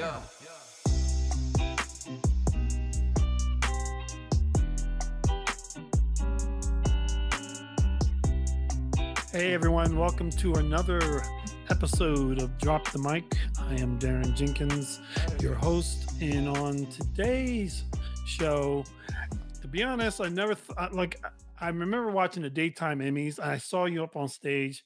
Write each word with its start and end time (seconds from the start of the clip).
Yeah. 0.00 0.18
Hey 9.30 9.52
everyone, 9.52 9.98
welcome 9.98 10.30
to 10.30 10.54
another 10.54 11.22
episode 11.68 12.40
of 12.40 12.56
Drop 12.56 12.90
the 12.92 12.98
Mic. 12.98 13.36
I 13.58 13.74
am 13.74 13.98
Darren 13.98 14.34
Jenkins, 14.34 15.00
your 15.38 15.54
host, 15.54 16.12
and 16.22 16.48
on 16.48 16.86
today's 16.86 17.84
show, 18.24 18.86
to 19.60 19.68
be 19.68 19.82
honest, 19.82 20.22
I 20.22 20.30
never 20.30 20.54
thought 20.54 20.94
like 20.94 21.22
I 21.60 21.68
remember 21.68 22.10
watching 22.10 22.42
the 22.42 22.50
daytime 22.50 23.00
Emmys. 23.00 23.38
I 23.38 23.58
saw 23.58 23.84
you 23.84 24.02
up 24.02 24.16
on 24.16 24.28
stage. 24.28 24.84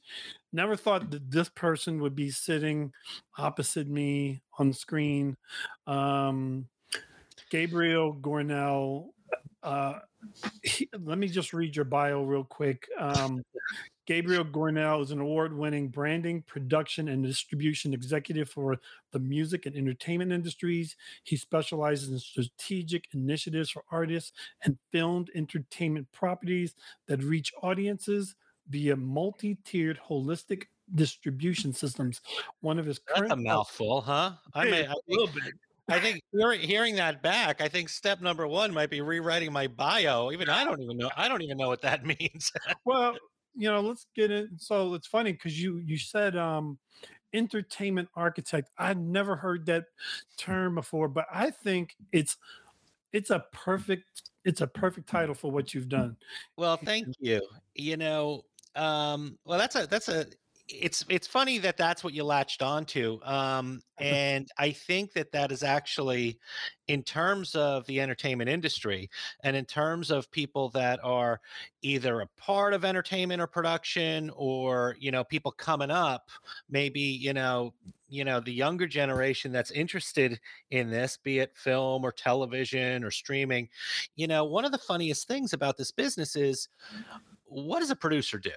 Never 0.52 0.74
thought 0.76 1.10
that 1.10 1.30
this 1.30 1.48
person 1.48 2.00
would 2.00 2.16
be 2.16 2.30
sitting 2.30 2.92
opposite 3.38 3.88
me 3.88 4.42
on 4.58 4.68
the 4.68 4.74
screen. 4.74 5.36
Um, 5.86 6.66
Gabriel 7.50 8.14
Gornell. 8.14 9.10
Uh, 9.62 10.00
he, 10.62 10.88
let 11.00 11.16
me 11.18 11.28
just 11.28 11.52
read 11.52 11.76
your 11.76 11.84
bio 11.84 12.24
real 12.24 12.44
quick. 12.44 12.88
Um, 12.98 13.42
Gabriel 14.06 14.44
Gornell 14.44 15.02
is 15.02 15.10
an 15.10 15.20
award 15.20 15.56
winning 15.56 15.88
branding, 15.88 16.42
production, 16.42 17.08
and 17.08 17.24
distribution 17.24 17.94
executive 17.94 18.50
for 18.50 18.78
the 19.12 19.18
music 19.18 19.66
and 19.66 19.74
entertainment 19.76 20.32
industries. 20.32 20.96
He 21.22 21.36
specializes 21.36 22.10
in 22.10 22.18
strategic 22.18 23.08
initiatives 23.14 23.70
for 23.70 23.84
artists 23.90 24.32
and 24.62 24.78
filmed 24.92 25.30
entertainment 25.34 26.10
properties 26.12 26.74
that 27.06 27.22
reach 27.22 27.52
audiences 27.62 28.34
via 28.68 28.96
multi 28.96 29.56
tiered 29.64 29.98
holistic 30.08 30.64
distribution 30.94 31.72
systems. 31.72 32.20
One 32.60 32.78
of 32.78 32.86
his 32.86 32.98
current 32.98 33.30
That's 33.30 33.40
a 33.40 33.42
mouthful, 33.42 34.00
huh? 34.02 34.32
I 34.54 34.64
may, 34.66 34.84
a 34.84 34.94
little 35.08 35.26
think, 35.28 35.44
bit. 35.44 35.54
I 35.88 36.00
think 36.00 36.22
hearing, 36.32 36.60
hearing 36.60 36.94
that 36.96 37.22
back, 37.22 37.60
I 37.60 37.68
think 37.68 37.88
step 37.88 38.20
number 38.20 38.46
one 38.46 38.72
might 38.72 38.90
be 38.90 39.00
rewriting 39.00 39.52
my 39.52 39.66
bio. 39.66 40.30
Even 40.32 40.48
I 40.48 40.64
don't 40.64 40.80
even 40.80 40.96
know. 40.96 41.10
I 41.16 41.28
don't 41.28 41.42
even 41.42 41.58
know 41.58 41.68
what 41.68 41.82
that 41.82 42.04
means. 42.20 42.50
Well, 42.84 43.16
you 43.54 43.70
know, 43.70 43.80
let's 43.80 44.06
get 44.14 44.30
it. 44.30 44.50
So 44.58 44.94
it's 44.94 45.06
funny 45.06 45.32
because 45.32 45.60
you 45.60 45.78
you 45.78 45.96
said 45.98 46.36
um 46.36 46.78
entertainment 47.32 48.08
architect. 48.14 48.70
I've 48.78 48.98
never 48.98 49.36
heard 49.36 49.66
that 49.66 49.86
term 50.36 50.76
before, 50.76 51.08
but 51.08 51.26
I 51.32 51.50
think 51.50 51.96
it's 52.12 52.36
it's 53.12 53.30
a 53.30 53.44
perfect 53.52 54.22
it's 54.44 54.60
a 54.60 54.66
perfect 54.66 55.08
title 55.08 55.34
for 55.34 55.50
what 55.50 55.74
you've 55.74 55.88
done. 55.88 56.16
well, 56.56 56.76
thank 56.76 57.08
you. 57.18 57.40
You 57.74 57.96
know, 57.96 58.44
um, 58.76 59.38
well, 59.44 59.58
that's 59.58 59.76
a 59.76 59.86
that's 59.86 60.08
a. 60.08 60.26
It's 60.80 61.04
it's 61.08 61.26
funny 61.26 61.58
that 61.58 61.76
that's 61.76 62.02
what 62.02 62.14
you 62.14 62.24
latched 62.24 62.62
onto, 62.62 63.20
um, 63.24 63.80
and 63.98 64.48
I 64.58 64.72
think 64.72 65.12
that 65.12 65.32
that 65.32 65.52
is 65.52 65.62
actually, 65.62 66.38
in 66.88 67.02
terms 67.02 67.54
of 67.54 67.86
the 67.86 68.00
entertainment 68.00 68.50
industry, 68.50 69.08
and 69.42 69.56
in 69.56 69.64
terms 69.64 70.10
of 70.10 70.30
people 70.30 70.70
that 70.70 71.00
are 71.02 71.40
either 71.82 72.20
a 72.20 72.26
part 72.36 72.74
of 72.74 72.84
entertainment 72.84 73.40
or 73.40 73.46
production, 73.46 74.30
or 74.34 74.96
you 74.98 75.10
know, 75.10 75.24
people 75.24 75.52
coming 75.52 75.90
up, 75.90 76.28
maybe 76.68 77.00
you 77.00 77.32
know, 77.32 77.72
you 78.08 78.24
know, 78.24 78.40
the 78.40 78.52
younger 78.52 78.86
generation 78.86 79.52
that's 79.52 79.70
interested 79.70 80.40
in 80.70 80.90
this, 80.90 81.16
be 81.16 81.38
it 81.38 81.56
film 81.56 82.04
or 82.04 82.12
television 82.12 83.04
or 83.04 83.10
streaming, 83.10 83.68
you 84.16 84.26
know, 84.26 84.44
one 84.44 84.64
of 84.64 84.72
the 84.72 84.78
funniest 84.78 85.28
things 85.28 85.52
about 85.52 85.76
this 85.76 85.92
business 85.92 86.36
is, 86.36 86.68
what 87.44 87.80
does 87.80 87.90
a 87.90 87.96
producer 87.96 88.38
do? 88.38 88.50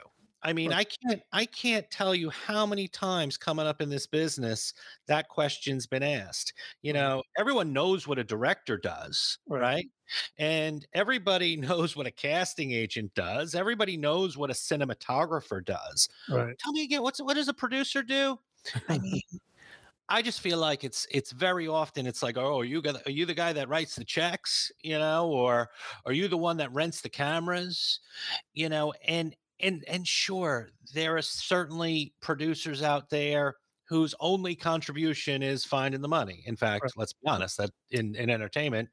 I 0.43 0.53
mean, 0.53 0.71
I 0.71 0.83
can't 0.83 1.21
I 1.31 1.45
can't 1.45 1.89
tell 1.91 2.13
you 2.15 2.29
how 2.29 2.65
many 2.65 2.87
times 2.87 3.37
coming 3.37 3.65
up 3.65 3.81
in 3.81 3.89
this 3.89 4.05
business 4.07 4.73
that 5.07 5.29
question's 5.29 5.87
been 5.87 6.03
asked. 6.03 6.53
You 6.81 6.93
know, 6.93 7.23
everyone 7.37 7.73
knows 7.73 8.07
what 8.07 8.19
a 8.19 8.23
director 8.23 8.77
does, 8.77 9.39
Right. 9.47 9.61
right? 9.61 9.85
And 10.37 10.85
everybody 10.93 11.57
knows 11.57 11.95
what 11.95 12.07
a 12.07 12.11
casting 12.11 12.71
agent 12.71 13.13
does. 13.15 13.55
Everybody 13.55 13.97
knows 13.97 14.37
what 14.37 14.49
a 14.51 14.53
cinematographer 14.53 15.63
does. 15.65 16.07
Right. 16.27 16.57
Tell 16.59 16.71
me 16.73 16.83
again, 16.83 17.01
what's 17.01 17.21
what 17.21 17.35
does 17.35 17.47
a 17.47 17.53
producer 17.53 18.03
do? 18.03 18.39
I 18.89 18.97
mean, 18.99 19.21
I 20.09 20.21
just 20.21 20.39
feel 20.41 20.57
like 20.59 20.83
it's 20.85 21.05
it's 21.11 21.31
very 21.31 21.67
often 21.67 22.07
it's 22.07 22.23
like, 22.23 22.37
oh, 22.37 22.59
are 22.61 22.65
you 22.65 22.81
got 22.81 23.05
are 23.07 23.11
you 23.11 23.25
the 23.25 23.33
guy 23.33 23.53
that 23.53 23.69
writes 23.69 23.95
the 23.95 24.05
checks, 24.05 24.71
you 24.81 24.97
know, 24.97 25.27
or 25.29 25.69
are 26.05 26.13
you 26.13 26.27
the 26.29 26.37
one 26.37 26.57
that 26.57 26.71
rents 26.73 27.01
the 27.01 27.09
cameras, 27.09 27.99
you 28.53 28.69
know, 28.69 28.93
and 29.05 29.35
and 29.59 29.83
and 29.87 30.07
sure, 30.07 30.69
there 30.93 31.17
are 31.17 31.21
certainly 31.21 32.13
producers 32.21 32.81
out 32.83 33.09
there 33.09 33.55
whose 33.89 34.13
only 34.19 34.55
contribution 34.55 35.41
is 35.43 35.63
finding 35.65 36.01
the 36.01 36.07
money. 36.09 36.43
In 36.45 36.55
fact, 36.57 36.83
Right. 36.83 36.91
let's 36.97 37.13
be 37.13 37.27
honest, 37.27 37.57
that 37.57 37.71
in 37.89 38.15
in 38.15 38.29
entertainment, 38.29 38.89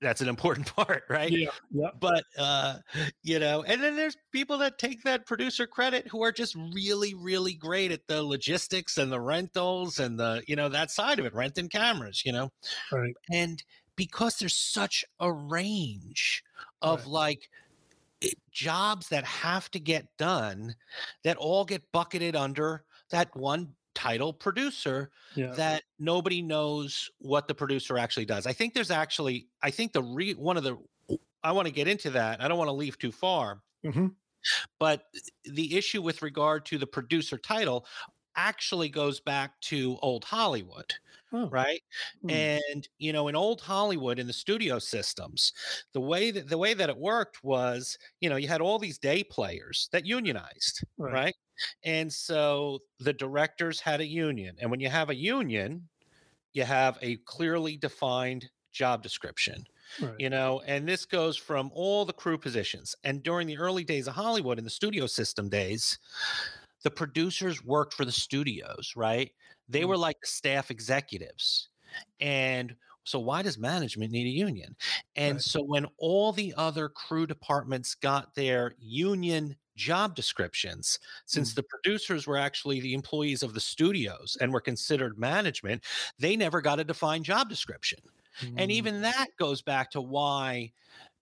that's 0.00 0.20
an 0.20 0.28
important 0.28 0.66
part, 0.76 1.04
right? 1.08 1.36
Yeah. 1.36 1.50
Yeah. 1.70 1.90
but 2.00 2.24
uh 2.38 2.78
you 3.22 3.38
know 3.38 3.62
and 3.64 3.82
then 3.82 3.96
there's 3.96 4.16
people 4.32 4.58
that 4.58 4.78
take 4.78 5.02
that 5.04 5.26
producer 5.26 5.66
credit 5.66 6.08
who 6.08 6.22
are 6.22 6.32
just 6.32 6.54
really 6.56 7.14
really 7.14 7.54
great 7.54 7.92
at 7.92 8.06
the 8.08 8.22
logistics 8.22 8.98
and 8.98 9.12
the 9.12 9.20
rentals 9.20 9.98
and 9.98 10.18
the 10.18 10.42
you 10.48 10.56
know 10.56 10.68
that 10.68 10.90
side 10.90 11.18
of 11.18 11.26
it 11.26 11.34
renting 11.34 11.68
cameras 11.68 12.22
you 12.24 12.32
know 12.32 12.50
Right. 12.90 13.16
and 13.32 13.64
because 13.96 14.38
there's 14.38 14.56
such 14.56 15.04
a 15.20 15.32
range 15.32 16.42
of 16.82 17.04
Right. 17.04 17.06
like 17.06 17.50
jobs 18.50 19.08
that 19.08 19.24
have 19.24 19.70
to 19.72 19.80
get 19.80 20.16
done 20.18 20.74
that 21.24 21.36
all 21.36 21.64
get 21.64 21.90
bucketed 21.92 22.36
under 22.36 22.84
that 23.10 23.34
one 23.36 23.74
title 23.94 24.32
producer 24.32 25.10
Yeah. 25.34 25.56
that 25.56 25.84
nobody 25.98 26.42
knows 26.42 27.10
what 27.18 27.48
the 27.48 27.54
producer 27.54 27.98
actually 27.98 28.24
does. 28.26 28.46
I 28.46 28.52
think 28.52 28.74
there's 28.74 28.90
actually, 28.90 29.48
I 29.62 29.70
think 29.70 29.92
the 29.92 30.02
re 30.02 30.32
one 30.34 30.56
of 30.56 30.64
the, 30.64 30.78
I 31.42 31.52
want 31.52 31.66
to 31.66 31.72
get 31.74 31.88
into 31.88 32.10
that. 32.10 32.40
I 32.42 32.48
don't 32.48 32.58
want 32.58 32.68
to 32.68 32.72
leave 32.72 32.98
too 32.98 33.12
far, 33.12 33.62
Mhm. 33.84 34.16
but 34.78 35.04
the 35.44 35.76
issue 35.76 36.02
with 36.02 36.22
regard 36.22 36.64
to 36.66 36.78
the 36.78 36.86
producer 36.86 37.38
title 37.38 37.86
actually 38.36 38.88
goes 38.88 39.20
back 39.20 39.60
to 39.62 39.98
old 40.02 40.24
Hollywood, 40.24 40.94
Oh. 41.32 41.52
right? 41.52 41.82
Hmm. 42.22 42.44
And 42.48 42.88
you 42.98 43.12
know, 43.12 43.28
in 43.28 43.36
old 43.36 43.60
Hollywood, 43.62 44.18
in 44.18 44.26
the 44.26 44.32
studio 44.32 44.78
systems, 44.78 45.52
the 45.92 46.00
way 46.00 46.30
that 46.30 46.48
the 46.48 46.58
way 46.58 46.74
that 46.74 46.90
it 46.90 46.98
worked 46.98 47.42
was, 47.44 47.98
you 48.20 48.28
know, 48.30 48.36
you 48.36 48.48
had 48.48 48.60
all 48.60 48.78
these 48.78 48.98
day 48.98 49.24
players 49.24 49.88
that 49.92 50.06
unionized, 50.06 50.84
Right. 50.96 51.20
right? 51.20 51.34
And 51.84 52.12
so 52.12 52.80
the 52.98 53.12
directors 53.12 53.80
had 53.80 54.00
a 54.00 54.06
union, 54.06 54.56
and 54.60 54.70
when 54.70 54.80
you 54.80 54.88
have 54.88 55.10
a 55.10 55.14
union, 55.16 55.88
you 56.52 56.64
have 56.64 56.98
a 57.02 57.16
clearly 57.18 57.76
defined 57.76 58.50
job 58.72 59.02
description 59.02 59.64
Right. 59.98 60.20
you 60.20 60.30
know 60.30 60.60
and 60.60 60.86
this 60.86 61.04
goes 61.04 61.36
from 61.36 61.70
all 61.74 62.04
the 62.04 62.12
crew 62.12 62.38
positions 62.38 62.94
and 63.02 63.22
during 63.24 63.48
the 63.48 63.58
early 63.58 63.82
days 63.82 64.06
of 64.06 64.14
hollywood 64.14 64.58
in 64.58 64.64
the 64.64 64.70
studio 64.70 65.06
system 65.08 65.48
days 65.48 65.98
the 66.82 66.90
producers 66.90 67.64
worked 67.64 67.94
for 67.94 68.04
the 68.04 68.12
studios 68.12 68.94
right 68.96 69.32
they 69.68 69.84
Mm. 69.84 69.86
were 69.86 69.96
like 69.98 70.16
the 70.20 70.26
staff 70.26 70.70
executives 70.70 71.68
and 72.20 72.76
so 73.04 73.18
why 73.18 73.42
does 73.42 73.58
management 73.58 74.12
need 74.12 74.26
a 74.26 74.30
union 74.30 74.76
and 75.16 75.40
Right. 75.40 75.42
so 75.42 75.62
when 75.62 75.86
all 75.98 76.32
the 76.32 76.54
other 76.56 76.88
crew 76.88 77.26
departments 77.26 77.94
got 77.94 78.34
their 78.34 78.74
union 78.78 79.56
job 79.76 80.14
descriptions 80.14 80.98
since 81.26 81.54
Mm. 81.54 81.54
the 81.54 81.62
producers 81.62 82.26
were 82.26 82.36
actually 82.36 82.80
the 82.80 82.92
employees 82.94 83.42
of 83.42 83.54
the 83.54 83.60
studios 83.60 84.36
and 84.40 84.52
were 84.52 84.60
considered 84.60 85.18
management 85.18 85.82
they 86.18 86.36
never 86.36 86.60
got 86.60 86.80
a 86.80 86.84
defined 86.84 87.24
job 87.24 87.48
description 87.48 88.00
and 88.56 88.70
Mm. 88.70 88.70
even 88.70 89.02
that 89.02 89.28
goes 89.38 89.62
back 89.62 89.90
to 89.90 90.00
why 90.00 90.72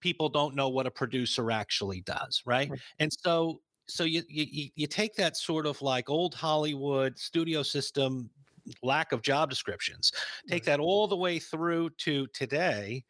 people 0.00 0.28
don't 0.28 0.54
know 0.54 0.68
what 0.68 0.86
a 0.86 0.90
producer 0.90 1.50
actually 1.50 2.00
does 2.00 2.42
right 2.46 2.72
Right. 2.72 2.80
and 2.98 3.12
so 3.12 3.60
so 3.88 4.04
you, 4.04 4.22
you 4.28 4.70
you- 4.74 4.86
take 4.86 5.14
that 5.16 5.36
sort 5.36 5.66
of 5.66 5.80
like 5.82 6.08
old 6.10 6.34
hollywood 6.34 7.18
studio 7.18 7.62
system 7.62 8.30
lack 8.82 9.12
of 9.12 9.22
job 9.22 9.48
descriptions 9.50 10.12
take 10.48 10.64
that 10.64 10.80
all 10.80 11.06
the 11.08 11.16
way 11.16 11.38
through 11.38 11.88
to 11.90 12.26
today 12.28 13.04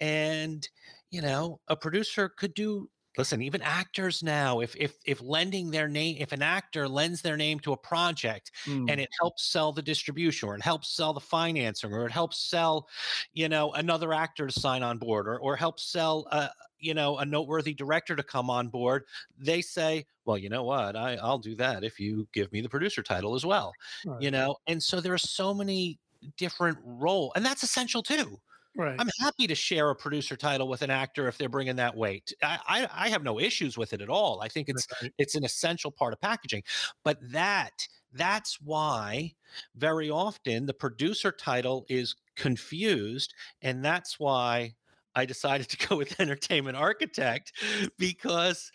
and 0.00 0.68
you 1.10 1.20
know 1.22 1.60
a 1.68 1.76
producer 1.76 2.28
could 2.28 2.54
do 2.54 2.90
listen 3.18 3.42
even 3.42 3.60
actors 3.62 4.22
now 4.22 4.60
if 4.60 4.74
if 4.76 4.96
if 5.04 5.20
lending 5.20 5.70
their 5.70 5.88
name 5.88 6.16
if 6.18 6.32
an 6.32 6.42
actor 6.42 6.88
lends 6.88 7.20
their 7.22 7.36
name 7.36 7.60
to 7.60 7.72
a 7.72 7.76
project 7.76 8.50
Mm. 8.66 8.90
and 8.90 9.00
it 9.00 9.08
helps 9.20 9.44
sell 9.44 9.72
the 9.72 9.82
distribution 9.82 10.48
or 10.48 10.54
it 10.56 10.62
helps 10.62 10.88
sell 10.96 11.12
the 11.12 11.20
financing 11.20 11.92
or 11.92 12.06
it 12.06 12.12
helps 12.12 12.38
sell 12.38 12.88
you 13.34 13.48
know 13.48 13.72
another 13.74 14.12
actor 14.12 14.46
to 14.46 14.60
sign 14.60 14.82
on 14.82 14.98
board 14.98 15.28
or, 15.28 15.38
or 15.40 15.56
helps 15.56 15.84
sell 15.84 16.26
a 16.30 16.50
you 16.82 16.94
know 16.94 17.18
a 17.18 17.24
noteworthy 17.24 17.74
director 17.74 18.16
to 18.16 18.22
come 18.22 18.50
on 18.50 18.68
board 18.68 19.04
they 19.38 19.60
say 19.62 20.04
well 20.24 20.38
you 20.38 20.48
know 20.48 20.64
what 20.64 20.96
I, 20.96 21.16
i'll 21.16 21.38
do 21.38 21.54
that 21.56 21.84
if 21.84 22.00
you 22.00 22.28
give 22.32 22.52
me 22.52 22.60
the 22.60 22.68
producer 22.68 23.02
title 23.02 23.34
as 23.34 23.44
well 23.46 23.76
Right. 24.04 24.26
you 24.26 24.30
know 24.30 24.56
and 24.66 24.82
so 24.82 25.00
there 25.00 25.14
are 25.14 25.18
so 25.18 25.54
many 25.54 26.00
different 26.36 26.78
role 26.82 27.32
and 27.36 27.44
that's 27.44 27.62
essential 27.62 28.02
too 28.02 28.38
Right. 28.74 29.02
i'm 29.02 29.08
happy 29.20 29.46
to 29.46 29.54
share 29.54 29.90
a 29.90 29.96
producer 29.96 30.36
title 30.36 30.68
with 30.68 30.82
an 30.82 30.90
actor 30.90 31.28
if 31.28 31.38
they're 31.38 31.48
bringing 31.48 31.76
that 31.76 31.96
weight 31.96 32.32
i 32.42 32.58
i, 32.66 33.06
I 33.06 33.08
have 33.08 33.22
no 33.22 33.38
issues 33.40 33.76
with 33.78 33.92
it 33.92 34.00
at 34.02 34.08
all 34.08 34.40
i 34.42 34.48
think 34.48 34.68
it's 34.68 34.86
Right. 35.00 35.12
it's 35.18 35.34
an 35.34 35.44
essential 35.44 35.90
part 35.90 36.12
of 36.12 36.20
packaging 36.20 36.62
but 37.04 37.18
that 37.32 37.86
that's 38.12 38.60
why 38.60 39.32
very 39.74 40.10
often 40.10 40.66
the 40.66 40.74
producer 40.74 41.32
title 41.32 41.86
is 41.88 42.14
confused. 42.36 43.32
And 43.62 43.82
that's 43.82 44.18
why 44.20 44.74
I 45.14 45.26
decided 45.26 45.68
to 45.70 45.88
go 45.88 45.96
with 45.96 46.20
entertainment 46.20 46.76
architect 46.76 47.52
because 47.98 48.72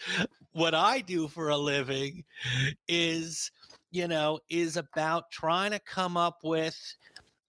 what 0.51 0.75
I 0.75 1.01
do 1.01 1.27
for 1.27 1.49
a 1.49 1.57
living 1.57 2.25
is, 2.87 3.51
you 3.91 4.07
know, 4.07 4.39
is 4.49 4.77
about 4.77 5.31
trying 5.31 5.71
to 5.71 5.79
come 5.79 6.17
up 6.17 6.39
with 6.43 6.77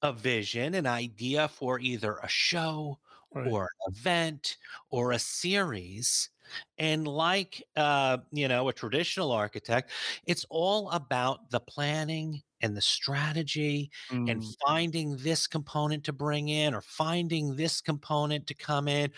a 0.03 0.13
vision, 0.13 0.75
an 0.75 0.87
idea 0.87 1.49
for 1.49 1.81
either 1.81 2.19
a 2.19 2.29
show 2.29 2.99
Right. 3.35 3.55
or 3.55 3.65
an 3.87 3.95
event 3.95 4.57
or 4.91 5.13
a 5.13 5.19
series. 5.19 6.31
And 6.79 7.07
like, 7.07 7.63
uh, 7.77 8.19
you 8.33 8.49
know, 8.49 8.69
a 8.69 8.73
traditional 8.73 9.33
architect, 9.33 9.91
it's 10.27 10.47
all 10.51 10.91
about 10.91 11.51
the 11.51 11.61
planning 11.61 12.43
and 12.61 12.77
the 12.77 12.81
strategy 12.81 13.91
and 14.27 14.43
Mm, 14.43 14.55
finding 14.67 15.17
this 15.17 15.47
component 15.47 16.05
to 16.05 16.13
bring 16.13 16.49
in 16.49 16.75
or 16.75 16.81
finding 16.81 17.57
this 17.57 17.81
component 17.81 18.47
to 18.47 18.55
come 18.55 18.89
in, 18.89 19.11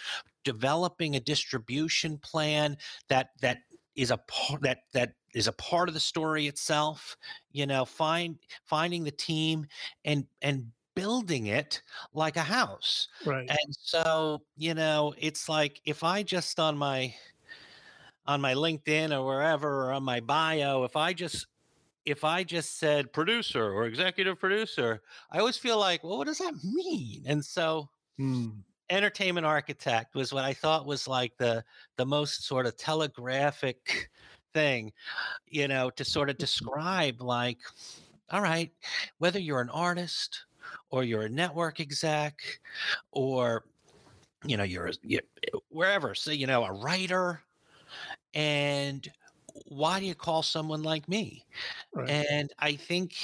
developing 0.45 1.17
a 1.17 1.21
distribution 1.21 2.19
plan 2.19 2.77
that 3.09 3.31
that 3.41 3.59
is 3.95 4.11
a 4.11 4.17
part 4.19 4.63
that 4.63 4.79
that 4.93 5.15
is 5.35 5.47
a 5.47 5.53
part 5.53 5.89
of 5.89 5.95
the 5.95 6.01
story 6.01 6.47
itself 6.47 7.17
you 7.53 7.67
know 7.67 7.85
find 7.85 8.39
finding 8.65 9.05
the 9.05 9.11
team 9.11 9.67
and 10.05 10.27
and 10.43 10.73
building 10.95 11.47
it 11.47 11.83
like 12.15 12.37
a 12.37 12.43
house 12.43 13.09
right. 13.25 13.53
and 13.53 13.75
so, 13.81 14.43
you 14.57 14.75
know, 14.75 15.15
it's 15.19 15.49
like 15.49 15.81
if 15.85 16.05
I 16.05 16.23
just 16.23 16.61
on 16.61 16.77
my 16.79 17.15
on 18.27 18.41
my 18.41 18.55
LinkedIn 18.55 19.17
or 19.17 19.25
wherever 19.25 19.87
or 19.87 19.93
on 19.93 20.03
my 20.03 20.21
bio, 20.21 20.85
if 20.85 20.97
I 20.97 21.13
just 21.13 21.47
if 22.05 22.25
I 22.25 22.44
just 22.44 22.79
said 22.79 23.12
producer 23.12 23.64
or 23.73 23.87
executive 23.87 24.38
producer, 24.41 25.02
I 25.31 25.38
always 25.38 25.58
feel 25.58 25.79
like, 25.79 26.02
well, 26.05 26.19
what 26.19 26.26
does 26.26 26.38
that 26.38 26.55
mean? 26.64 27.25
And 27.26 27.44
so 27.44 27.91
Mm, 28.19 28.62
entertainment 28.88 29.47
architect 29.47 30.14
was 30.14 30.32
what 30.32 30.44
I 30.44 30.52
thought 30.52 30.87
was 30.87 31.06
like 31.06 31.37
the 31.37 31.64
the 31.97 32.06
most 32.06 32.44
sort 32.44 32.67
of 32.67 32.76
telegraphic 32.76 34.11
thing, 34.52 34.93
you 35.47 35.69
know, 35.69 35.91
to 35.91 36.05
sort 36.05 36.31
of 36.31 36.38
describe 36.38 37.20
like, 37.23 37.61
all 38.31 38.43
right, 38.43 38.73
whether 39.19 39.38
you're 39.41 39.61
an 39.61 39.70
artist 39.70 40.46
or 40.91 41.05
you're 41.05 41.25
a 41.25 41.31
network 41.31 41.81
exec 41.81 42.61
or 43.12 43.67
you 44.46 44.56
know 44.56 44.64
you're, 44.64 44.88
a- 44.88 44.94
you 45.03 45.20
wherever 45.69 46.14
so 46.14 46.31
you 46.32 46.46
know 46.46 46.64
a 46.64 46.73
writer 46.73 47.43
and 48.35 49.12
why 49.67 50.00
do 50.00 50.06
you 50.06 50.14
call 50.14 50.43
someone 50.43 50.82
like 50.82 51.08
me 51.08 51.46
right. 51.95 52.09
and 52.11 52.53
i 52.59 52.75
think 52.75 53.15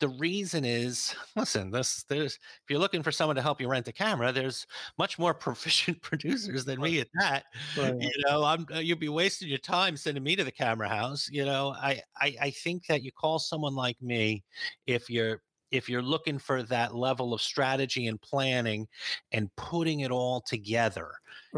the 0.00 0.08
reason 0.08 0.64
is 0.64 1.14
listen 1.36 1.70
this 1.70 2.04
there's 2.04 2.34
if 2.34 2.62
you're 2.70 2.78
looking 2.78 3.02
for 3.02 3.12
someone 3.12 3.36
to 3.36 3.42
help 3.42 3.60
you 3.60 3.68
rent 3.68 3.88
a 3.88 3.92
camera 3.92 4.32
there's 4.32 4.66
much 4.98 5.18
more 5.18 5.34
proficient 5.46 6.00
producers 6.02 6.64
than 6.64 6.80
me 6.80 7.00
at 7.00 7.08
that 7.20 7.44
Right. 7.76 7.94
you 7.98 8.10
know 8.26 8.44
i'm 8.44 8.66
uh, 8.74 8.78
you'd 8.78 9.00
be 9.00 9.08
wasting 9.08 9.48
your 9.48 9.58
time 9.58 9.96
sending 9.96 10.22
me 10.22 10.36
to 10.36 10.44
the 10.44 10.52
camera 10.52 10.88
house 10.88 11.28
you 11.30 11.44
know 11.44 11.74
i 11.78 12.00
i, 12.20 12.36
I 12.40 12.50
think 12.50 12.86
that 12.86 13.02
you 13.02 13.12
call 13.12 13.38
someone 13.38 13.74
like 13.74 14.00
me 14.02 14.44
if 14.86 15.08
you're 15.10 15.42
if 15.70 15.88
you're 15.88 16.02
looking 16.02 16.38
for 16.38 16.62
that 16.62 16.94
level 16.94 17.34
of 17.34 17.40
strategy 17.40 18.06
and 18.06 18.20
planning 18.20 18.86
and 19.32 19.54
putting 19.56 20.00
it 20.00 20.10
all 20.10 20.40
together 20.40 21.10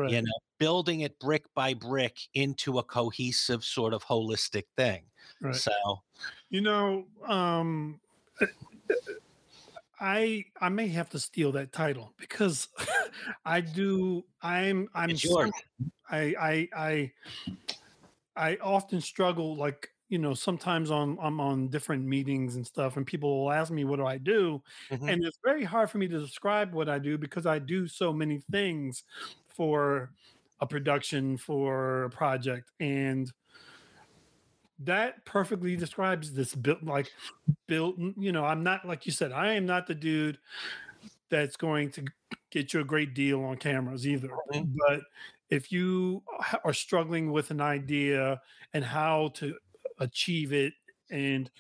you 0.09 0.23
know 0.23 0.33
building 0.59 1.01
it 1.01 1.19
brick 1.19 1.45
by 1.55 1.75
brick 1.75 2.19
into 2.35 2.79
a 2.79 2.83
cohesive 2.85 3.65
sort 3.65 3.93
of 3.93 4.05
holistic 4.05 4.65
thing 4.77 5.05
Right. 5.43 5.55
so 5.55 5.73
You 6.49 6.61
know, 6.61 7.09
um, 7.25 8.01
I 10.01 10.45
I 10.61 10.69
may 10.69 10.89
have 10.89 11.11
to 11.11 11.19
steal 11.21 11.53
that 11.53 11.73
title 11.73 12.15
because 12.19 12.69
I 13.45 13.61
do. 13.61 14.25
I'm 14.43 14.89
I'm 14.95 15.15
it's 15.15 15.25
yours 15.25 15.51
I 16.11 16.35
I 16.39 16.69
I 16.77 17.13
I 18.37 18.57
often 18.57 19.01
struggle 19.01 19.57
like 19.57 19.89
you 20.09 20.19
know 20.19 20.35
sometimes 20.35 20.91
on 20.91 21.19
I'm 21.21 21.41
on 21.41 21.69
different 21.69 22.05
meetings 22.05 22.57
and 22.57 22.67
stuff 22.67 22.97
and 22.97 23.07
people 23.07 23.45
will 23.45 23.53
ask 23.53 23.73
me 23.73 23.85
what 23.85 23.97
do 23.97 24.07
I 24.07 24.19
do 24.19 24.63
Mhm. 24.91 25.09
and 25.09 25.25
it's 25.25 25.39
very 25.45 25.65
hard 25.65 25.91
for 25.91 25.99
me 25.99 26.09
to 26.09 26.19
describe 26.19 26.75
what 26.75 26.89
I 26.89 26.99
do 26.99 27.19
because 27.19 27.47
I 27.47 27.59
do 27.59 27.89
so 27.89 28.13
many 28.13 28.41
things 28.51 29.05
for 29.49 30.13
a 30.61 30.67
production 30.67 31.37
for 31.37 32.05
a 32.05 32.11
project 32.11 32.71
and 32.81 33.33
that 34.79 35.25
perfectly 35.25 35.77
describes 35.77 36.35
this 36.35 36.55
built 36.55 36.83
like 36.83 37.11
built 37.69 37.97
you 38.19 38.33
know 38.33 38.45
I'm 38.45 38.63
not 38.63 38.87
like 38.87 39.07
you 39.07 39.13
said 39.13 39.33
I 39.33 39.53
am 39.55 39.67
not 39.67 39.87
the 39.87 39.95
dude 39.95 40.39
that's 41.31 41.57
going 41.57 41.91
to 41.93 42.05
get 42.51 42.73
you 42.75 42.81
a 42.81 42.85
great 42.85 43.15
deal 43.15 43.43
on 43.45 43.57
cameras 43.57 44.07
either 44.07 44.31
Mhm. 44.53 44.69
but 44.89 45.01
if 45.51 45.71
you 45.73 46.23
are 46.65 46.73
struggling 46.73 47.33
with 47.33 47.51
an 47.51 47.61
idea 47.61 48.41
and 48.73 48.85
how 48.85 49.29
to 49.29 49.59
achieve 49.99 50.53
it 50.53 50.75
and 51.11 51.51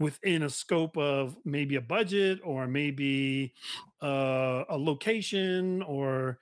within 0.00 0.42
a 0.42 0.50
scope 0.50 0.96
of 0.96 1.38
maybe 1.44 1.76
a 1.76 1.80
budget 1.80 2.40
or 2.44 2.66
maybe 2.66 3.54
uh, 4.02 4.64
a 4.68 4.76
location 4.78 5.82
or 5.82 6.38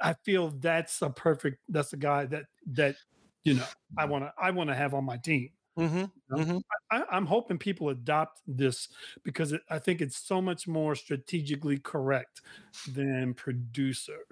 i 0.00 0.12
feel 0.24 0.50
that's 0.50 1.02
a 1.02 1.10
perfect 1.10 1.58
that's 1.68 1.92
a 1.92 1.96
guy 1.96 2.26
that 2.26 2.46
that 2.66 2.96
you 3.44 3.54
know 3.54 3.66
i 3.96 4.04
want 4.04 4.24
to 4.24 4.32
i 4.38 4.50
want 4.50 4.68
to 4.68 4.74
have 4.74 4.94
on 4.94 5.04
my 5.04 5.16
team 5.16 5.50
Mhm. 5.76 6.12
know? 6.30 6.38
Mhm. 6.38 6.62
I, 6.90 7.04
i'm 7.10 7.26
hoping 7.26 7.58
people 7.58 7.88
adopt 7.88 8.40
this 8.46 8.88
because 9.22 9.52
it, 9.52 9.62
i 9.70 9.78
think 9.78 10.00
it's 10.00 10.16
so 10.16 10.40
much 10.40 10.68
more 10.68 10.94
strategically 10.94 11.78
correct 11.78 12.42
than 12.86 13.34
producer 13.34 14.26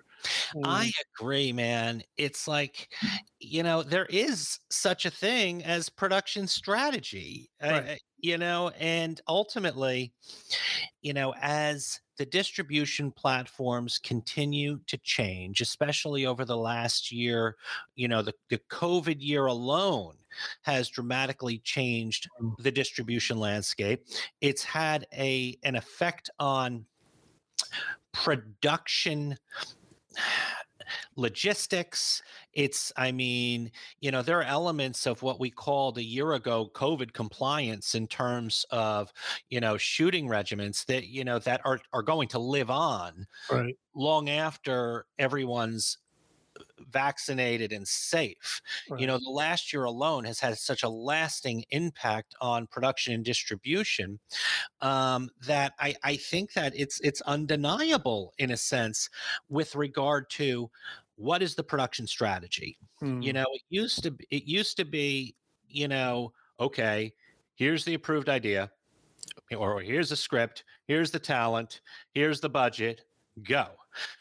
I 0.65 0.91
agree, 1.19 1.53
man. 1.53 2.03
It's 2.17 2.49
like, 2.49 2.93
you 3.39 3.63
know, 3.63 3.83
there 3.83 4.07
is 4.07 4.59
such 4.71 5.07
a 5.07 5.11
thing 5.11 5.63
as 5.65 5.89
production 5.89 6.47
strategy, 6.49 7.51
uh, 7.63 7.65
Right. 7.69 7.91
uh, 7.91 7.95
you 8.19 8.39
know, 8.39 8.71
and 8.79 9.21
ultimately, 9.29 10.13
you 11.03 11.13
know, 11.15 11.35
as 11.41 12.01
the 12.19 12.27
distribution 12.27 13.11
platforms 13.13 13.99
continue 13.99 14.81
to 14.87 14.99
change, 14.99 15.61
especially 15.61 16.27
over 16.27 16.45
the 16.45 16.57
last 16.57 17.13
year, 17.13 17.57
you 17.95 18.09
know, 18.09 18.23
the, 18.23 18.35
the 18.51 18.59
COVID 18.71 19.17
year 19.21 19.47
alone 19.47 20.17
has 20.63 20.89
dramatically 20.89 21.59
changed 21.59 22.29
Mm. 22.41 22.57
the 22.59 22.71
distribution 22.71 23.39
landscape. 23.39 24.05
It's 24.41 24.63
had 24.63 25.07
a 25.13 25.59
an 25.63 25.77
effect 25.77 26.31
on 26.39 26.85
production 28.13 29.37
logistics 31.17 32.23
it's 32.55 32.93
i 32.97 33.11
mean 33.13 33.71
you 34.01 34.11
know 34.11 34.23
there 34.23 34.39
are 34.39 34.45
elements 34.45 35.07
of 35.07 35.23
what 35.23 35.41
we 35.41 35.51
called 35.51 35.99
a 35.99 36.03
year 36.03 36.33
ago 36.33 36.71
covid 36.75 37.13
compliance 37.13 37.95
in 37.95 38.07
terms 38.07 38.65
of 38.71 39.13
you 39.51 39.61
know 39.61 39.77
shooting 39.77 40.29
regiments 40.29 40.85
that 40.85 41.07
you 41.07 41.25
know 41.25 41.39
that 41.39 41.61
are 41.65 41.81
are 41.93 42.03
going 42.03 42.29
to 42.29 42.39
live 42.39 42.71
on 42.71 43.27
right. 43.51 43.77
long 43.95 44.29
after 44.29 45.07
everyone's 45.19 45.99
vaccinated 46.91 47.73
and 47.73 47.87
safe. 47.87 48.61
Right. 48.89 49.01
you 49.01 49.07
know 49.07 49.19
the 49.19 49.31
last 49.31 49.73
year 49.73 49.85
alone 49.85 50.25
has 50.25 50.41
had 50.41 50.59
such 50.59 50.83
a 50.83 50.89
lasting 50.89 51.65
impact 51.71 52.35
on 52.41 52.67
production 52.67 53.13
and 53.15 53.25
distribution 53.25 54.19
um, 54.81 55.31
that 55.47 55.75
I, 55.79 55.95
I 56.03 56.17
think 56.17 56.53
that 56.55 56.73
it's 56.77 57.01
it's 57.01 57.21
undeniable 57.23 58.33
in 58.39 58.51
a 58.51 58.57
sense 58.57 59.09
with 59.49 59.75
regard 59.75 60.31
to 60.31 60.71
what 61.17 61.43
is 61.43 61.55
the 61.55 61.65
production 61.65 62.07
strategy. 62.07 62.79
You 63.21 63.33
Mm, 63.33 63.35
know 63.35 63.47
it 63.53 63.63
used 63.69 64.03
to 64.05 64.13
be, 64.13 64.27
it 64.31 64.45
used 64.45 64.77
to 64.79 64.85
be 64.85 65.37
you 65.69 65.89
know 65.89 66.33
okay 66.61 67.13
here's 67.57 67.85
the 67.85 67.95
approved 67.95 68.29
idea 68.29 68.71
or 69.57 69.81
here's 69.81 70.11
the 70.11 70.17
script 70.17 70.65
here's 70.87 71.11
the 71.11 71.19
talent 71.19 71.81
here's 72.13 72.41
the 72.41 72.49
budget 72.49 73.03
go. 73.39 73.69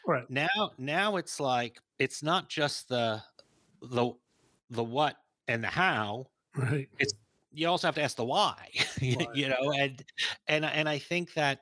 Right. 0.06 0.28
Now 0.30 0.72
now 0.78 1.16
it's 1.16 1.40
like 1.40 1.78
it's 1.98 2.22
not 2.22 2.48
just 2.48 2.88
the 2.88 3.22
the 3.82 4.12
the 4.70 4.84
what 4.84 5.16
and 5.46 5.62
the 5.62 5.68
how 5.68 6.26
right. 6.56 6.88
It's 6.98 7.14
you 7.52 7.68
also 7.68 7.86
have 7.86 7.94
to 7.94 8.02
ask 8.02 8.16
the 8.16 8.24
why 8.24 8.68
you 9.00 9.16
Why, 9.16 9.26
you 9.34 9.48
know 9.48 9.72
and 9.72 10.04
and 10.48 10.64
and 10.64 10.88
i 10.88 10.98
think 10.98 11.32
that 11.34 11.60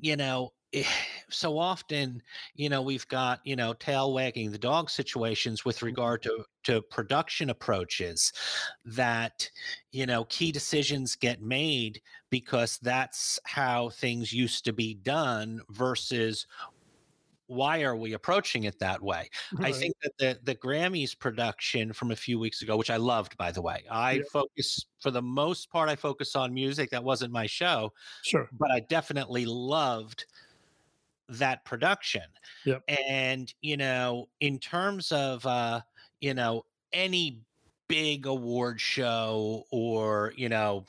you 0.00 0.16
know 0.16 0.52
eh, 0.72 0.84
so 1.32 1.58
often 1.58 2.22
you 2.54 2.68
know 2.68 2.82
we've 2.82 3.06
got 3.08 3.40
you 3.44 3.56
know 3.56 3.72
tail 3.74 4.12
wagging 4.12 4.50
the 4.50 4.58
dog 4.58 4.90
situations 4.90 5.64
with 5.64 5.76
mm-hmm. 5.76 5.86
regard 5.86 6.22
to 6.22 6.44
to 6.64 6.80
production 6.82 7.50
approaches 7.50 8.32
that 8.84 9.50
you 9.90 10.06
know 10.06 10.24
key 10.24 10.52
decisions 10.52 11.16
get 11.16 11.42
made 11.42 12.00
because 12.30 12.78
that's 12.82 13.38
how 13.44 13.88
things 13.90 14.32
used 14.32 14.64
to 14.64 14.72
be 14.72 14.94
done 14.94 15.60
versus 15.70 16.46
why 17.52 17.82
are 17.82 17.96
we 17.96 18.14
approaching 18.14 18.64
it 18.64 18.78
that 18.78 19.02
way? 19.02 19.28
I 19.60 19.72
think 19.72 19.94
that 20.02 20.16
the 20.18 20.38
the 20.42 20.54
Grammys 20.54 21.18
production 21.18 21.92
from 21.92 22.10
a 22.10 22.16
few 22.16 22.38
weeks 22.38 22.62
ago, 22.62 22.76
which 22.76 22.90
I 22.90 22.96
loved, 22.96 23.36
by 23.36 23.52
the 23.52 23.60
way, 23.60 23.84
I 23.90 24.12
Yeah. 24.12 24.22
focus 24.32 24.86
for 25.00 25.10
the 25.10 25.22
most 25.22 25.70
part, 25.70 25.88
I 25.88 25.96
focus 25.96 26.34
on 26.34 26.54
music. 26.54 26.90
That 26.90 27.04
wasn't 27.04 27.32
my 27.32 27.46
show, 27.46 27.92
Sure. 28.22 28.48
but 28.52 28.70
I 28.70 28.80
definitely 28.80 29.44
loved 29.44 30.24
that 31.38 31.64
production. 31.64 32.22
Yep. 32.64 32.82
And, 32.88 33.52
you 33.60 33.76
know, 33.76 34.28
in 34.40 34.58
terms 34.58 35.12
of, 35.12 35.44
uh, 35.46 35.80
you 36.20 36.34
know, 36.34 36.64
any 36.92 37.40
big 37.88 38.26
award 38.26 38.80
show 38.80 39.64
or, 39.70 40.32
you 40.36 40.48
know, 40.48 40.84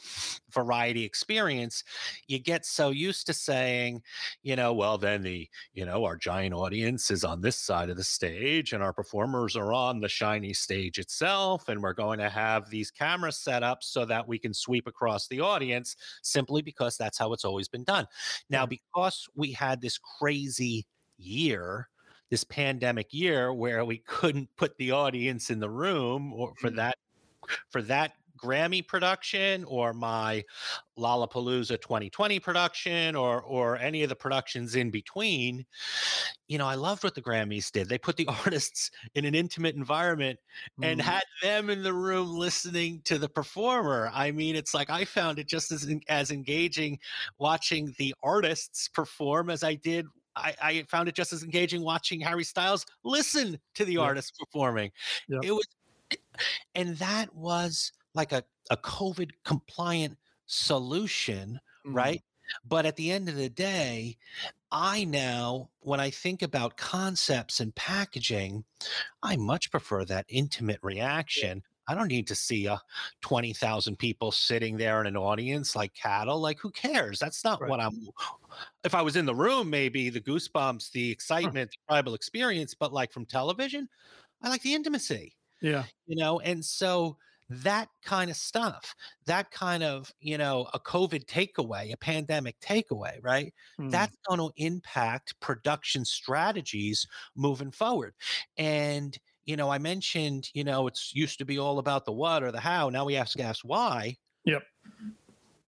variety 0.52 1.04
experience, 1.04 1.84
you 2.28 2.40
get 2.40 2.66
so 2.66 2.90
used 2.90 3.26
to 3.28 3.34
saying, 3.34 4.02
you 4.42 4.56
know, 4.56 4.74
well, 4.74 4.98
then 4.98 5.22
the, 5.22 5.48
you 5.74 5.86
know, 5.86 6.06
our 6.06 6.16
giant 6.16 6.54
audience 6.54 7.12
is 7.12 7.24
on 7.24 7.42
this 7.42 7.58
side 7.58 7.90
of 7.90 7.98
the 7.98 8.04
stage 8.04 8.74
and 8.74 8.84
our 8.84 8.94
performers 8.94 9.56
are 9.56 9.74
on 9.74 10.00
the 10.00 10.10
shiny 10.10 10.54
stage 10.54 11.00
itself. 11.00 11.68
And 11.68 11.82
we're 11.82 11.94
going 11.94 12.20
to 12.20 12.30
have 12.30 12.70
these 12.70 12.92
cameras 12.92 13.38
set 13.38 13.64
up 13.64 13.84
so 13.84 14.06
that 14.06 14.28
we 14.28 14.40
can 14.40 14.54
sweep 14.54 14.88
across 14.88 15.28
the 15.28 15.42
audience 15.42 15.96
simply 16.22 16.62
because 16.62 16.98
that's 16.98 17.18
how 17.18 17.34
it's 17.34 17.46
always 17.46 17.68
been 17.68 17.84
done. 17.84 18.06
Now, 18.50 18.66
because 18.66 19.28
we 19.36 19.52
had 19.52 19.82
this 19.82 19.98
crazy 19.98 20.86
year, 21.18 21.90
this 22.34 22.44
pandemic 22.44 23.13
year 23.13 23.54
where 23.54 23.86
we 23.86 24.00
couldn't 24.00 24.50
put 24.58 24.75
the 24.78 24.90
audience 24.90 25.52
in 25.52 25.60
the 25.60 25.70
room 25.70 26.34
or 26.34 26.56
for 26.56 26.72
Mhm. 26.72 26.75
that 26.78 26.98
for 27.70 27.84
that 27.84 28.13
Grammy 28.38 28.86
production 28.86 29.63
or 29.66 29.94
my 29.94 30.44
Lollapalooza 30.98 31.80
2020 31.80 32.40
production 32.40 33.16
or 33.16 33.40
or 33.44 33.78
any 33.78 34.02
of 34.02 34.10
the 34.10 34.16
productions 34.16 34.75
in 34.75 34.90
between, 34.90 35.66
you 36.48 36.58
know, 36.58 36.66
I 36.68 36.75
loved 36.75 37.04
what 37.04 37.16
the 37.16 37.22
Grammys 37.22 37.72
did. 37.72 37.88
They 37.90 38.00
put 38.00 38.18
the 38.18 38.28
artists 38.46 38.92
in 39.16 39.25
an 39.25 39.36
intimate 39.36 39.75
environment 39.75 40.40
and 40.82 41.00
Mm. 41.00 41.04
had 41.04 41.24
them 41.44 41.70
in 41.70 41.84
the 41.84 41.94
room 41.94 42.30
listening 42.36 43.02
to 43.04 43.18
the 43.20 43.30
performer. 43.30 44.10
I 44.13 44.32
mean, 44.32 44.56
it's 44.56 44.74
like 44.74 44.90
I 44.90 45.06
found 45.06 45.40
it 45.40 45.48
just 45.48 45.72
as 45.72 45.88
as 46.10 46.32
engaging 46.32 47.00
watching 47.38 47.94
the 48.00 48.16
artists 48.24 48.88
perform 48.88 49.50
as 49.52 49.63
I 49.63 49.75
did. 49.75 50.08
I, 50.36 50.56
I 50.62 50.84
found 50.90 51.08
it 51.10 51.16
just 51.16 51.34
as 51.34 51.44
engaging 51.44 51.84
watching 51.84 52.20
Harry 52.22 52.44
Styles 52.44 52.86
listen 53.04 53.60
to 53.75 53.86
the 53.86 53.94
Yep. 53.94 54.02
artists 54.02 54.32
performing. 54.32 54.92
Yep. 55.28 55.42
It 55.44 55.52
was, 55.52 55.68
and 56.75 56.98
that 56.98 57.34
was 57.36 57.92
like 58.16 58.32
a, 58.32 58.44
a 58.72 58.78
COVID 58.78 59.32
compliant 59.46 60.18
solution, 60.46 61.60
Mm. 61.86 61.96
right? 61.96 62.24
But 62.66 62.86
at 62.86 62.96
the 62.96 63.12
end 63.12 63.30
of 63.30 63.36
the 63.36 63.50
day, 63.50 64.18
I 64.72 65.06
now, 65.06 65.70
when 65.80 66.00
I 66.00 66.10
think 66.10 66.42
about 66.42 66.78
concepts 66.78 67.60
and 67.60 67.74
packaging, 67.75 68.63
I 69.22 69.36
much 69.38 69.70
prefer 69.72 70.04
that 70.06 70.25
intimate 70.30 70.80
reaction. 70.82 71.63
I 71.88 71.96
don't 71.96 72.08
need 72.08 72.28
to 72.28 72.36
see 72.36 72.68
uh, 72.68 72.78
20,000 73.22 73.98
people 73.98 74.32
sitting 74.32 74.78
there 74.78 75.02
in 75.02 75.08
an 75.08 75.18
audience 75.18 75.75
like 75.75 75.94
cattle. 75.94 76.40
Like, 76.40 76.60
who 76.60 76.72
cares? 76.72 77.20
That's 77.20 77.44
not 77.44 77.60
Right. 77.60 77.68
what 77.68 77.80
I'm. 77.80 78.08
If 78.84 78.96
I 78.96 79.02
was 79.02 79.16
in 79.16 79.25
the 79.25 79.36
room, 79.36 79.70
maybe 79.70 80.10
the 80.10 80.22
goosebumps, 80.22 80.92
the 80.92 81.12
excitement, 81.12 81.72
the 81.72 81.78
tribal 81.90 82.13
experience, 82.16 82.74
but 82.74 82.94
like 82.94 83.12
from 83.12 83.25
television, 83.25 83.90
I 84.42 84.50
like 84.50 84.62
the 84.63 84.74
intimacy 84.75 85.36
Yeah. 85.62 85.88
you 86.06 86.16
know 86.16 86.40
and 86.40 86.63
so 86.66 87.18
that 87.50 87.90
kind 88.04 88.32
of 88.32 88.38
stuff 88.38 88.96
that 89.25 89.52
kind 89.52 89.84
of 89.84 90.13
you 90.20 90.38
know 90.38 90.68
a 90.74 90.80
covid 90.80 91.25
takeaway 91.25 91.94
a 91.94 91.98
pandemic 91.98 92.60
takeaway 92.60 93.20
right 93.22 93.54
Mm. 93.80 93.94
that's 93.94 94.18
going 94.28 94.40
to 94.40 94.52
impact 94.63 95.40
production 95.40 96.06
strategies 96.06 97.08
moving 97.36 97.72
forward 97.72 98.16
and 98.58 99.18
you 99.46 99.56
know 99.58 99.70
i 99.70 99.78
mentioned 99.78 100.50
you 100.54 100.64
know 100.64 100.88
it's 100.88 101.14
used 101.16 101.40
to 101.40 101.46
be 101.46 101.58
all 101.60 101.80
about 101.80 102.06
the 102.06 102.12
what 102.12 102.44
or 102.44 102.52
the 102.52 102.60
how 102.60 102.90
now 102.90 103.06
we 103.06 103.14
have 103.14 103.30
to 103.30 103.42
ask 103.44 103.62
why 103.64 104.16
Yep. 104.46 104.64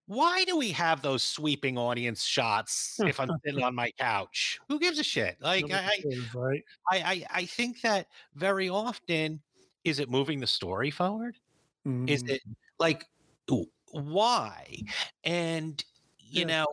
why 0.07 0.43
do 0.45 0.55
we 0.57 0.71
have 0.71 1.01
those 1.01 1.23
sweeping 1.23 1.77
audience 1.77 2.23
shots 2.23 3.01
if 3.05 3.19
i'm 3.19 3.31
sitting 3.45 3.61
on 3.63 3.73
my 3.73 3.91
couch 3.99 4.59
who 4.69 4.79
gives 4.79 4.99
a 4.99 5.03
shit 5.03 5.37
like 5.41 5.67
I, 5.71 6.03
cares, 6.03 6.33
right? 6.33 6.63
I 6.91 6.97
I 7.31 7.41
I 7.41 7.45
think 7.45 7.81
that 7.81 8.07
very 8.35 8.69
often 8.69 9.43
is 9.83 9.99
it 9.99 10.09
moving 10.09 10.39
the 10.39 10.47
story 10.47 10.91
forward? 10.91 11.37
Is 12.07 12.21
Mm. 12.21 12.27
it 12.27 12.41
like 12.79 13.05
why? 13.91 14.83
And 15.25 15.83
you 16.19 16.45
Yeah. 16.45 16.47
know, 16.47 16.67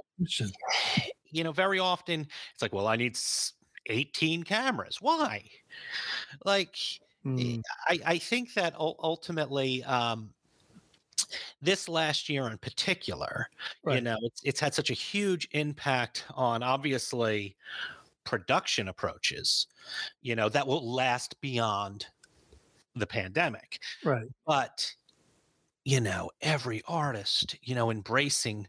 you 1.30 1.44
know, 1.44 1.52
very 1.52 1.78
often 1.78 2.22
it's 2.52 2.62
like, 2.62 2.72
well, 2.72 2.88
I 2.88 2.96
need 2.96 3.18
18 3.86 4.42
cameras. 4.44 4.98
Why? 5.00 5.50
Like 6.44 6.76
mm, 7.38 7.62
I 7.88 8.00
I 8.06 8.18
think 8.18 8.54
that 8.54 8.74
ultimately 8.78 9.82
um 9.84 10.34
this 11.60 11.88
last 11.88 12.28
year 12.28 12.46
in 12.48 12.58
particular, 12.58 13.46
you 13.86 14.00
know, 14.00 14.16
it's 14.22 14.40
it's 14.44 14.60
had 14.60 14.74
such 14.74 14.90
a 14.90 14.94
huge 14.94 15.48
impact 15.52 16.24
on 16.30 16.62
obviously 16.62 17.56
production 18.24 18.88
approaches, 18.88 19.68
you 20.22 20.36
know, 20.36 20.48
that 20.50 20.66
will 20.66 20.92
last 20.92 21.40
beyond 21.42 22.06
the 22.96 23.06
pandemic. 23.06 23.80
Right. 24.02 24.32
But, 24.46 24.94
you 25.84 26.00
know, 26.00 26.30
every 26.42 26.82
artist, 26.88 27.56
you 27.62 27.74
know, 27.74 27.90
embracing 27.90 28.68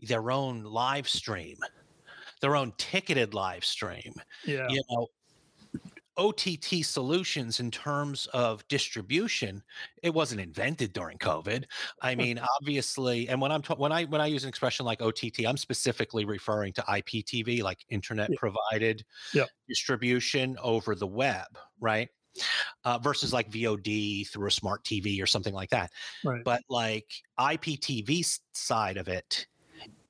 their 0.00 0.30
own 0.30 0.64
live 0.64 1.08
stream, 1.08 1.58
their 2.40 2.56
own 2.56 2.72
ticketed 2.78 3.34
live 3.34 3.64
stream, 3.64 4.14
Yeah. 4.42 4.68
you 4.68 4.82
know, 4.90 5.08
OTT 6.16 6.84
solutions 6.84 7.60
in 7.60 7.70
terms 7.70 8.26
of 8.34 8.66
distribution, 8.68 9.62
it 10.02 10.12
wasn't 10.12 10.40
invented 10.40 10.92
during 10.92 11.18
COVID. 11.18 11.64
I 12.02 12.14
mean, 12.14 12.40
obviously, 12.60 13.28
and 13.28 13.40
when 13.40 13.52
I'm 13.52 13.62
ta- 13.62 13.76
when 13.76 13.92
I 13.92 14.04
when 14.04 14.20
I 14.20 14.26
use 14.26 14.42
an 14.44 14.48
expression 14.48 14.84
like 14.84 15.00
OTT, 15.00 15.46
I'm 15.46 15.56
specifically 15.56 16.24
referring 16.24 16.72
to 16.74 16.82
IPTV, 16.82 17.62
like 17.62 17.78
internet 17.88 18.30
provided 18.36 19.04
Yeah. 19.32 19.46
distribution 19.68 20.56
over 20.60 20.94
the 20.94 21.06
web, 21.06 21.46
right? 21.80 22.08
Uh, 22.84 22.98
versus 22.98 23.32
like 23.32 23.50
VOD 23.50 24.24
through 24.28 24.48
a 24.48 24.52
smart 24.52 24.84
TV 24.84 25.20
or 25.22 25.26
something 25.26 25.54
like 25.54 25.70
that. 25.70 25.90
Right. 26.24 26.44
But 26.44 26.62
like 26.68 27.06
IPTV 27.38 28.24
side 28.52 28.96
of 28.98 29.08
it, 29.08 29.46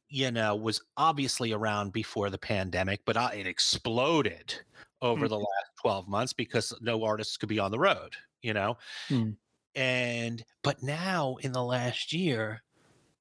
you 0.08 0.30
know, 0.30 0.56
was 0.56 0.82
obviously 0.96 1.52
around 1.52 1.92
before 1.92 2.30
the 2.30 2.38
pandemic, 2.38 3.00
but 3.06 3.16
uh, 3.16 3.30
it 3.34 3.46
exploded 3.46 4.54
over 5.02 5.28
the 5.28 5.38
last 5.38 5.70
12 5.80 6.08
months 6.08 6.32
because 6.32 6.74
no 6.80 7.04
artists 7.04 7.36
could 7.36 7.48
be 7.48 7.58
on 7.58 7.70
the 7.70 7.78
road, 7.78 8.14
you 8.42 8.52
know? 8.52 8.76
Mm. 9.08 9.36
And, 9.74 10.44
but 10.62 10.82
now 10.82 11.36
in 11.40 11.52
the 11.52 11.62
last 11.62 12.12
year, 12.12 12.62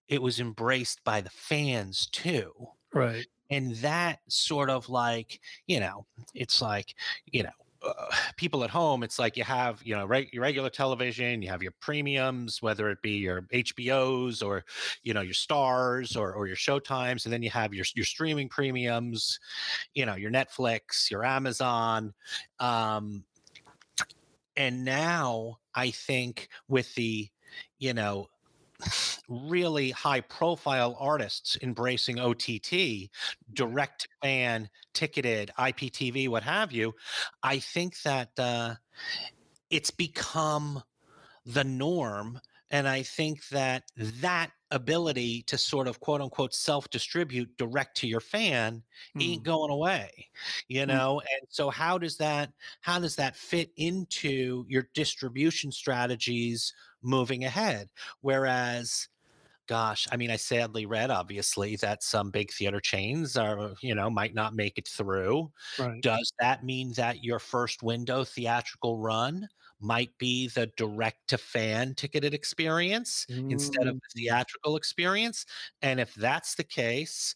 it 0.08 0.22
was 0.22 0.40
embraced 0.40 1.04
by 1.04 1.22
the 1.22 1.30
fans 1.30 2.08
too. 2.12 2.52
Right. 2.94 3.26
And 3.50 3.76
that 3.78 4.20
sort 4.28 4.70
of 4.70 4.90
like, 4.90 5.40
you 5.68 5.80
know, 5.80 6.06
it's 6.34 6.62
like, 6.62 6.96
you 7.26 7.44
know, 7.44 7.50
people 8.38 8.64
at 8.64 8.70
home, 8.70 9.04
it's 9.04 9.20
like 9.20 9.38
you 9.38 9.44
have, 9.44 9.82
you 9.84 9.96
know, 9.96 10.12
your 10.32 10.42
regular 10.42 10.70
television, 10.70 11.42
you 11.42 11.50
have 11.50 11.64
your 11.64 11.74
premiums, 11.80 12.62
whether 12.62 12.90
it 12.90 13.02
be 13.02 13.18
your 13.18 13.44
HBOs 13.54 14.46
or, 14.46 14.64
you 15.04 15.14
know, 15.14 15.22
your 15.22 15.34
stars 15.34 16.16
or, 16.16 16.34
or 16.34 16.48
your 16.48 16.56
showtimes, 16.56 17.26
and 17.26 17.34
then 17.34 17.44
you 17.44 17.50
have 17.50 17.74
your, 17.74 17.86
your 17.96 18.06
streaming 18.06 18.50
premiums, 18.50 19.40
you 19.94 20.06
know, 20.06 20.16
your 20.16 20.32
Netflix, 20.32 21.10
your 21.10 21.26
Amazon. 21.26 22.14
Um, 22.60 23.24
and 24.56 24.84
now 24.84 25.60
I 25.74 25.92
think 25.92 26.50
with 26.68 26.94
the, 26.96 27.30
you 27.78 27.94
know, 27.94 28.28
really 29.28 29.92
high 29.92 30.22
profile 30.22 30.96
artists 31.00 31.58
embracing 31.62 32.20
OTT, 32.20 33.10
direct 33.54 34.02
to 34.02 34.08
fan, 34.22 34.70
ticketed, 34.94 35.52
IPTV, 35.58 36.28
what 36.30 36.44
have 36.44 36.72
you, 36.72 36.94
I 37.44 37.60
think 37.60 38.02
that 38.04 38.32
uh, 38.38 38.76
it's 39.70 39.92
become 39.92 40.84
the 41.46 41.64
norm. 41.64 42.40
And 42.72 42.88
I 42.88 43.04
think 43.04 43.48
that 43.50 43.84
that 43.98 44.52
ability 44.72 45.44
to 45.44 45.58
sort 45.58 45.88
of 45.88 46.00
quote 46.00 46.22
unquote 46.22 46.54
self 46.54 46.90
distribute 46.90 47.58
direct 47.58 47.98
to 47.98 48.08
your 48.08 48.20
fan 48.20 48.84
ain't 49.20 49.42
Mm. 49.42 49.44
going 49.44 49.72
away 49.72 50.28
you 50.68 50.86
Mm. 50.86 50.86
know 50.86 51.20
and 51.22 51.48
so 51.50 51.72
how 51.72 51.98
does 51.98 52.18
that 52.18 52.54
how 52.82 53.00
does 53.00 53.16
that 53.16 53.36
fit 53.36 53.72
into 53.78 54.64
your 54.68 54.88
distribution 54.94 55.72
strategies 55.72 56.72
moving 57.02 57.44
ahead 57.46 57.90
whereas 58.22 59.08
gosh 59.68 60.08
i 60.12 60.18
mean 60.18 60.32
i 60.32 60.36
sadly 60.36 60.86
read 60.86 61.12
obviously 61.12 61.76
that 61.76 62.04
some 62.04 62.32
big 62.32 62.52
theater 62.52 62.80
chains 62.80 63.38
are 63.38 63.76
you 63.82 63.94
know 63.96 64.10
might 64.10 64.34
not 64.34 64.56
make 64.56 64.78
it 64.78 64.88
through 64.88 65.52
Right. 65.78 66.04
does 66.04 66.32
that 66.40 66.64
mean 66.64 66.94
that 66.94 67.24
your 67.24 67.40
first 67.40 67.84
window 67.84 68.24
theatrical 68.24 68.98
run 68.98 69.48
might 69.80 70.18
be 70.18 70.48
the 70.50 70.68
direct 70.78 71.28
to 71.28 71.38
fan 71.38 71.96
ticketed 71.96 72.34
experience 72.34 73.28
instead 73.50 73.88
of 73.88 73.94
Mm. 73.94 74.00
the 74.16 74.22
theatrical 74.22 74.76
experience 74.76 75.46
and 75.82 76.00
if 76.00 76.14
that's 76.16 76.56
the 76.56 76.64
case 76.64 77.36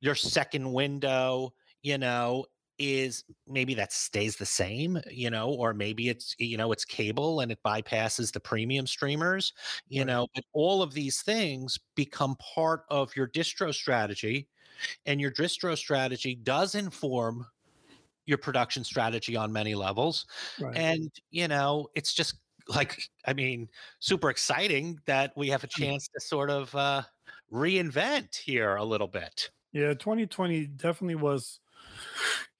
your 0.00 0.14
second 0.14 0.72
window 0.72 1.52
you 1.82 1.98
know 1.98 2.44
is 2.78 3.24
maybe 3.46 3.74
that 3.74 3.92
stays 3.92 4.36
the 4.36 4.46
same, 4.46 4.98
you 5.10 5.30
know, 5.30 5.50
or 5.50 5.74
maybe 5.74 6.08
it's 6.08 6.34
you 6.38 6.56
know 6.56 6.72
it's 6.72 6.84
cable 6.84 7.40
and 7.40 7.52
it 7.52 7.62
bypasses 7.64 8.32
the 8.32 8.40
premium 8.40 8.86
streamers, 8.86 9.52
you 9.88 10.04
Right. 10.04 10.06
know, 10.06 10.28
but 10.34 10.44
all 10.52 10.82
of 10.82 10.94
these 10.94 11.22
things 11.22 11.78
become 11.96 12.36
part 12.36 12.84
of 12.90 13.14
your 13.16 13.28
distro 13.28 13.74
strategy 13.74 14.48
and 15.06 15.20
your 15.20 15.32
distro 15.32 15.76
strategy 15.78 16.34
does 16.36 16.74
inform 16.74 17.46
your 18.26 18.38
production 18.38 18.84
strategy 18.84 19.36
on 19.36 19.52
many 19.52 19.74
levels 19.74 20.26
Right. 20.58 20.82
and 20.82 21.10
you 21.30 21.48
know 21.48 21.88
it's 21.94 22.12
just 22.14 22.36
like 22.68 23.02
i 23.26 23.32
mean 23.32 23.68
super 24.00 24.30
exciting 24.30 24.98
that 25.06 25.32
we 25.36 25.48
have 25.48 25.64
a 25.64 25.68
Hmm. 25.76 25.88
chance 25.88 26.08
to 26.08 26.20
sort 26.20 26.50
of 26.50 26.74
uh 26.74 27.02
reinvent 27.52 28.36
here 28.36 28.76
a 28.76 28.84
little 28.84 29.08
bit 29.08 29.50
Yeah, 29.72 29.94
2020 29.94 30.66
definitely 30.66 31.14
was, 31.16 31.60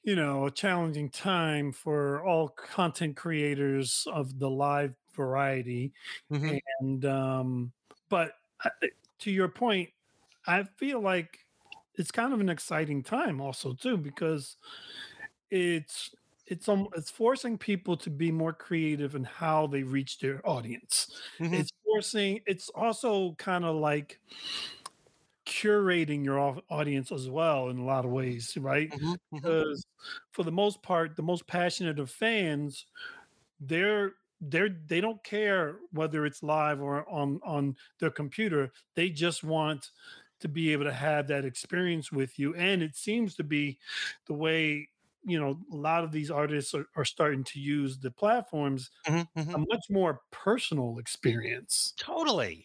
you 0.08 0.16
know, 0.16 0.46
a 0.46 0.50
challenging 0.50 1.10
time 1.10 1.72
for 1.72 2.24
all 2.24 2.48
content 2.48 3.16
creators 3.16 4.06
of 4.10 4.38
the 4.38 4.48
live 4.50 4.94
variety. 5.14 5.92
Mhm. 6.30 6.58
And 6.80 7.04
um, 7.04 7.72
but 8.08 8.32
I- 8.62 8.70
to 9.20 9.30
your 9.30 9.48
point, 9.48 9.90
I 10.46 10.64
feel 10.64 11.00
like 11.00 11.40
it's 11.94 12.10
kind 12.12 12.32
of 12.32 12.40
an 12.40 12.48
exciting 12.48 13.02
time 13.02 13.40
also 13.40 13.74
too 13.74 13.96
because 13.98 14.56
it's 15.50 16.14
it's 16.46 16.68
um, 16.68 16.88
it's 16.96 17.10
forcing 17.10 17.58
people 17.58 17.96
to 17.98 18.10
be 18.10 18.30
more 18.32 18.52
creative 18.52 19.14
in 19.14 19.24
how 19.24 19.66
they 19.66 19.82
reach 19.82 20.18
their 20.18 20.46
audience. 20.48 21.08
Mhm. 21.38 21.60
It's 21.60 21.70
forcing. 21.84 22.40
It's 22.46 22.68
also 22.70 23.34
kind 23.34 23.64
of 23.64 23.76
like 23.76 24.20
curating 25.48 26.24
your 26.24 26.60
audience 26.70 27.12
as 27.12 27.30
well 27.30 27.70
in 27.70 27.78
a 27.78 27.84
lot 27.86 28.04
of 28.06 28.12
ways, 28.12 28.56
right? 28.58 28.92
Mhm. 28.92 29.16
Mhm. 29.32 29.54
Because 29.54 29.86
for 30.32 30.44
the 30.44 30.52
most 30.52 30.82
part, 30.82 31.16
the 31.16 31.22
most 31.24 31.46
passionate 31.48 31.98
of 32.00 32.10
fans, 32.10 32.86
they're 33.60 34.14
they're 34.40 34.68
they 34.68 35.00
don't 35.00 35.22
care 35.24 35.80
whether 35.92 36.26
it's 36.26 36.42
live 36.42 36.80
or 36.80 37.08
on 37.08 37.40
on 37.44 37.76
their 38.00 38.10
computer. 38.10 38.72
They 38.94 39.10
just 39.10 39.44
want 39.44 39.90
to 40.40 40.48
be 40.48 40.72
able 40.72 40.84
to 40.84 40.92
have 40.92 41.28
that 41.28 41.44
experience 41.44 42.12
with 42.12 42.38
you. 42.38 42.54
And 42.54 42.82
it 42.82 42.96
seems 42.96 43.34
to 43.36 43.44
be 43.44 43.78
the 44.26 44.34
way 44.34 44.90
you 45.24 45.38
know 45.40 45.60
a 45.72 45.76
lot 45.76 46.04
of 46.04 46.12
these 46.12 46.30
artists 46.30 46.74
are, 46.74 46.86
are 46.96 47.04
starting 47.04 47.44
to 47.44 47.60
use 47.60 47.98
the 47.98 48.10
platforms 48.12 48.90
Mhm. 49.08 49.28
Mhm. 49.34 49.56
a 49.56 49.58
much 49.58 49.86
more 49.90 50.22
personal 50.32 50.98
experience. 50.98 51.94
totally 51.96 52.64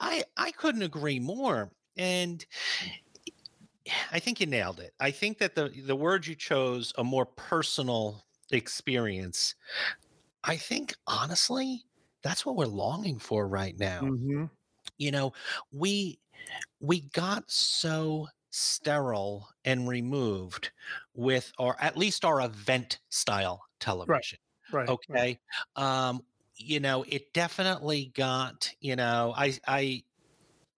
i 0.00 0.24
i 0.36 0.50
couldn't 0.52 0.82
agree 0.82 1.18
more 1.20 1.72
and 1.96 2.46
i 4.12 4.18
think 4.18 4.40
you 4.40 4.46
nailed 4.46 4.80
it 4.80 4.94
i 5.00 5.10
think 5.10 5.38
that 5.38 5.54
the 5.54 5.68
the 5.68 5.96
word 5.96 6.26
you 6.26 6.34
chose 6.34 6.92
a 6.98 7.04
more 7.04 7.26
personal 7.26 8.24
experience 8.50 9.54
i 10.44 10.56
think 10.56 10.94
honestly 11.06 11.84
that's 12.22 12.46
what 12.46 12.56
we're 12.56 12.66
longing 12.66 13.18
for 13.18 13.48
right 13.48 13.78
now 13.78 14.10
Mhm. 14.10 14.50
you 14.98 15.10
know 15.12 15.32
we 15.72 16.20
we 16.80 17.02
got 17.10 17.50
so 17.50 18.28
sterile 18.50 19.48
and 19.64 19.88
removed 19.88 20.72
with 21.14 21.52
or 21.58 21.80
at 21.82 21.96
least 21.96 22.24
our 22.24 22.40
event 22.42 23.00
style 23.10 23.64
television 23.80 24.38
Right. 24.70 24.94
right. 25.08 25.18
okay 25.18 25.40
um 25.76 26.22
you 26.56 26.80
know 26.80 27.04
it 27.08 27.32
definitely 27.32 28.12
got 28.14 28.72
you 28.80 28.96
know 28.96 29.34
i 29.36 29.54
i 29.66 30.02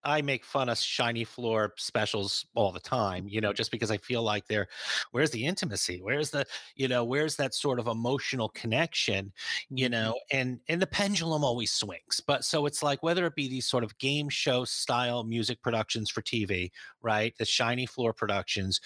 I 0.07 0.21
make 0.21 0.45
fun 0.45 0.69
of 0.69 0.77
shiny 0.77 1.25
floor 1.25 1.73
specials 1.77 2.45
all 2.55 2.71
the 2.71 2.79
time, 2.79 3.27
you 3.27 3.41
know, 3.41 3.51
just 3.53 3.71
because 3.71 3.91
I 3.91 3.97
feel 3.97 4.23
like 4.23 4.47
they're 4.47 4.67
where's 5.11 5.31
the 5.31 5.45
intimacy? 5.45 6.01
Where's 6.01 6.31
the, 6.31 6.45
you 6.75 6.87
know, 6.87 7.03
where's 7.03 7.35
that 7.35 7.53
sort 7.53 7.79
of 7.79 7.87
emotional 7.87 8.49
connection, 8.49 9.33
you 9.75 9.89
Mhm. 9.89 9.89
know, 9.89 10.19
and 10.31 10.61
and 10.69 10.81
the 10.81 10.87
pendulum 10.87 11.43
always 11.43 11.71
swings. 11.73 12.21
But 12.25 12.45
so 12.45 12.65
it's 12.65 12.81
like 12.81 13.03
whether 13.03 13.25
it 13.25 13.35
be 13.35 13.49
these 13.49 13.65
sort 13.67 13.83
of 13.83 13.97
game 13.97 14.29
show 14.29 14.65
style 14.65 15.23
music 15.25 15.61
productions 15.61 16.09
for 16.09 16.21
TV, 16.21 16.71
right? 17.01 17.37
The 17.37 17.45
shiny 17.45 17.85
floor 17.85 18.13
productions, 18.13 18.79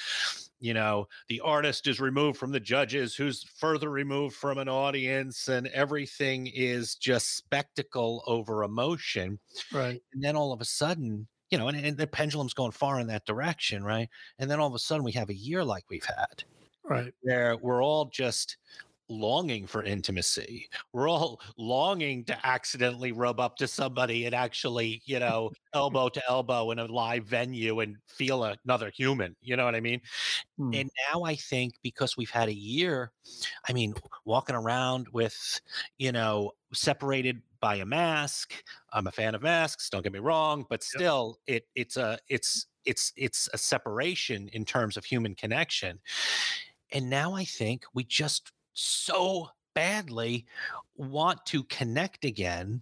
you 0.60 0.74
know, 0.74 1.08
the 1.28 1.40
artist 1.42 1.88
is 1.88 2.00
removed 2.00 2.38
from 2.40 2.52
the 2.52 2.60
judges, 2.60 3.16
who's 3.16 3.44
further 3.44 3.90
removed 3.90 4.36
from 4.36 4.58
an 4.58 4.70
audience, 4.70 5.48
and 5.48 5.68
everything 5.68 6.48
is 6.48 6.96
just 6.96 7.36
spectacle 7.38 8.24
over 8.28 8.64
emotion 8.64 9.40
Right. 9.72 10.04
and 10.14 10.24
then 10.24 10.36
all 10.36 10.52
of 10.54 10.62
a 10.62 10.66
sudden 10.66 11.11
you 11.50 11.58
know 11.58 11.68
and, 11.68 11.78
and 11.86 11.98
the 11.98 12.08
pendulum's 12.08 12.54
going 12.54 12.72
far 12.72 13.00
in 13.00 13.08
that 13.08 13.26
direction 13.26 13.84
right 13.84 14.10
and 14.40 14.50
then 14.50 14.60
all 14.60 14.68
of 14.68 14.76
a 14.76 14.80
sudden 14.80 15.04
we 15.04 15.12
have 15.12 15.30
a 15.30 15.36
year 15.36 15.64
like 15.64 15.84
we've 15.90 16.06
had 16.06 16.44
Right. 16.84 17.14
where 17.22 17.56
we're 17.58 17.84
all 17.84 18.06
just 18.06 18.58
longing 19.08 19.68
for 19.68 19.84
intimacy 19.84 20.68
we're 20.94 21.10
all 21.10 21.40
longing 21.58 22.24
to 22.26 22.48
accidentally 22.48 23.12
rub 23.12 23.40
up 23.40 23.56
to 23.58 23.68
somebody 23.68 24.26
and 24.26 24.34
actually 24.34 25.02
you 25.06 25.20
know 25.20 25.52
elbow 25.74 26.08
to 26.10 26.22
elbow 26.30 26.72
in 26.72 26.80
a 26.80 26.86
live 26.86 27.26
venue 27.26 27.82
and 27.82 27.98
feel 28.08 28.44
another 28.66 28.90
human 28.90 29.36
you 29.42 29.56
know 29.58 29.66
what 29.66 29.76
i 29.76 29.82
mean 29.82 30.02
Mm. 30.60 30.80
and 30.82 30.92
now 31.12 31.24
I 31.24 31.36
think 31.36 31.74
because 31.82 32.18
we've 32.18 32.30
had 32.30 32.50
a 32.50 32.54
year, 32.54 33.12
I 33.68 33.74
mean, 33.74 33.94
walking 34.26 34.56
around 34.56 35.08
with, 35.12 35.60
you 35.98 36.12
know, 36.12 36.52
separated 36.74 37.42
by 37.62 37.76
a 37.76 37.86
mask. 37.86 38.64
I'm 38.94 39.08
a 39.08 39.12
fan 39.12 39.36
of 39.36 39.42
masks, 39.44 39.90
don't 39.90 40.04
get 40.04 40.14
me 40.14 40.20
wrong, 40.20 40.66
but 40.70 40.84
still 40.84 41.40
it 41.48 41.68
it's 41.76 41.98
a 41.98 42.20
it's 42.30 42.68
it's 42.86 43.14
it's 43.16 43.50
a 43.54 43.58
separation 43.60 44.50
in 44.50 44.66
terms 44.66 44.98
of 44.98 45.06
human 45.06 45.36
connection. 45.36 46.02
And 46.92 47.10
now 47.10 47.34
I 47.34 47.46
think 47.46 47.86
we 47.94 48.04
just 48.04 48.52
so 48.74 49.50
badly 49.74 50.46
want 50.96 51.46
to 51.48 51.64
connect 51.66 52.26
again 52.26 52.82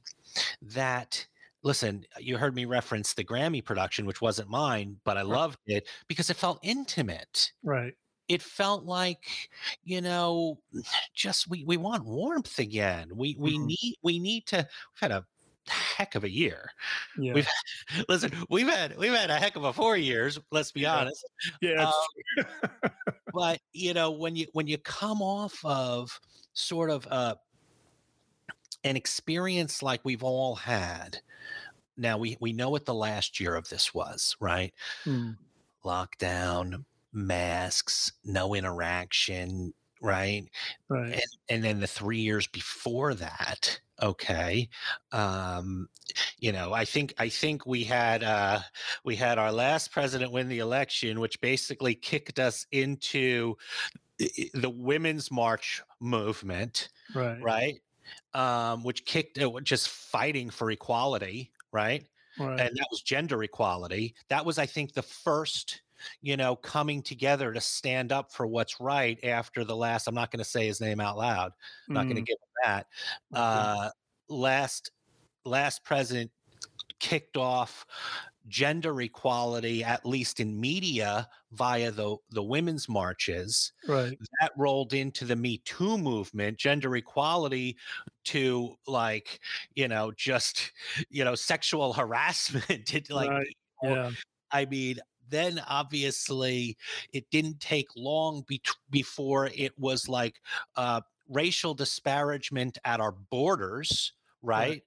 that 0.62 1.28
listen, 1.64 2.06
you 2.20 2.38
heard 2.38 2.56
me 2.56 2.66
reference 2.66 3.14
the 3.16 3.24
Grammy 3.26 3.64
production, 3.66 4.06
which 4.06 4.22
wasn't 4.22 4.50
mine, 4.50 5.02
but 5.06 5.18
I 5.18 5.24
Right. 5.28 5.40
loved 5.40 5.60
it 5.68 5.88
because 6.08 6.30
it 6.30 6.38
felt 6.38 6.60
intimate. 6.64 7.54
Right. 7.64 7.96
It 8.30 8.42
felt 8.42 8.86
like, 8.86 9.50
you 9.84 10.02
know, 10.02 10.60
just 11.14 11.50
we 11.50 11.64
we 11.66 11.78
want 11.78 12.06
warmth 12.06 12.60
again. 12.60 13.12
We 13.16 13.36
we 13.38 13.58
Mhm. 13.58 13.66
need 13.66 13.96
we 14.04 14.20
need 14.20 14.46
to 14.48 14.58
we've 14.58 15.00
had 15.02 15.12
a 15.12 15.26
heck 15.68 16.16
of 16.16 16.24
a 16.24 16.30
year. 16.30 16.72
Yeah. 17.18 17.34
We've 17.34 17.48
listen, 18.10 18.32
we've 18.50 18.68
had 18.68 18.98
we've 18.98 19.12
had 19.14 19.30
a 19.30 19.38
heck 19.38 19.56
of 19.56 19.64
a 19.66 19.74
four 19.74 19.98
years, 19.98 20.40
let's 20.52 20.72
be 20.72 20.82
Yeah. 20.82 20.98
honest. 20.98 21.26
yeah. 21.62 21.92
um. 22.38 22.46
But 23.34 23.60
you 23.74 23.94
know, 23.94 24.10
when 24.12 24.36
you 24.36 24.48
when 24.54 24.66
you 24.68 24.78
come 24.80 25.22
off 25.22 25.60
of 25.64 26.20
sort 26.54 26.90
of 26.90 27.06
uh 27.08 27.36
an 28.84 28.96
experience 28.96 29.84
like 29.84 30.02
we've 30.04 30.24
all 30.24 30.56
had, 30.56 31.22
now 31.98 32.18
we 32.18 32.38
we 32.42 32.54
know 32.54 32.70
what 32.72 32.86
the 32.86 32.94
last 32.94 33.40
year 33.40 33.56
of 33.56 33.70
this 33.70 33.94
was, 33.94 34.36
right? 34.40 34.74
Mm. 35.06 35.38
Lockdown, 35.86 36.86
masks, 37.14 38.12
no 38.24 38.54
interaction, 38.56 39.74
right? 40.02 40.50
Right. 40.90 41.20
And 41.20 41.24
and 41.50 41.64
then 41.64 41.80
the 41.82 41.88
3 41.88 42.20
years 42.20 42.48
before 42.48 43.14
that, 43.16 43.80
okay. 44.02 44.70
Um 45.12 45.90
you 46.40 46.52
know, 46.52 46.74
I 46.74 46.86
think 46.86 47.14
I 47.18 47.30
think 47.30 47.66
we 47.66 47.84
had 47.86 48.24
uh 48.24 48.62
we 49.06 49.16
had 49.16 49.38
our 49.40 49.52
last 49.52 49.92
president 49.92 50.32
win 50.32 50.50
the 50.50 50.60
election 50.60 51.20
which 51.20 51.42
basically 51.42 51.96
kicked 51.96 52.40
us 52.40 52.66
into 52.72 53.56
the 54.54 54.70
women's 54.74 55.32
march 55.32 55.82
movement, 56.00 56.90
Right. 57.14 57.48
right? 57.48 57.82
Um 58.34 58.84
which 58.84 59.06
kicked 59.06 59.40
uh, 59.40 59.60
just 59.64 59.90
fighting 59.90 60.50
for 60.52 60.72
equality, 60.72 61.52
right? 61.72 62.08
Right. 62.38 62.70
and 62.70 62.76
that 62.78 62.88
was 62.92 63.02
gender 63.04 63.44
equality. 63.44 64.16
That 64.30 64.46
was, 64.46 64.58
I 64.60 64.66
think, 64.68 64.94
the 64.94 65.02
first, 65.04 65.82
you 66.22 66.38
know, 66.38 66.56
coming 66.56 67.02
together 67.02 67.54
to 67.54 67.62
stand 67.62 68.12
up 68.12 68.32
for 68.32 68.48
what's 68.48 68.80
right 68.80 69.24
after 69.24 69.64
the 69.64 69.76
last. 69.76 70.08
I'm 70.08 70.16
not 70.16 70.32
going 70.32 70.44
to 70.44 70.50
say 70.50 70.68
his 70.68 70.82
name 70.82 71.00
out 71.00 71.18
loud. 71.18 71.52
I'm 71.88 71.94
not 71.96 72.04
going 72.06 72.16
to 72.18 72.22
Mm. 72.22 72.26
give 72.28 72.38
him 72.38 72.64
that. 72.64 72.88
Uh, 73.34 73.90
last 74.30 74.92
last 75.46 75.84
president 75.84 76.32
kicked 77.00 77.38
off 77.38 77.86
gender 78.48 79.00
equality, 79.02 79.84
at 79.84 80.06
least 80.06 80.40
in 80.40 80.60
media, 80.60 81.28
via 81.52 81.92
the 81.92 82.18
the 82.32 82.44
women's 82.44 82.90
marches 82.90 83.72
right. 83.88 84.18
that 84.42 84.52
rolled 84.58 84.94
into 84.94 85.24
the 85.26 85.36
Me 85.36 85.60
Too 85.66 85.98
movement, 85.98 86.58
gender 86.58 86.96
equality 86.96 87.78
to 88.26 88.76
like, 88.88 89.40
you 89.76 89.88
know, 89.88 90.12
just, 90.12 90.72
you 91.10 91.24
know, 91.24 91.36
sexual 91.36 91.94
harassment. 92.02 92.94
It 92.94 93.10
like, 93.10 93.30
right. 93.30 93.48
you 93.84 93.90
know, 93.90 93.96
Yeah. 93.96 94.12
I 94.52 94.66
mean, 94.66 94.98
then 95.30 95.60
obviously 95.68 96.78
it 97.14 97.30
didn't 97.30 97.60
take 97.60 97.88
long 97.96 98.44
be- 98.48 98.62
before 98.90 99.48
it 99.48 99.78
was 99.78 100.08
like 100.10 100.42
uh, 100.76 101.02
racial 101.28 101.74
disparagement 101.74 102.78
at 102.86 103.00
our 103.00 103.12
borders, 103.12 104.14
right? 104.42 104.84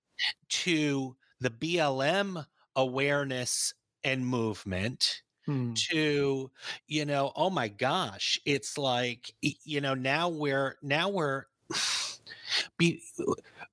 To 0.50 1.16
the 1.40 1.50
BLM 1.50 2.46
awareness 2.76 3.74
and 4.04 4.26
movement 4.26 5.22
Hmm. 5.46 5.82
to 5.90 6.50
you 6.86 7.04
know 7.04 7.32
oh 7.36 7.50
my 7.50 7.68
gosh 7.68 8.38
it's 8.44 8.78
like 8.78 9.34
you 9.40 9.80
know 9.80 9.94
now 9.94 10.28
we're 10.28 10.76
now 10.82 11.08
we're 11.08 11.46
be, 12.78 13.02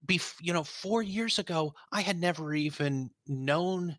be 0.06 0.20
you 0.42 0.54
know 0.54 0.64
4 0.64 1.04
years 1.04 1.40
ago 1.40 1.74
I 1.92 2.02
had 2.02 2.20
never 2.20 2.54
even 2.54 3.12
known 3.28 3.98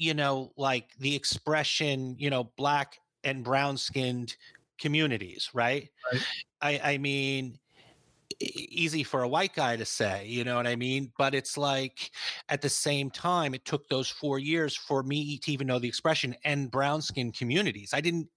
you 0.00 0.14
know 0.14 0.52
like 0.56 0.96
the 0.98 1.14
expression 1.14 2.16
you 2.18 2.30
know 2.30 2.44
black 2.56 2.98
and 3.22 3.44
brown 3.44 3.76
skinned 3.76 4.36
communities 4.78 5.50
right 5.54 5.90
Right. 6.12 6.22
I 6.62 6.92
I 6.94 6.98
mean 6.98 7.58
easy 8.40 9.02
for 9.02 9.22
a 9.22 9.28
white 9.28 9.54
guy 9.54 9.76
to 9.76 9.84
say, 9.84 10.26
you 10.26 10.44
know 10.44 10.56
what 10.56 10.66
I 10.66 10.76
mean? 10.76 11.12
But 11.18 11.34
it's 11.34 11.58
like 11.58 12.10
at 12.48 12.62
the 12.62 12.68
same 12.68 13.10
time, 13.10 13.54
it 13.54 13.64
took 13.64 13.88
those 13.88 14.08
four 14.08 14.38
years 14.38 14.74
for 14.74 15.02
me 15.02 15.38
to 15.38 15.52
even 15.52 15.66
know 15.66 15.78
the 15.78 15.88
expression 15.88 16.34
and 16.44 16.70
brown 16.70 17.02
skin 17.02 17.32
communities. 17.32 17.90
I 17.92 18.00
didn't, 18.00 18.28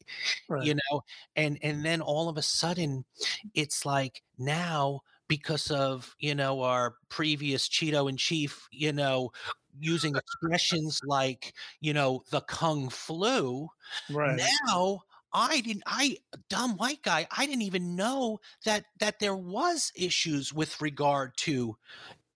Right. 0.49 0.65
you 0.65 0.76
know, 0.76 1.02
and 1.36 1.58
and 1.62 1.86
then 1.86 2.02
all 2.02 2.30
of 2.30 2.38
a 2.38 2.41
sudden, 2.41 3.06
it's 3.54 3.86
like 3.86 4.21
now 4.38 5.02
because 5.30 5.71
of 5.71 6.13
you 6.19 6.36
know 6.36 6.62
our 6.62 6.95
previous 7.10 7.69
Cheeto 7.69 8.10
in 8.10 8.17
chief, 8.17 8.67
you 8.71 8.91
know, 8.91 9.32
using 9.79 10.15
expressions 10.15 10.99
like 11.05 11.53
you 11.81 11.93
know 11.93 12.23
the 12.31 12.41
kung 12.41 12.89
flu, 12.89 13.67
Right. 14.09 14.38
now 14.38 15.01
i 15.33 15.62
didn't 15.62 15.83
i 15.88 16.15
dumb 16.49 16.77
white 16.77 17.01
guy 17.01 17.27
i 17.36 17.45
didn't 17.45 17.63
even 17.63 17.95
know 17.95 18.39
that 18.65 18.86
that 18.99 19.19
there 19.19 19.36
was 19.36 19.91
issues 19.95 20.53
with 20.53 20.79
regard 20.81 21.36
to 21.38 21.75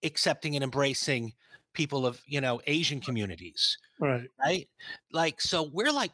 accepting 0.03 0.55
and 0.55 0.63
embracing 0.63 1.33
people 1.73 2.05
of 2.05 2.21
you 2.25 2.41
know 2.41 2.59
asian 2.67 2.99
communities 2.99 3.77
Right. 3.99 4.29
right 4.43 4.67
like 5.11 5.41
so 5.41 5.63
we're 5.73 5.91
like 5.91 6.11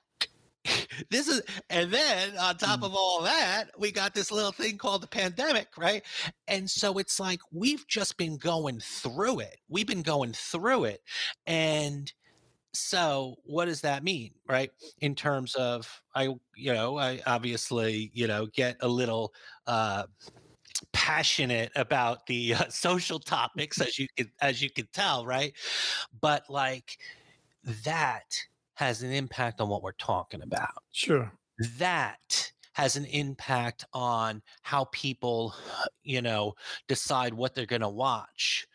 this 1.10 1.28
is 1.28 1.42
and 1.70 1.92
then 1.92 2.38
on 2.38 2.58
top 2.58 2.82
Mm. 2.82 2.86
of 2.86 2.96
all 2.96 3.22
that 3.24 3.66
we 3.78 3.92
got 3.92 4.14
this 4.14 4.32
little 4.32 4.52
thing 4.52 4.78
called 4.78 5.04
the 5.04 5.08
pandemic 5.08 5.68
right? 5.78 6.04
And 6.48 6.70
so 6.70 6.98
it's 6.98 7.20
like 7.20 7.40
we've 7.52 7.86
just 7.88 8.18
been 8.18 8.38
going 8.38 8.80
through 8.80 9.40
it. 9.42 9.58
We've 9.70 9.88
been 9.88 10.02
going 10.04 10.34
through 10.34 10.86
it. 10.86 11.02
And 11.48 12.12
so 12.74 13.36
what 13.44 13.66
does 13.66 13.82
that 13.82 14.04
mean 14.04 14.32
right? 14.48 14.72
In 15.02 15.16
terms 15.16 15.56
of 15.56 16.02
i 16.16 16.24
you 16.56 16.74
know 16.74 16.98
i 16.98 17.22
obviously 17.28 18.12
you 18.14 18.28
know 18.28 18.46
get 18.48 18.78
a 18.82 18.88
little 18.88 19.34
uh 19.68 20.04
passionate 20.92 21.72
about 21.76 22.26
the 22.28 22.54
uh, 22.56 22.70
social 22.70 23.20
topics 23.20 23.80
as 23.82 24.00
you 24.00 24.08
could 24.18 24.32
as 24.42 24.62
you 24.62 24.70
can 24.70 24.88
tell 24.94 25.26
right? 25.26 25.54
But 26.22 26.50
like 26.50 26.98
that 27.86 28.36
has 28.76 29.04
an 29.04 29.12
impact 29.12 29.62
on 29.62 29.70
what 29.70 29.84
we're 29.84 29.92
talking 29.94 30.42
about 30.42 30.84
Sure. 30.92 31.32
that 31.78 32.53
has 32.74 32.96
an 32.96 33.06
impact 33.06 33.86
on 33.94 34.42
how 34.62 34.86
people 34.86 35.56
you 36.04 36.22
know 36.22 36.54
decide 36.88 37.34
what 37.34 37.56
they're 37.56 37.66
going 37.66 37.82
to 37.82 37.90
watch 37.90 38.68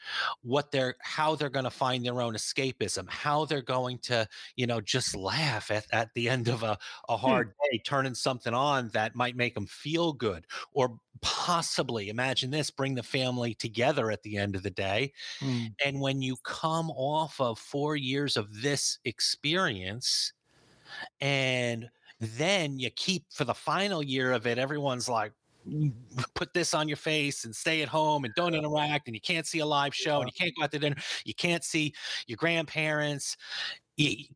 what 0.43 0.71
they're 0.71 0.95
how 1.03 1.35
they're 1.35 1.51
going 1.51 1.65
to 1.65 1.71
find 1.71 2.05
their 2.05 2.21
own 2.21 2.35
escapism 2.35 3.09
how 3.11 3.45
they're 3.45 3.61
going 3.63 3.99
to 3.99 4.27
you 4.57 4.67
know 4.67 4.81
just 4.81 5.15
laugh 5.15 5.71
at, 5.71 5.87
at 5.93 6.13
the 6.15 6.29
end 6.29 6.49
of 6.49 6.63
a, 6.63 6.79
a 7.09 7.17
hard 7.17 7.53
day 7.71 7.79
turning 7.85 8.15
something 8.15 8.55
on 8.55 8.89
that 8.91 9.15
might 9.15 9.37
make 9.37 9.55
them 9.55 9.67
feel 9.67 10.13
good 10.13 10.47
or 10.73 10.99
possibly 11.21 12.09
imagine 12.09 12.51
this 12.51 12.71
bring 12.71 12.95
the 12.95 13.03
family 13.03 13.53
together 13.55 14.11
at 14.11 14.23
the 14.23 14.37
end 14.37 14.55
of 14.57 14.63
the 14.63 14.71
day 14.71 15.13
Hmm. 15.41 15.67
and 15.85 16.01
when 16.01 16.23
you 16.23 16.37
come 16.45 16.91
off 16.91 17.41
of 17.41 17.59
four 17.59 17.97
years 17.97 18.37
of 18.37 18.63
this 18.63 18.99
experience, 19.05 20.33
and 21.21 21.91
then 22.21 22.79
you 22.79 22.91
keep 22.91 23.27
for 23.33 23.45
the 23.45 23.55
final 23.55 24.03
year 24.03 24.33
of 24.33 24.47
it, 24.47 24.59
everyone's 24.59 25.09
like, 25.09 25.33
"Mm, 25.67 25.93
put 26.35 26.53
this 26.55 26.75
on 26.75 26.89
your 26.89 26.97
face 26.97 27.45
and 27.45 27.55
stay 27.55 27.83
at 27.83 27.89
home 27.89 28.25
and 28.25 28.35
don't 28.35 28.55
interact, 28.55 29.09
and 29.09 29.15
you 29.17 29.21
can't 29.21 29.47
see 29.47 29.61
a 29.61 29.67
live 29.67 29.95
show, 29.95 30.21
and 30.21 30.29
you 30.29 30.33
can't 30.33 30.55
go 30.57 30.65
out 30.65 30.73
to 30.73 30.79
dinner, 30.79 30.97
you 31.25 31.35
can't 31.35 31.65
see 31.65 31.95
your 32.27 32.37
grandparents. 32.37 33.37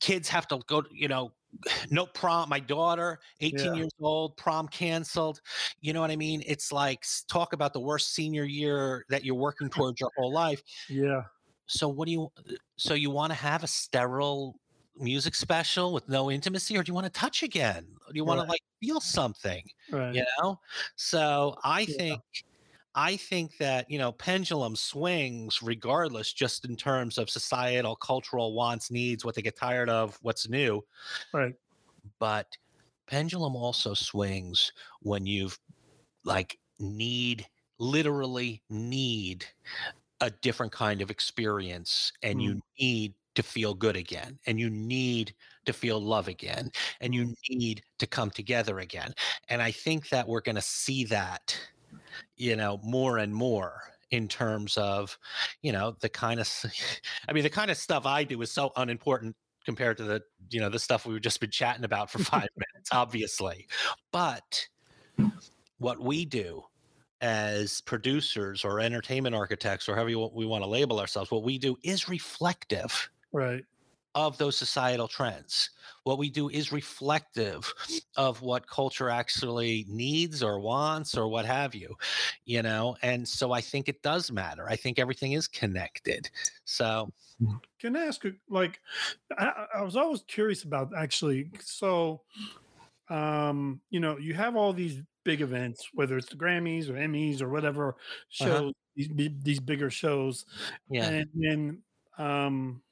kids 0.00 0.28
have 0.28 0.46
to 0.48 0.60
go, 0.66 0.82
you 0.90 1.08
know, 1.08 1.34
no 1.90 2.06
prom. 2.06 2.48
My 2.48 2.60
daughter, 2.60 3.20
18 3.40 3.74
Yeah. 3.74 3.74
years 3.74 3.90
old, 4.00 4.36
prom 4.36 4.68
canceled. 4.68 5.40
You 5.80 5.92
know 5.92 6.00
what 6.00 6.10
I 6.10 6.16
mean? 6.16 6.42
It's 6.46 6.72
like 6.72 7.04
talk 7.28 7.52
about 7.52 7.72
the 7.72 7.80
worst 7.80 8.14
senior 8.14 8.44
year 8.44 9.04
that 9.10 9.24
you're 9.24 9.34
working 9.36 9.70
towards 9.70 10.00
your 10.00 10.10
whole 10.16 10.32
life 10.32 10.62
Yeah. 10.88 11.24
so 11.66 11.88
what 11.88 12.06
do 12.06 12.12
you 12.12 12.28
so 12.76 12.94
you 12.94 13.10
want 13.10 13.30
to 13.30 13.34
have 13.34 13.62
a 13.62 13.66
sterile 13.66 14.58
music 14.96 15.34
special 15.34 15.92
with 15.92 16.08
no 16.08 16.30
intimacy 16.30 16.76
or 16.76 16.82
do 16.82 16.90
you 16.90 16.94
want 16.94 17.06
to 17.06 17.10
touch 17.10 17.42
again 17.42 17.84
do 18.08 18.14
you 18.14 18.24
want 18.24 18.38
Right. 18.38 18.44
to 18.44 18.46
like 18.46 18.60
feel 18.80 19.00
something 19.00 19.64
Right. 19.88 20.12
you 20.12 20.24
know 20.38 20.58
so 20.96 21.56
i 21.64 21.84
Yeah. 21.86 21.98
think 21.98 22.22
i 22.94 23.16
think 23.16 23.56
that 23.58 23.90
you 23.90 23.98
know 23.98 24.12
pendulum 24.12 24.76
swings 24.76 25.62
regardless 25.62 26.32
just 26.32 26.64
in 26.66 26.76
terms 26.76 27.18
of 27.18 27.30
societal 27.30 27.96
cultural 27.96 28.54
wants 28.54 28.90
needs 28.90 29.24
what 29.24 29.34
they 29.34 29.42
get 29.42 29.56
tired 29.56 29.88
of 29.90 30.18
what's 30.22 30.48
new 30.48 30.82
Right. 31.32 31.56
but 32.18 32.56
pendulum 33.06 33.56
also 33.56 33.94
swings 33.94 34.72
when 35.00 35.26
you've 35.26 35.58
like 36.24 36.58
need 36.80 37.46
literally 37.78 38.62
need 38.70 39.46
a 40.20 40.30
different 40.30 40.72
kind 40.72 41.02
of 41.02 41.10
experience 41.10 42.12
and 42.22 42.42
you 42.42 42.54
mm. 42.54 42.62
need 42.80 43.14
to 43.34 43.42
feel 43.42 43.74
good 43.74 43.96
again 43.96 44.38
and 44.46 44.58
you 44.60 44.68
need 44.70 45.34
to 45.64 45.72
feel 45.72 46.00
love 46.00 46.28
again 46.28 46.70
and 47.00 47.14
you 47.14 47.26
mm. 47.26 47.34
need 47.50 47.82
to 47.98 48.06
come 48.06 48.30
together 48.30 48.80
again 48.80 49.12
and 49.48 49.62
i 49.62 49.70
think 49.70 50.08
that 50.08 50.26
we're 50.26 50.40
going 50.40 50.56
to 50.56 50.62
see 50.62 51.04
that 51.04 51.58
you 52.36 52.56
know 52.56 52.78
more 52.82 53.18
and 53.18 53.34
more 53.34 53.80
in 54.10 54.28
terms 54.28 54.76
of 54.76 55.18
you 55.62 55.72
know 55.72 55.96
the 56.00 56.08
kind 56.08 56.40
of 56.40 56.48
i 57.28 57.32
mean 57.32 57.42
the 57.42 57.50
kind 57.50 57.70
of 57.70 57.76
stuff 57.76 58.06
i 58.06 58.22
do 58.24 58.40
is 58.42 58.50
so 58.50 58.72
unimportant 58.76 59.34
compared 59.64 59.96
to 59.96 60.04
the 60.04 60.22
you 60.50 60.60
know 60.60 60.68
the 60.68 60.78
stuff 60.78 61.06
we've 61.06 61.20
just 61.20 61.40
been 61.40 61.50
chatting 61.50 61.84
about 61.84 62.10
for 62.10 62.18
five 62.22 62.48
minutes 62.56 62.90
obviously 62.92 63.66
but 64.12 64.68
what 65.78 66.00
we 66.00 66.24
do 66.24 66.62
as 67.20 67.80
producers 67.82 68.64
or 68.64 68.80
entertainment 68.80 69.34
architects 69.34 69.88
or 69.88 69.94
however 69.94 70.10
you, 70.10 70.30
we 70.34 70.44
want 70.44 70.62
to 70.62 70.68
label 70.68 70.98
ourselves 70.98 71.30
what 71.30 71.44
we 71.44 71.56
do 71.56 71.76
is 71.84 72.08
reflective 72.08 73.10
Right. 73.32 73.64
of 74.14 74.36
those 74.36 74.56
societal 74.58 75.08
trends. 75.08 75.70
What 76.04 76.18
we 76.18 76.28
do 76.28 76.50
is 76.50 76.70
reflective 76.70 77.72
of 78.16 78.42
what 78.42 78.66
culture 78.66 79.08
actually 79.08 79.86
needs 79.88 80.42
or 80.42 80.60
wants 80.60 81.16
or 81.16 81.28
what 81.28 81.46
have 81.46 81.74
you 81.74 81.96
you 82.44 82.60
know 82.62 82.94
and 83.02 83.26
so 83.26 83.52
i 83.52 83.60
think 83.60 83.88
it 83.88 84.02
does 84.02 84.30
matter. 84.30 84.68
I 84.68 84.76
think 84.76 84.98
everything 84.98 85.32
is 85.32 85.48
connected. 85.48 86.28
So 86.64 87.10
Can 87.80 87.96
I 87.96 88.06
ask 88.06 88.22
like, 88.48 88.80
I, 89.38 89.46
I- 89.46 89.78
I 89.78 89.82
was 89.82 89.96
always 89.96 90.22
curious 90.28 90.62
about 90.64 90.92
actually. 90.96 91.50
So, 91.60 92.22
um, 93.08 93.80
you 93.90 94.00
know, 94.00 94.18
you 94.18 94.34
have 94.34 94.56
all 94.56 94.72
these 94.72 95.02
big 95.24 95.40
events, 95.40 95.88
whether 95.94 96.16
it's 96.18 96.28
the 96.28 96.36
Grammys 96.36 96.88
or 96.88 96.94
Emmys 96.94 97.40
or 97.42 97.48
whatever 97.48 97.96
shows, 98.28 98.72
these 98.96 99.08
these 99.42 99.60
bigger 99.60 99.90
shows, 99.90 100.44
yeah. 100.90 101.08
and 101.08 101.28
then, 101.34 101.82
um, 102.18 102.82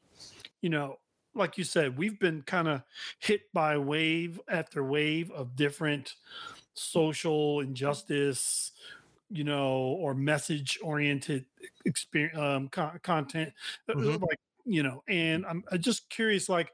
you 0.61 0.71
know, 0.71 1.01
like 1.35 1.57
you 1.59 1.65
said, 1.65 1.97
we've 1.99 2.19
been 2.19 2.43
kind 2.43 2.69
of 2.69 2.83
hit 3.21 3.53
by 3.53 3.79
wave 3.79 4.41
after 4.49 4.85
wave 4.85 5.31
of 5.31 5.57
different 5.57 6.17
social 6.75 7.61
injustice, 7.61 8.73
you 9.31 9.45
know, 9.45 9.79
or 9.79 10.15
message 10.15 10.79
oriented 10.83 11.47
experience 11.87 12.39
um, 12.39 12.69
co- 12.69 12.99
content, 13.03 13.55
uh, 13.89 13.95
uh, 13.95 13.95
Mhm. 13.95 14.21
like 14.21 14.39
you 14.67 14.83
know. 14.83 15.03
And 15.09 15.47
I'm, 15.47 15.65
I'm 15.73 15.81
just 15.81 16.11
curious, 16.11 16.49
like, 16.49 16.73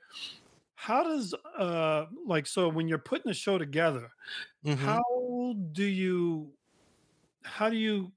how 0.74 1.02
does 1.04 1.34
uh 1.58 2.06
like 2.26 2.46
so 2.46 2.68
when 2.68 2.88
you're 2.88 2.98
putting 2.98 3.30
a 3.30 3.34
show 3.34 3.58
together, 3.58 4.10
Mhm. 4.62 5.04
how 5.04 5.54
do 5.72 5.84
you 5.84 6.54
how 7.44 7.70
do 7.70 7.76
you 7.76 8.12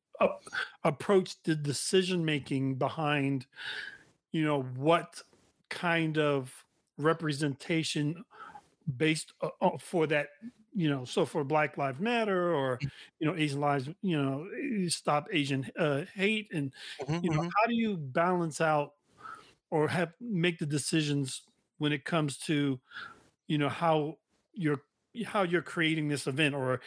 approach 0.84 1.42
the 1.44 1.56
decision 1.56 2.26
making 2.26 2.78
behind 2.78 3.48
you 4.32 4.44
know 4.44 4.62
what 4.64 5.22
kind 5.70 6.18
of 6.18 6.66
representation 6.98 8.24
based 8.98 9.34
o- 9.42 9.52
o- 9.62 9.78
for 9.78 10.08
that 10.08 10.30
you 10.74 10.90
know 10.90 11.06
so 11.06 11.26
for 11.26 11.44
black 11.44 11.78
lives 11.78 12.00
matter 12.00 12.54
or 12.54 12.82
you 13.20 13.28
know 13.28 13.36
asian 13.36 13.60
lives 13.62 13.90
you 14.02 14.22
know 14.22 14.48
eh, 14.58 14.90
stop 14.90 15.28
asian 15.32 15.70
uh, 15.78 16.06
hate 16.14 16.48
and 16.54 16.74
Mhm, 17.08 17.16
you 17.22 17.30
know 17.32 17.40
mhm. 17.40 17.56
how 17.62 17.68
do 17.68 17.76
you 17.76 17.98
balance 17.98 18.62
out 18.62 18.94
or 19.72 19.88
have 19.90 20.14
make 20.20 20.60
the 20.60 20.66
decisions 20.66 21.44
when 21.78 21.92
it 21.94 22.06
comes 22.06 22.38
to 22.38 22.82
you 23.48 23.58
know 23.58 23.70
how 23.70 24.20
you're 24.54 24.82
how 25.26 25.44
you're 25.44 25.62
creating 25.62 26.08
this 26.10 26.28
event 26.28 26.56
or 26.56 26.82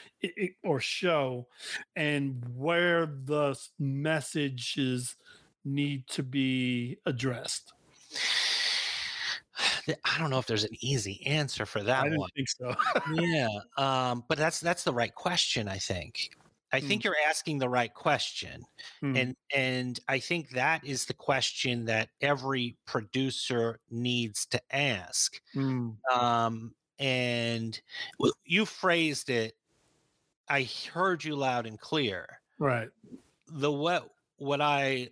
or 0.64 0.81
show 0.81 1.49
and 1.97 2.45
where 2.57 3.07
the 3.07 3.59
messages 3.79 5.16
need 5.64 6.07
to 6.09 6.23
be 6.23 6.99
addressed 7.07 7.73
I 10.05 10.18
don't 10.18 10.31
know 10.31 10.38
if 10.38 10.47
there's 10.47 10.64
an 10.64 10.77
easy 10.81 11.25
answer 11.27 11.66
for 11.66 11.83
that 11.83 12.07
I 12.07 12.09
one. 12.09 12.31
think 12.35 12.49
so. 12.49 12.75
yeah, 13.05 13.49
um, 13.77 14.25
but 14.29 14.38
that's 14.38 14.61
that's 14.61 14.85
the 14.85 14.92
right 14.95 15.14
question. 15.14 15.68
I 15.68 15.79
think. 15.79 16.31
I 16.75 16.81
Mm. 16.81 16.87
think 16.88 17.05
you're 17.05 17.16
asking 17.29 17.59
the 17.59 17.68
right 17.68 17.92
question, 17.92 18.64
Mm, 19.03 19.16
and 19.16 19.37
and 19.55 20.01
I 20.09 20.18
think 20.21 20.51
that 20.51 20.85
is 20.85 21.07
the 21.07 21.14
question 21.14 21.87
that 21.87 22.11
every 22.21 22.79
producer 22.87 23.81
needs 23.90 24.47
to 24.47 24.62
ask. 24.75 25.40
mm, 25.55 26.03
Um, 26.12 26.75
and 26.99 27.81
you 28.45 28.66
phrased 28.66 29.31
it. 29.31 29.57
I 30.49 30.64
heard 30.92 31.25
you 31.25 31.37
loud 31.37 31.66
and 31.66 31.81
clear. 31.81 32.40
right. 32.59 32.90
The 33.47 33.71
what 33.71 34.11
what 34.37 34.61
I 34.61 35.11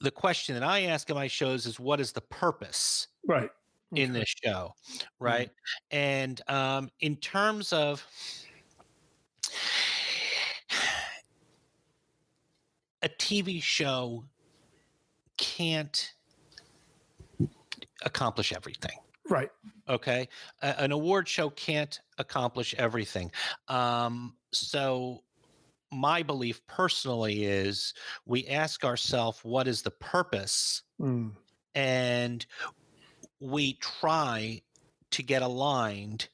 the 0.00 0.10
question 0.10 0.54
that 0.54 0.64
I 0.64 0.82
ask 0.82 1.08
in 1.10 1.16
my 1.16 1.28
shows 1.28 1.66
is 1.66 1.78
what 1.78 2.00
is 2.00 2.12
the 2.12 2.20
purpose 2.20 3.08
Right. 3.26 3.50
In 3.94 4.12
this 4.12 4.34
show, 4.42 4.74
right? 5.18 5.50
And 5.90 6.40
um, 6.48 6.90
in 7.00 7.16
terms 7.16 7.72
of 7.72 8.06
a 13.02 13.08
TV 13.08 13.60
show 13.62 14.24
can't 15.36 16.14
accomplish 18.04 18.52
everything. 18.52 18.98
Right. 19.28 19.50
Okay. 19.88 20.28
A- 20.62 20.80
an 20.82 20.92
award 20.92 21.28
show 21.28 21.50
can't 21.50 22.00
accomplish 22.18 22.74
everything. 22.74 23.30
Um, 23.68 24.36
so, 24.52 25.24
my 25.90 26.22
belief 26.22 26.66
personally 26.66 27.44
is 27.44 27.92
we 28.24 28.46
ask 28.46 28.82
ourselves, 28.84 29.40
what 29.42 29.68
is 29.68 29.82
the 29.82 29.90
purpose? 29.90 30.82
Mm, 31.00 31.32
And 31.74 32.46
we 33.42 33.74
try 33.74 34.62
to 35.10 35.22
get 35.22 35.42
aligned 35.42 36.28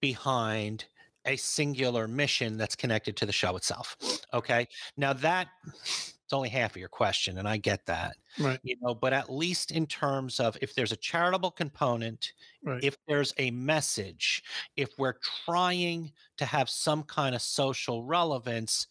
behind 0.00 0.86
a 1.26 1.36
singular 1.36 2.08
mission 2.08 2.56
that's 2.58 2.76
connected 2.76 3.16
to 3.18 3.26
the 3.26 3.32
show 3.32 3.56
itself. 3.56 3.96
Okay. 4.34 4.68
Now, 4.96 5.12
that 5.14 5.48
it's 5.66 6.32
only 6.32 6.48
half 6.48 6.72
of 6.72 6.76
your 6.76 6.88
question, 6.88 7.38
and 7.38 7.48
I 7.48 7.56
get 7.56 7.86
that 7.86 8.16
right. 8.38 8.60
you 8.62 8.76
know 8.80 8.94
but 8.94 9.12
at 9.12 9.30
least 9.32 9.70
in 9.72 9.86
terms 9.86 10.38
of 10.40 10.56
if 10.62 10.74
there's 10.74 10.92
a 10.92 10.96
charitable 10.96 11.50
component 11.50 12.32
Right. 12.62 12.84
if 12.84 12.96
there's 13.08 13.34
a 13.38 13.50
message 13.50 14.42
if 14.76 14.90
we're 14.98 15.18
trying 15.46 16.12
to 16.36 16.46
have 16.46 16.68
some 16.70 17.02
kind 17.04 17.34
of 17.34 17.42
social 17.42 18.04
relevance 18.04 18.86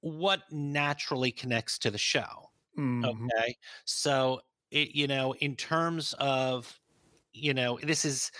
what 0.00 0.50
naturally 0.50 1.30
connects 1.32 1.78
to 1.78 1.90
the 1.90 1.98
show 1.98 2.50
mhm, 2.76 3.30
okay 3.36 3.56
so 3.84 4.40
it 4.70 4.94
you 4.94 5.06
know 5.06 5.34
in 5.40 5.56
terms 5.56 6.14
of 6.18 6.78
you 7.32 7.54
know 7.54 7.78
this 7.82 8.04
is 8.04 8.30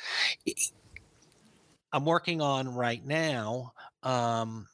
i'm 1.92 2.04
working 2.04 2.40
on 2.40 2.72
right 2.74 3.04
now 3.06 3.72
um 4.02 4.66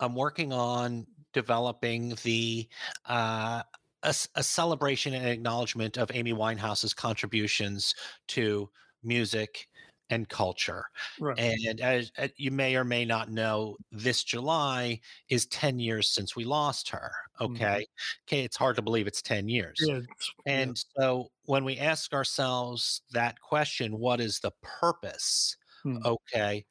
i'm 0.00 0.14
working 0.14 0.52
on 0.52 1.06
developing 1.32 2.14
the 2.22 2.68
uh 3.08 3.62
a, 4.04 4.14
a 4.34 4.42
celebration 4.42 5.14
and 5.14 5.26
acknowledgement 5.26 5.96
of 5.96 6.10
amy 6.14 6.32
winehouse's 6.32 6.94
contributions 6.94 7.94
to 8.28 8.68
music 9.02 9.68
and 10.12 10.28
culture 10.28 10.84
Right. 11.18 11.38
and 11.38 11.80
as, 11.80 12.12
as 12.16 12.30
you 12.36 12.50
may 12.50 12.76
or 12.76 12.84
may 12.84 13.04
not 13.04 13.30
know, 13.30 13.78
this 13.90 14.22
July 14.24 15.00
is 15.28 15.46
10 15.46 15.78
years 15.78 16.08
since 16.08 16.36
we 16.36 16.44
lost 16.44 16.90
her. 16.90 17.12
Okay. 17.40 17.86
Okay. 18.28 18.44
It's 18.44 18.56
hard 18.56 18.76
to 18.76 18.82
believe 18.82 19.06
it's 19.06 19.22
10 19.22 19.48
years. 19.48 19.78
Yeah. 19.78 19.98
it's- 19.98 20.32
yeah, 20.54 20.72
And 20.72 20.76
so 20.96 21.30
when 21.44 21.64
we 21.64 21.78
ask 21.78 22.12
ourselves 22.12 23.02
that 23.12 23.40
question, 23.40 23.98
what 23.98 24.20
is 24.20 24.40
the 24.40 24.52
purpose? 24.62 25.56
mm, 25.84 26.04
Okay. 26.04 26.66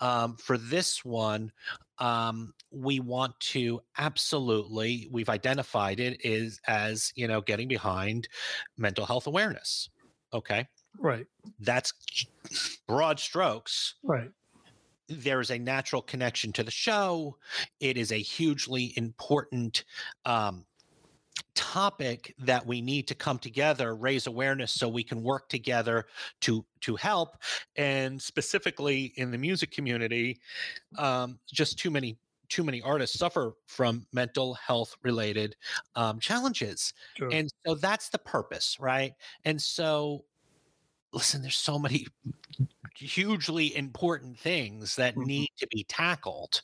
Um, 0.00 0.36
for 0.36 0.58
this 0.58 1.04
one, 1.04 1.52
um, 1.98 2.54
we 2.70 3.00
want 3.00 3.38
to 3.40 3.80
absolutely, 3.98 5.08
we've 5.12 5.28
identified 5.30 6.00
it 6.00 6.24
is 6.24 6.60
as, 6.66 7.12
you 7.16 7.28
know, 7.28 7.40
getting 7.40 7.68
behind 7.68 8.28
mental 8.76 9.06
health 9.06 9.26
awareness. 9.26 9.90
Okay. 10.32 10.68
Right. 10.98 11.28
That's 11.58 11.92
broad 12.86 13.18
strokes 13.20 13.96
Right. 14.02 14.32
there 15.08 15.40
is 15.40 15.50
a 15.50 15.58
natural 15.58 16.00
connection 16.02 16.52
to 16.54 16.62
the 16.62 16.70
show. 16.70 17.38
It 17.80 17.96
is 17.98 18.10
a 18.10 18.16
hugely 18.22 18.94
important 18.96 19.84
um, 20.24 20.66
topic 21.54 22.34
that 22.38 22.66
we 22.66 22.80
need 22.82 23.08
to 23.08 23.14
come 23.16 23.38
together, 23.38 23.96
raise 23.96 24.26
awareness, 24.26 24.72
so 24.72 24.88
we 24.88 25.04
can 25.04 25.22
work 25.22 25.48
together 25.50 26.06
to 26.42 26.66
to 26.82 26.96
help. 26.96 27.38
And 27.76 28.22
specifically 28.22 29.06
in 29.16 29.30
the 29.32 29.38
music 29.38 29.72
community, 29.72 30.40
um, 30.98 31.40
just 31.52 31.78
too 31.78 31.90
many 31.90 32.18
too 32.48 32.64
many 32.64 32.82
artists 32.82 33.18
suffer 33.18 33.54
from 33.68 34.06
mental 34.12 34.54
health 34.54 34.96
related 35.02 35.56
um, 35.96 36.20
challenges, 36.20 36.94
Sure. 37.16 37.32
and 37.32 37.50
so 37.66 37.74
that's 37.76 38.10
the 38.10 38.18
purpose, 38.18 38.78
right? 38.80 39.14
And 39.44 39.60
so. 39.62 40.26
Listen, 41.14 41.42
there's 41.42 41.56
so 41.56 41.78
many 41.78 42.06
hugely 42.96 43.74
important 43.76 44.38
things 44.38 44.96
that 44.96 45.14
Mhm. 45.16 45.26
need 45.26 45.48
to 45.58 45.66
be 45.68 45.84
tackled 45.84 46.62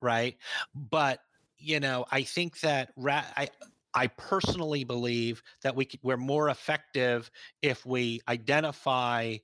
right 0.00 0.36
but 0.74 1.20
you 1.58 1.80
know 1.80 2.04
i 2.12 2.22
think 2.22 2.60
that 2.60 2.92
ra- 2.96 3.24
i 3.36 3.48
i 3.92 4.06
personally 4.06 4.84
believe 4.84 5.42
that 5.62 5.74
we 5.74 5.88
we're 6.02 6.16
more 6.16 6.48
effective 6.50 7.28
if 7.60 7.84
we 7.84 8.20
identify 8.28 9.36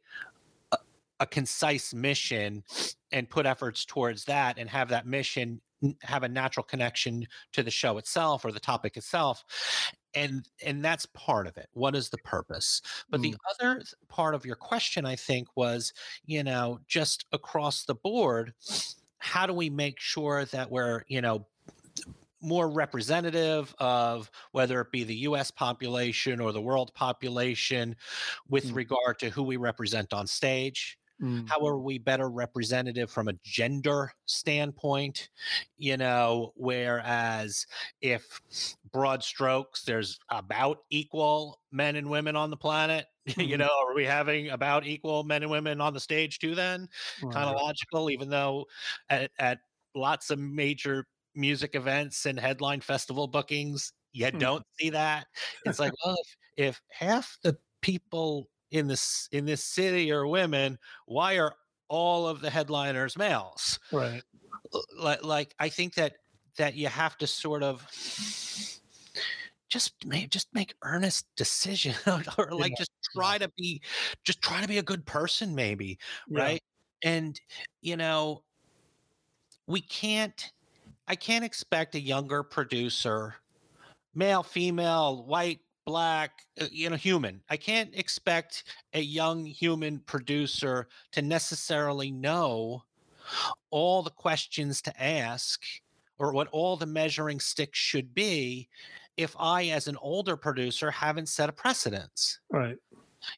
a, 0.71 0.79
a 1.19 1.27
concise 1.27 1.93
mission 1.93 2.63
and 3.11 3.29
put 3.29 3.45
efforts 3.45 3.85
towards 3.85 4.25
that 4.25 4.57
and 4.57 4.71
have 4.71 4.89
that 4.89 5.07
mission 5.07 5.61
have 6.03 6.23
a 6.23 6.29
natural 6.29 6.65
connection 6.65 7.27
to 7.53 7.63
the 7.63 7.71
show 7.71 7.99
itself 7.99 8.45
or 8.45 8.53
the 8.53 8.61
topic 8.61 8.97
itself 8.97 9.45
and 10.15 10.49
and 10.65 10.85
that's 10.85 11.07
part 11.07 11.47
of 11.47 11.57
it. 11.57 11.69
What 11.73 11.95
is 11.95 12.11
the 12.11 12.19
purpose? 12.19 12.83
But 13.11 13.23
the 13.23 13.37
other 13.61 13.83
part 14.09 14.35
of 14.35 14.45
your 14.45 14.57
question 14.57 15.07
i 15.07 15.17
think 15.17 15.49
was 15.57 15.93
you 16.27 16.43
know 16.43 16.81
just 16.89 17.27
across 17.33 17.85
the 17.85 17.95
board 17.95 18.55
how 19.19 19.47
do 19.47 19.53
we 19.55 19.71
make 19.71 20.01
sure 20.01 20.45
that 20.47 20.71
we're 20.71 21.05
you 21.09 21.21
know 21.21 21.47
more 22.43 22.71
representative 22.71 23.75
of 23.79 24.31
whether 24.53 24.81
it 24.81 24.91
be 24.93 25.05
the 25.05 25.17
US 25.17 25.51
population 25.51 26.41
or 26.41 26.53
the 26.53 26.61
world 26.63 26.93
population 26.95 27.97
with 28.49 28.73
Mm. 28.73 28.77
regard 28.77 29.19
to 29.21 29.31
who 29.31 29.43
we 29.43 29.57
represent 29.59 30.13
on 30.15 30.27
stage 30.27 30.99
mm, 31.21 31.51
how 31.51 31.65
are 31.67 31.79
we 31.79 31.99
better 31.99 32.31
representative 32.31 33.11
from 33.11 33.29
a 33.29 33.33
gender 33.45 34.13
standpoint? 34.27 35.31
You 35.77 35.97
know 35.97 36.53
whereas 36.57 37.67
if 38.01 38.41
broad 38.93 39.23
strokes 39.23 39.85
there's 39.85 40.19
about 40.31 40.79
equal 40.91 41.61
men 41.71 41.97
and 41.97 42.11
women 42.11 42.37
on 42.37 42.51
the 42.51 42.57
planet 42.57 43.07
you 43.39 43.57
Mhm. 43.57 43.59
know 43.59 43.69
are 43.89 43.95
we 43.95 44.05
having 44.05 44.49
about 44.51 44.87
equal 44.87 45.25
men 45.25 45.43
and 45.43 45.51
women 45.51 45.81
on 45.81 45.93
the 45.95 46.01
stage 46.01 46.39
too 46.39 46.55
then? 46.55 46.89
Kind 47.31 47.49
of 47.49 47.57
logical 47.57 48.11
even 48.11 48.31
though 48.31 48.67
at, 49.09 49.31
at 49.39 49.61
lots 49.95 50.31
of 50.31 50.39
major 50.39 51.07
music 51.35 51.75
events 51.75 52.27
and 52.27 52.39
headline 52.39 52.81
festival 52.81 53.29
bookings 53.29 53.93
you 54.13 54.29
Hmm. 54.33 54.41
don't 54.41 54.65
see 54.81 54.91
that. 54.91 55.29
It's 55.65 55.79
like 55.79 55.93
well 56.05 56.17
if, 56.19 56.37
if 56.57 56.81
half 56.91 57.39
the 57.45 57.57
people 57.81 58.51
in 58.71 58.87
this 58.89 59.29
in 59.33 59.45
this 59.45 59.65
city 59.65 60.11
are 60.13 60.27
women 60.27 60.79
why 61.07 61.39
are 61.39 61.55
all 61.89 62.29
of 62.29 62.41
the 62.41 62.51
headliners 62.51 63.17
males 63.19 63.79
Right. 63.91 64.23
like, 64.99 65.25
like 65.25 65.55
i 65.59 65.69
think 65.69 65.95
that 65.95 66.17
that 66.57 66.75
you 66.75 66.89
have 66.89 67.17
to 67.19 67.27
sort 67.27 67.63
of 67.63 67.87
just 69.69 70.05
make 70.05 70.31
just 70.31 70.49
make 70.53 70.75
earnest 70.83 71.27
decision 71.37 71.95
or 72.39 72.51
like 72.53 72.73
Yeah, 72.73 72.77
just 72.77 72.91
try 73.15 73.39
to 73.39 73.49
be 73.57 73.83
just 74.25 74.43
try 74.43 74.61
to 74.61 74.69
be 74.69 74.79
a 74.79 74.83
good 74.83 75.07
person 75.07 75.55
maybe 75.55 75.99
Yeah. 76.27 76.37
right 76.41 76.61
and 77.05 77.41
you 77.81 77.97
know 77.97 78.43
we 79.67 79.81
can't 79.81 80.53
i 81.09 81.17
can't 81.17 81.45
expect 81.45 81.95
a 81.95 82.01
younger 82.01 82.43
producer 82.43 83.37
male 84.15 84.43
female 84.43 85.25
white 85.27 85.61
black 85.91 86.31
uh, 86.61 86.67
you 86.71 86.89
know 86.91 86.97
human 86.97 87.41
i 87.51 87.57
can't 87.57 87.95
expect 87.95 88.65
a 88.95 89.01
young 89.01 89.45
human 89.45 89.99
producer 90.01 90.89
to 91.13 91.23
necessarily 91.23 92.11
know 92.11 92.83
all 93.71 94.03
the 94.03 94.11
questions 94.11 94.81
to 94.83 95.03
ask 95.03 95.61
or 96.19 96.33
what 96.33 96.49
all 96.53 96.77
the 96.77 96.87
measuring 96.87 97.41
sticks 97.41 97.79
should 97.79 98.15
be 98.15 98.69
if 99.17 99.35
i 99.39 99.65
as 99.67 99.89
an 99.89 99.97
older 100.01 100.37
producer 100.37 100.91
haven't 100.91 101.29
set 101.29 101.49
a 101.49 101.53
precedence 101.53 102.41
Right. 102.51 102.77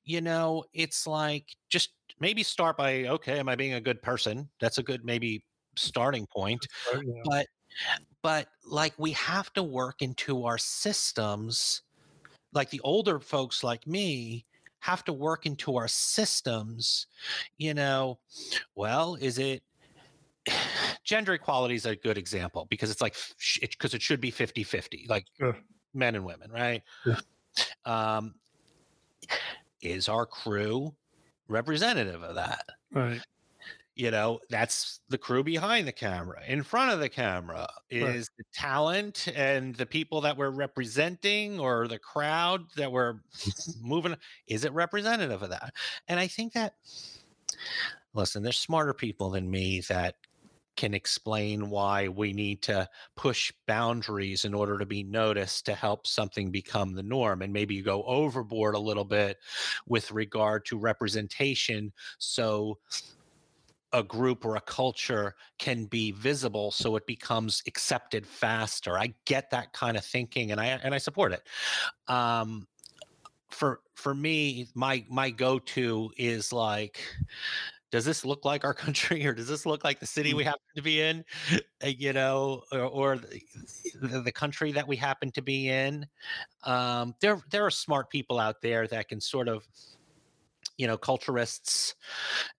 you 0.05 0.21
know, 0.21 0.65
it's 0.73 1.07
like 1.07 1.47
just 1.69 1.91
maybe 2.21 2.43
start 2.43 2.77
by 2.77 3.07
okay, 3.07 3.39
am 3.39 3.49
I 3.49 3.57
being 3.57 3.75
a 3.75 3.81
good 3.81 4.01
person? 4.03 4.49
That's 4.61 4.79
a 4.79 4.83
good 4.83 5.05
maybe 5.05 5.45
starting 5.77 6.27
point. 6.27 6.67
Right, 6.93 7.03
yeah. 7.05 7.23
But 7.25 7.47
but 8.23 8.49
like 8.65 8.95
we 8.99 9.13
have 9.13 9.53
to 9.55 9.63
work 9.63 10.03
into 10.03 10.45
our 10.45 10.59
systems 10.59 11.83
like 12.53 12.71
the 12.71 12.81
older 12.81 13.19
folks 13.19 13.63
like 13.65 13.87
me 13.87 14.45
have 14.81 15.05
to 15.05 15.13
work 15.13 15.47
into 15.47 15.77
our 15.77 15.89
systems 15.89 17.07
you 17.59 17.75
know? 17.75 18.19
Well 18.75 19.17
is 19.21 19.39
it 19.39 19.63
gender 21.05 21.35
equality 21.35 21.75
is 21.75 21.87
a 21.87 21.97
good 21.97 22.19
example 22.19 22.67
because 22.71 22.91
it's 22.91 23.01
like 23.01 23.17
because 23.71 23.95
it, 23.95 23.97
it, 23.97 24.03
should 24.03 24.21
be 24.21 24.31
50 24.31 24.65
50 24.65 25.07
like 25.09 25.27
men 25.95 26.15
and 26.15 26.25
women 26.25 26.51
right? 26.51 26.83
Yeah. 27.05 27.21
um 27.85 28.35
is 29.83 30.09
our 30.09 30.27
crew 30.27 30.95
representative 31.49 32.23
of 32.23 32.37
that? 32.37 32.65
Right 32.93 33.21
you 33.95 34.11
know 34.11 34.41
that's 34.49 35.01
the 35.09 35.19
crew 35.19 35.43
behind 35.43 35.87
the 35.87 35.93
camera 35.93 36.41
in 36.47 36.63
front 36.63 36.93
of 36.93 37.01
the 37.01 37.09
camera 37.09 37.69
is 37.91 38.03
right. 38.03 38.29
the 38.39 38.45
talent 38.55 39.29
and 39.35 39.75
the 39.77 39.87
people 39.87 40.21
that 40.23 40.37
we're 40.37 40.51
representing 40.51 41.61
or 41.61 41.87
the 41.89 41.99
crowd 41.99 42.65
that 42.77 42.91
we're 42.91 43.17
moving 43.83 44.17
is 44.47 44.65
it 44.65 44.73
representative 44.73 45.43
of 45.43 45.51
that 45.51 45.73
and 46.09 46.19
i 46.19 46.27
think 46.27 46.53
that 46.53 46.75
listen 48.15 48.43
there's 48.43 48.59
smarter 48.59 48.95
people 48.95 49.31
than 49.31 49.51
me 49.51 49.81
that 49.89 50.15
can 50.77 50.95
explain 50.95 51.69
why 51.69 52.09
we 52.09 52.33
need 52.33 52.63
to 52.63 52.89
push 53.15 53.53
boundaries 53.67 54.45
in 54.45 54.55
order 54.55 54.79
to 54.79 54.87
be 54.87 55.03
noticed 55.03 55.67
to 55.67 55.75
help 55.75 56.07
something 56.07 56.51
become 56.51 56.95
the 56.95 57.03
norm. 57.03 57.43
And 57.43 57.53
maybe 57.53 57.75
you 57.75 57.83
go 57.83 58.03
overboard 58.05 58.75
a 58.75 58.81
little 58.81 59.05
bit 59.05 59.39
with 59.87 60.11
regard 60.11 60.65
to 60.67 60.79
representation. 60.79 61.93
So 62.19 62.79
a 63.93 64.03
group 64.03 64.45
or 64.45 64.57
a 64.57 64.61
culture 64.61 65.35
can 65.59 65.85
be 65.87 66.13
visible 66.13 66.71
so 66.71 66.97
it 66.97 67.07
becomes 67.07 67.63
accepted 67.67 68.27
faster. 68.27 68.99
I 68.99 69.15
get 69.27 69.51
that 69.51 69.73
kind 69.73 69.97
of 69.97 70.05
thinking 70.05 70.51
and 70.51 70.61
I 70.61 70.67
and 70.67 70.95
I 70.95 70.99
support 70.99 71.33
it. 71.33 71.43
Um, 72.09 72.67
for 73.51 73.81
for 73.95 74.15
me, 74.15 74.69
my 74.75 75.05
my 75.09 75.31
go-to 75.31 76.11
is 76.17 76.53
like 76.53 77.01
does 77.91 78.07
this 78.07 78.25
look 78.25 78.45
like 78.45 78.65
our 78.65 78.75
country 78.85 79.25
or 79.25 79.33
does 79.33 79.47
this 79.47 79.67
look 79.67 79.85
like 79.85 80.01
the 80.01 80.07
city 80.07 80.35
we 80.35 80.43
mm. 80.43 80.47
happen 80.47 80.61
to 80.75 80.83
be 80.83 81.01
in 81.01 81.25
uh, 81.85 81.87
you 81.87 82.13
know 82.13 82.63
or, 82.73 82.81
or 82.81 83.17
the, 84.01 84.21
the, 84.21 84.33
country 84.33 84.73
that 84.73 84.89
we 84.89 84.97
happen 84.97 85.31
to 85.31 85.43
be 85.43 85.69
in 85.69 86.07
um, 86.65 87.15
there 87.21 87.41
there 87.51 87.65
are 87.65 87.71
smart 87.71 88.11
people 88.11 88.41
out 88.41 88.61
there 88.63 88.89
that 88.89 89.09
can 89.09 89.21
sort 89.21 89.47
of 89.47 89.69
you 90.79 90.87
know 90.87 90.97
culturists 90.97 91.95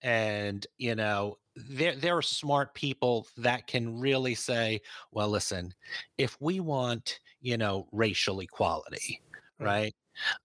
and 0.01 0.67
you 0.77 0.95
know 0.95 1.37
there 1.55 1.95
there 1.95 2.17
are 2.17 2.21
smart 2.21 2.73
people 2.73 3.27
that 3.37 3.67
can 3.67 3.99
really 3.99 4.35
say 4.35 4.81
well 5.11 5.29
listen 5.29 5.73
if 6.17 6.37
we 6.39 6.59
want 6.59 7.19
you 7.41 7.57
know 7.57 7.87
racial 7.91 8.39
equality 8.39 9.21
right 9.59 9.93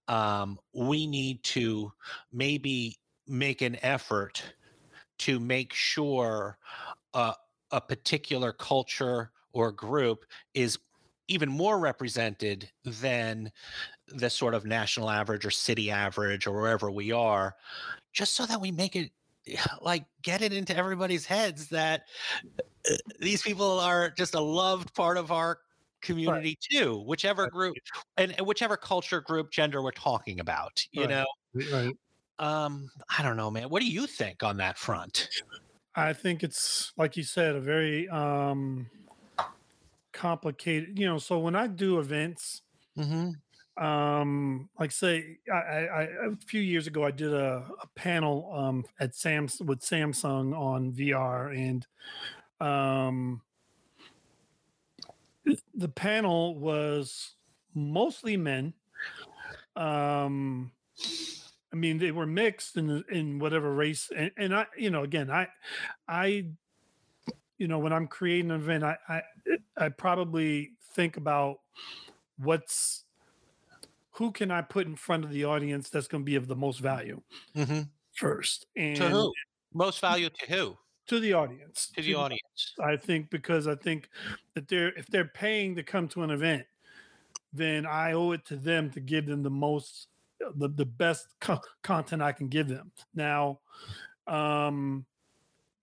um, 0.09 0.59
we 0.75 1.07
need 1.07 1.43
to 1.43 1.93
maybe 2.33 2.99
make 3.27 3.61
an 3.63 3.77
effort 3.83 4.43
to 5.19 5.39
make 5.39 5.73
sure 5.73 6.57
uh, 7.15 7.35
a 7.71 7.81
particular 7.81 8.53
culture 8.53 9.31
or 9.53 9.73
group 9.73 10.25
is 10.55 10.79
even 11.29 11.49
more 11.49 11.79
represented 11.79 12.71
than 12.85 13.53
the 14.15 14.31
sort 14.31 14.55
of 14.55 14.65
national 14.65 15.11
average 15.11 15.45
or 15.45 15.51
city 15.51 15.91
average 15.91 16.47
or 16.47 16.53
wherever 16.53 16.91
we 16.91 17.13
are, 17.13 17.55
just 18.13 18.35
so 18.35 18.47
that 18.47 18.61
we 18.61 18.71
make 18.71 18.97
it 18.97 19.11
like 19.81 20.05
get 20.23 20.43
it 20.43 20.53
into 20.53 20.77
everybody's 20.77 21.27
heads 21.27 21.69
that 21.69 22.03
uh, 22.91 22.95
these 23.21 23.43
people 23.43 23.81
are 23.81 24.11
just 24.11 24.35
a 24.35 24.41
loved 24.41 24.95
part 24.95 25.17
of 25.17 25.33
our 25.33 25.59
community 26.01 26.51
right. 26.51 26.59
too 26.71 27.03
whichever 27.07 27.49
group 27.49 27.75
and, 28.19 28.33
and, 28.39 28.47
whichever 28.47 28.77
culture 28.77 29.21
group 29.21 29.51
gender 29.51 29.83
we're 29.83 29.91
talking 29.91 30.39
about 30.39 30.87
you 30.93 31.03
right. 31.03 31.11
know 31.11 31.27
right. 31.73 31.97
Um, 32.39 32.91
I 33.19 33.23
don't 33.23 33.37
know, 33.37 33.51
man. 33.51 33.69
What 33.69 33.83
do 33.83 33.89
you 33.89 34.07
think 34.07 34.43
on 34.43 34.59
that 34.59 34.79
front? 34.79 35.29
I 35.95 36.13
think 36.13 36.45
it's 36.45 36.93
like 36.97 37.17
you 37.17 37.25
said, 37.25 37.57
a 37.57 37.61
very 37.61 38.09
um 38.09 38.89
complicated. 40.13 40.99
You 40.99 41.07
know, 41.07 41.19
so 41.19 41.39
when 41.39 41.57
I 41.57 41.67
do 41.67 41.99
events, 41.99 42.63
mm-hmm. 42.97 43.31
Um, 43.79 44.69
like 44.79 44.93
say, 44.93 45.39
I, 45.53 45.57
I, 45.57 46.03
a 46.03 46.37
few 46.47 46.61
years 46.61 46.87
ago, 46.87 47.05
I 47.05 47.11
did 47.11 47.33
a, 47.33 47.67
a 47.83 47.87
panel 47.95 48.51
um 48.55 48.85
at 49.01 49.15
Sam's 49.15 49.61
with 49.61 49.81
Samsung 49.81 50.57
on 50.57 50.93
VR, 50.93 51.57
and 51.57 51.87
um, 52.61 53.43
the 55.75 55.89
panel 55.89 56.59
was 56.59 57.35
mostly 57.75 58.37
men. 58.37 58.75
Um 59.77 60.73
I 61.73 61.77
mean, 61.77 61.99
they 61.99 62.13
were 62.13 62.27
mixed 62.27 62.77
in 62.77 63.05
in 63.11 63.39
whatever 63.39 63.73
race, 63.73 64.11
and, 64.17 64.31
and 64.37 64.55
I, 64.55 64.67
you 64.77 64.91
know, 64.91 65.03
again, 65.03 65.31
I, 65.31 65.49
I, 66.09 66.47
you 67.59 67.69
know, 67.69 67.79
when 67.79 67.93
I'm 67.93 68.07
creating 68.07 68.51
an 68.51 68.61
event, 68.61 68.85
I, 68.85 68.97
I, 69.09 69.23
I 69.77 69.89
probably 69.91 70.71
think 70.95 71.19
about 71.19 71.59
what's 72.39 73.05
who 74.19 74.33
can 74.33 74.51
I 74.51 74.63
put 74.63 74.87
in 74.87 74.97
front 74.97 75.25
of 75.25 75.31
the 75.31 75.45
audience 75.45 75.91
that's 75.91 76.09
going 76.09 76.25
to 76.25 76.27
be 76.27 76.35
of 76.35 76.49
the 76.49 76.57
most 76.57 76.81
value 76.81 77.23
mm-hmm. 77.57 77.83
first, 78.17 78.67
and 78.77 78.97
to 78.97 79.09
who 79.09 79.33
most 79.73 80.01
value 80.01 80.29
to 80.29 80.53
who 80.53 80.77
to 81.07 81.21
the 81.21 81.33
audience 81.35 81.93
to 81.95 82.03
the 82.03 82.13
to 82.13 82.19
audience. 82.19 82.75
I 82.83 82.97
think 82.97 83.31
because 83.31 83.69
I 83.69 83.77
think 83.77 84.09
that 84.55 84.67
they're 84.67 84.89
if 84.99 85.07
they're 85.07 85.25
paying 85.25 85.77
to 85.77 85.85
come 85.85 86.09
to 86.09 86.25
an 86.25 86.31
event, 86.31 86.65
then 87.53 87.87
I 87.87 88.13
owe 88.13 88.33
it 88.33 88.45
to 88.47 88.57
them 88.57 88.91
to 88.91 89.01
give 89.01 89.27
them 89.27 89.45
the 89.45 89.51
most 89.51 90.09
the, 90.57 90.69
the 90.69 90.85
best 90.85 91.29
co- 91.41 91.61
content 91.83 92.21
I 92.21 92.33
can 92.33 92.49
give 92.49 92.67
them. 92.67 92.91
Now, 93.15 93.61
um, 94.27 95.05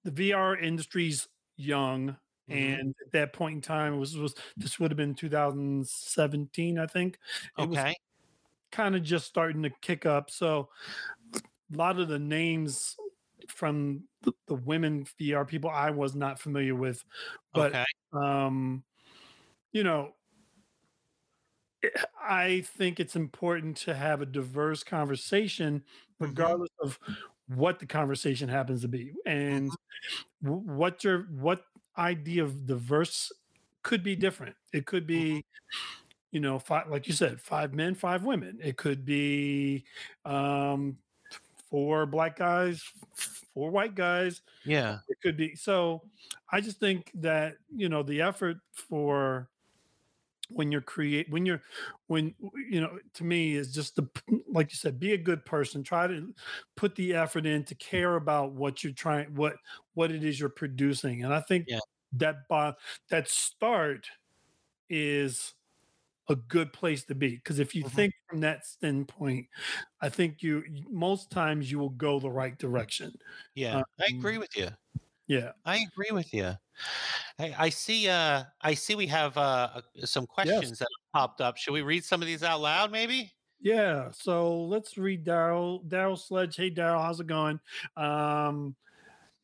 the 0.04 0.12
VR 0.12 0.62
industry's 0.62 1.30
young, 1.56 2.18
mm-hmm. 2.50 2.52
and 2.52 2.96
at 3.06 3.14
that 3.14 3.32
point 3.32 3.56
in 3.56 3.62
time, 3.62 3.98
was 3.98 4.18
was 4.18 4.36
this 4.58 4.78
would 4.78 4.92
have 4.92 4.98
been 4.98 5.16
2017, 5.16 6.78
I 6.78 6.86
think. 6.86 7.18
It 7.58 7.62
okay. 7.62 7.96
Kind 8.72 8.96
of 8.96 9.04
just 9.04 9.26
starting 9.26 9.64
to 9.64 9.70
kick 9.82 10.06
up. 10.06 10.30
So 10.30 10.70
a 11.34 11.78
lot 11.78 12.00
of 12.00 12.08
the 12.08 12.20
names 12.20 12.96
from 13.48 14.04
the, 14.24 14.34
the 14.48 14.56
women 14.56 15.06
VR 15.20 15.48
people 15.48 15.70
I 15.70 15.92
was 15.92 16.16
not 16.16 16.40
familiar 16.40 16.76
with, 16.76 17.04
but 17.54 17.72
okay. 17.72 17.86
um, 18.14 18.84
you 19.72 19.84
know, 19.84 20.14
I 22.22 22.62
think 22.78 23.00
it's 23.00 23.16
important 23.16 23.78
to 23.78 23.94
have 23.94 24.22
a 24.22 24.26
diverse 24.26 24.84
conversation, 24.84 25.80
mm-hmm. 25.80 26.26
regardless 26.26 26.70
mm-hmm. 26.82 26.88
of 26.88 27.00
what 27.48 27.80
the 27.80 27.86
conversation 27.86 28.50
happens 28.50 28.82
to 28.82 28.88
be, 28.88 29.14
and 29.26 29.70
mm-hmm. 30.44 30.76
what 30.76 31.04
your 31.04 31.28
what 31.32 31.64
idea 31.98 32.44
of 32.44 32.66
diverse 32.66 33.32
could 33.84 34.04
be 34.04 34.16
different. 34.16 34.56
It 34.74 34.86
could 34.86 35.06
be, 35.06 35.24
mm-hmm. 35.24 36.05
You 36.36 36.42
know, 36.42 36.60
five, 36.60 36.90
like 36.90 37.08
you 37.08 37.14
said, 37.14 37.40
five 37.40 37.74
men, 37.74 37.96
five 37.96 38.26
women. 38.26 38.60
It 38.62 38.76
could 38.76 39.06
be 39.06 39.86
um, 40.26 40.98
four 41.70 42.06
black 42.06 42.36
guys, 42.36 42.84
four 43.54 43.72
white 43.72 43.96
guys. 43.96 44.42
Yeah, 44.66 44.98
it 45.08 45.16
could 45.24 45.38
be. 45.38 45.56
So, 45.56 46.02
I 46.52 46.60
just 46.60 46.78
think 46.78 47.10
that 47.22 47.56
you 47.74 47.88
know 47.88 48.04
the 48.04 48.22
effort 48.22 48.58
for 48.74 49.48
when 50.50 50.74
you're 50.74 50.82
create 50.82 51.32
when 51.32 51.46
you're 51.46 51.62
when 52.08 52.36
you 52.70 52.82
know 52.82 53.00
to 53.14 53.24
me 53.24 53.56
is 53.56 53.74
just 53.74 53.96
the 53.96 54.06
like 54.52 54.74
you 54.74 54.76
said 54.76 55.00
be 55.00 55.14
a 55.14 55.18
good 55.18 55.46
person 55.46 55.84
try 55.84 56.06
to 56.06 56.36
put 56.76 56.94
the 56.96 57.14
effort 57.16 57.46
in 57.46 57.64
to 57.64 57.76
care 57.76 58.18
about 58.18 58.52
what 58.52 58.84
you're 58.84 58.94
trying 58.94 59.34
what 59.34 59.56
what 59.94 60.12
it 60.12 60.24
is 60.24 60.40
you're 60.40 60.50
producing 60.50 61.24
and 61.24 61.34
i 61.34 61.40
think 61.40 61.66
yeah. 61.68 61.80
that 62.12 62.48
by 62.48 62.72
that 63.10 63.28
start 63.28 64.06
is 64.88 65.56
a 66.30 66.36
good 66.36 66.74
place 66.74 67.04
to 67.04 67.16
be 67.16 67.36
because 67.36 67.60
if 67.60 67.76
you 67.76 67.84
mm-hmm. 67.84 67.96
think 67.96 68.14
from 68.28 68.40
that 68.40 68.66
standpoint 68.66 69.46
i 70.02 70.10
think 70.10 70.42
you 70.42 70.64
most 70.90 71.30
times 71.30 71.72
you 71.72 71.78
will 71.78 71.90
go 71.90 72.20
the 72.20 72.30
right 72.30 72.58
direction 72.58 73.14
yeah 73.54 73.78
um, 73.78 73.84
i 74.00 74.06
agree 74.10 74.38
with 74.38 74.56
you 74.58 74.68
yeah 75.28 75.52
i 75.66 75.78
agree 75.78 76.12
with 76.12 76.34
you 76.34 76.56
Hey, 77.38 77.54
I 77.58 77.70
see. 77.70 78.08
Uh, 78.08 78.44
I 78.62 78.74
see. 78.74 78.96
We 78.96 79.08
have 79.08 79.38
uh, 79.38 79.82
some 80.04 80.26
questions 80.26 80.70
yes. 80.70 80.80
that 80.80 80.88
have 80.88 81.22
popped 81.22 81.42
up. 81.42 81.58
Should 81.58 81.74
we 81.74 81.82
read 81.82 82.04
some 82.04 82.22
of 82.22 82.28
these 82.28 82.44
out 82.44 82.62
loud? 82.62 82.92
Maybe. 82.92 83.32
Yeah. 83.62 84.10
So 84.12 84.64
let's 84.64 84.98
read 84.98 85.26
Daryl. 85.26 85.86
Daryl 85.86 86.18
Sledge. 86.18 86.56
Hey, 86.56 86.72
Daryl. 86.72 87.02
How's 87.02 87.20
it 87.20 87.28
going? 87.28 87.60
Um, 87.98 88.76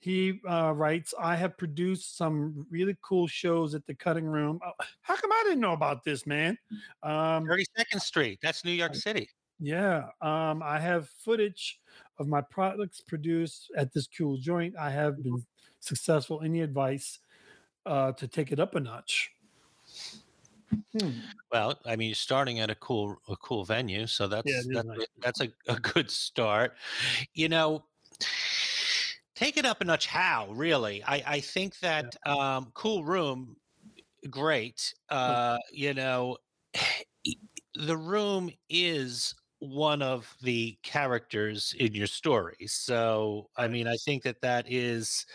he 0.02 0.42
uh, 0.48 0.74
writes, 0.76 1.14
I 1.20 1.36
have 1.36 1.58
produced 1.58 2.18
some 2.18 2.66
really 2.70 2.98
cool 3.02 3.28
shows 3.28 3.76
at 3.76 3.86
the 3.86 3.96
cutting 3.96 4.26
room. 4.26 4.60
Oh, 4.66 4.72
how 5.02 5.16
come 5.16 5.32
I 5.32 5.44
didn't 5.46 5.62
know 5.62 5.74
about 5.74 6.04
this, 6.04 6.26
man? 6.26 6.58
Um, 7.04 7.46
32nd 7.46 8.02
Street. 8.02 8.40
That's 8.42 8.66
New 8.66 8.72
York 8.72 8.96
City. 8.96 9.30
Yeah. 9.60 10.10
Um, 10.22 10.64
I 10.64 10.80
have 10.80 11.10
footage 11.10 11.80
of 12.18 12.28
my 12.28 12.42
products 12.42 13.00
produced 13.02 13.72
at 13.78 13.94
this 13.94 14.08
cool 14.08 14.38
joint. 14.38 14.76
I 14.78 14.90
have 14.90 15.22
been 15.24 15.46
successful. 15.80 16.42
Any 16.42 16.62
advice? 16.62 17.20
uh, 17.86 18.12
to 18.14 18.28
take 18.28 18.52
it 18.52 18.60
up 18.60 18.76
a 18.76 18.80
notch? 18.80 19.32
Hmm. 20.98 21.10
Well, 21.52 21.80
I 21.86 21.96
mean, 21.96 22.10
you're 22.10 22.16
starting 22.16 22.60
at 22.60 22.70
a 22.70 22.76
cool 22.76 23.18
a 23.28 23.36
cool 23.36 23.66
venue, 23.66 24.08
so 24.08 24.28
that's 24.28 24.48
Yeah, 24.52 24.62
that's 24.74 24.88
nice. 24.88 25.08
that's 25.20 25.42
a, 25.42 25.50
a 25.68 25.80
good 25.80 26.10
start. 26.10 26.76
You 27.34 27.50
know, 27.50 27.86
take 29.42 29.58
it 29.58 29.66
up 29.66 29.82
a 29.82 29.86
notch. 29.86 30.06
How 30.08 30.48
really? 30.52 31.04
I 31.04 31.24
I 31.26 31.40
think 31.40 31.80
that 31.80 32.16
um, 32.26 32.72
cool 32.74 33.04
room, 33.04 33.58
great. 34.30 34.94
Uh, 35.10 35.58
you 35.72 35.94
know, 35.94 36.38
the 37.76 37.98
room 37.98 38.52
is 38.70 39.36
one 39.60 40.02
of 40.02 40.36
the 40.42 40.78
characters 40.84 41.74
in 41.80 41.94
your 41.94 42.08
story. 42.08 42.68
So, 42.68 43.50
I 43.58 43.68
mean, 43.68 43.88
I 43.88 43.96
think 43.98 44.24
that 44.24 44.42
that 44.42 44.66
is, 44.72 45.26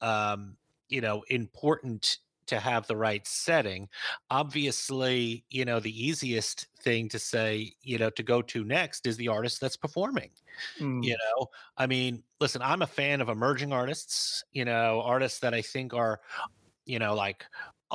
um, 0.00 0.56
you 0.88 1.00
know, 1.00 1.22
important 1.30 2.18
to 2.46 2.58
have 2.58 2.86
the 2.86 2.96
right 2.96 3.26
setting. 3.26 3.88
Obviously, 4.30 5.44
you 5.50 5.64
know, 5.64 5.80
the 5.80 6.06
easiest 6.06 6.66
thing 6.80 7.08
to 7.10 7.18
say, 7.18 7.72
you 7.82 7.98
know, 7.98 8.10
to 8.10 8.22
go 8.22 8.42
to 8.42 8.64
next 8.64 9.06
is 9.06 9.16
the 9.16 9.28
artist 9.28 9.60
that's 9.60 9.76
performing. 9.76 10.30
Mm. 10.80 11.04
You 11.04 11.16
know, 11.16 11.46
I 11.76 11.86
mean, 11.86 12.22
listen, 12.40 12.62
I'm 12.62 12.82
a 12.82 12.86
fan 12.86 13.20
of 13.20 13.28
emerging 13.28 13.72
artists, 13.72 14.44
you 14.52 14.64
know, 14.64 15.02
artists 15.04 15.40
that 15.40 15.54
I 15.54 15.62
think 15.62 15.94
are 15.94 16.20
you 16.86 16.98
know, 16.98 17.14
like 17.14 17.44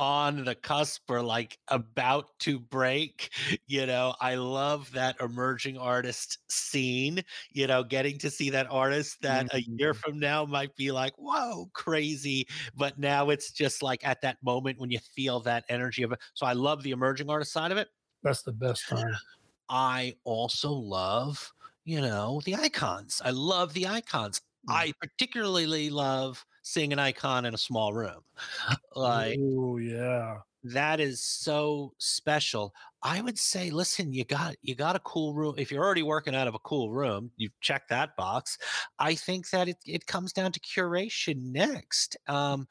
on 0.00 0.44
the 0.46 0.54
cusp 0.54 1.10
or 1.10 1.22
like 1.22 1.58
about 1.68 2.26
to 2.40 2.58
break. 2.58 3.30
You 3.66 3.84
know, 3.86 4.14
I 4.20 4.36
love 4.36 4.92
that 4.92 5.20
emerging 5.20 5.76
artist 5.78 6.38
scene, 6.50 7.22
you 7.52 7.66
know, 7.66 7.84
getting 7.84 8.18
to 8.20 8.30
see 8.30 8.50
that 8.50 8.66
artist 8.70 9.20
that 9.22 9.46
a 9.52 9.62
year 9.76 9.92
Mhm. 9.92 9.94
from 9.94 10.18
now 10.18 10.46
might 10.46 10.74
be 10.76 10.90
like, 10.90 11.12
whoa, 11.18 11.70
crazy. 11.74 12.46
But 12.74 12.98
now 12.98 13.30
it's 13.30 13.52
just 13.52 13.82
like 13.82 14.06
at 14.06 14.22
that 14.22 14.38
moment 14.42 14.78
when 14.78 14.90
you 14.90 14.98
feel 15.00 15.40
that 15.40 15.64
energy 15.68 16.02
of 16.02 16.12
it. 16.12 16.20
So 16.34 16.46
I 16.46 16.54
love 16.54 16.82
the 16.82 16.92
emerging 16.92 17.28
artist 17.30 17.52
side 17.52 17.72
of 17.72 17.78
it. 17.78 17.88
That's 18.22 18.42
the 18.42 18.52
best 18.52 18.88
time. 18.88 19.20
I 19.68 20.16
also 20.24 20.72
love, 20.72 21.52
you 21.84 22.00
know, 22.00 22.40
the 22.44 22.56
icons. 22.56 23.20
I 23.24 23.30
love 23.30 23.72
the 23.74 23.86
icons. 23.86 24.40
Mm. 24.66 24.80
I 24.80 24.92
particularly 25.00 25.90
love 25.90 26.44
seeing 26.62 26.92
an 26.92 26.98
icon 26.98 27.44
in 27.44 27.54
a 27.54 27.58
small 27.58 27.92
room. 27.92 28.20
Like 28.96 29.38
oh 29.40 29.78
yeah. 29.78 30.38
that 30.64 30.98
is 31.00 31.22
so 31.22 31.92
special. 31.98 32.74
I 33.02 33.22
would 33.22 33.38
say, 33.38 33.70
listen, 33.70 34.12
you 34.12 34.24
got 34.24 34.56
you 34.62 34.74
got 34.74 34.96
a 34.96 35.00
cool 35.00 35.32
room. 35.32 35.54
If 35.56 35.70
you're 35.70 35.84
already 35.84 36.02
working 36.02 36.34
out 36.34 36.48
of 36.48 36.54
a 36.54 36.58
cool 36.58 36.90
room, 36.90 37.30
you've 37.36 37.58
checked 37.60 37.88
that 37.90 38.16
box. 38.16 38.58
I 38.98 39.14
think 39.14 39.48
that 39.50 39.68
it, 39.68 39.78
it 39.86 40.06
comes 40.06 40.32
down 40.32 40.52
to 40.52 40.60
curation 40.60 41.52
next. 41.52 42.16
Um, 42.26 42.66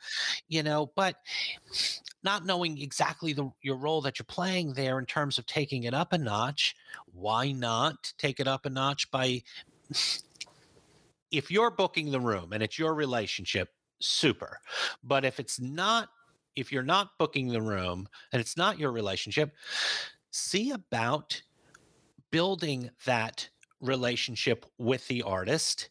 you 0.49 0.61
know, 0.61 0.91
but 0.95 1.15
not 2.23 2.45
knowing 2.45 2.77
exactly 2.79 3.33
the 3.33 3.49
your 3.61 3.77
role 3.77 4.01
that 4.01 4.19
you're 4.19 4.25
playing 4.25 4.73
there 4.73 4.99
in 4.99 5.05
terms 5.05 5.37
of 5.37 5.45
taking 5.45 5.83
it 5.83 5.93
up 5.93 6.13
a 6.13 6.17
notch, 6.17 6.75
why 7.13 7.51
not 7.51 8.13
take 8.17 8.39
it 8.39 8.47
up 8.47 8.65
a 8.65 8.69
notch 8.69 9.09
by 9.09 9.41
if 11.31 11.51
you're 11.51 11.71
booking 11.71 12.11
the 12.11 12.19
room 12.19 12.53
and 12.53 12.63
it's 12.63 12.77
your 12.77 12.93
relationship, 12.93 13.69
super. 13.99 14.59
But 15.03 15.25
if 15.25 15.39
it's 15.39 15.59
not, 15.59 16.09
if 16.55 16.71
you're 16.71 16.83
not 16.83 17.17
booking 17.17 17.47
the 17.47 17.61
room 17.61 18.07
and 18.33 18.39
it's 18.39 18.57
not 18.57 18.79
your 18.79 18.91
relationship, 18.91 19.53
see 20.31 20.71
about 20.71 21.41
building 22.31 22.89
that 23.05 23.47
relationship 23.81 24.65
with 24.77 25.07
the 25.07 25.21
artist. 25.21 25.89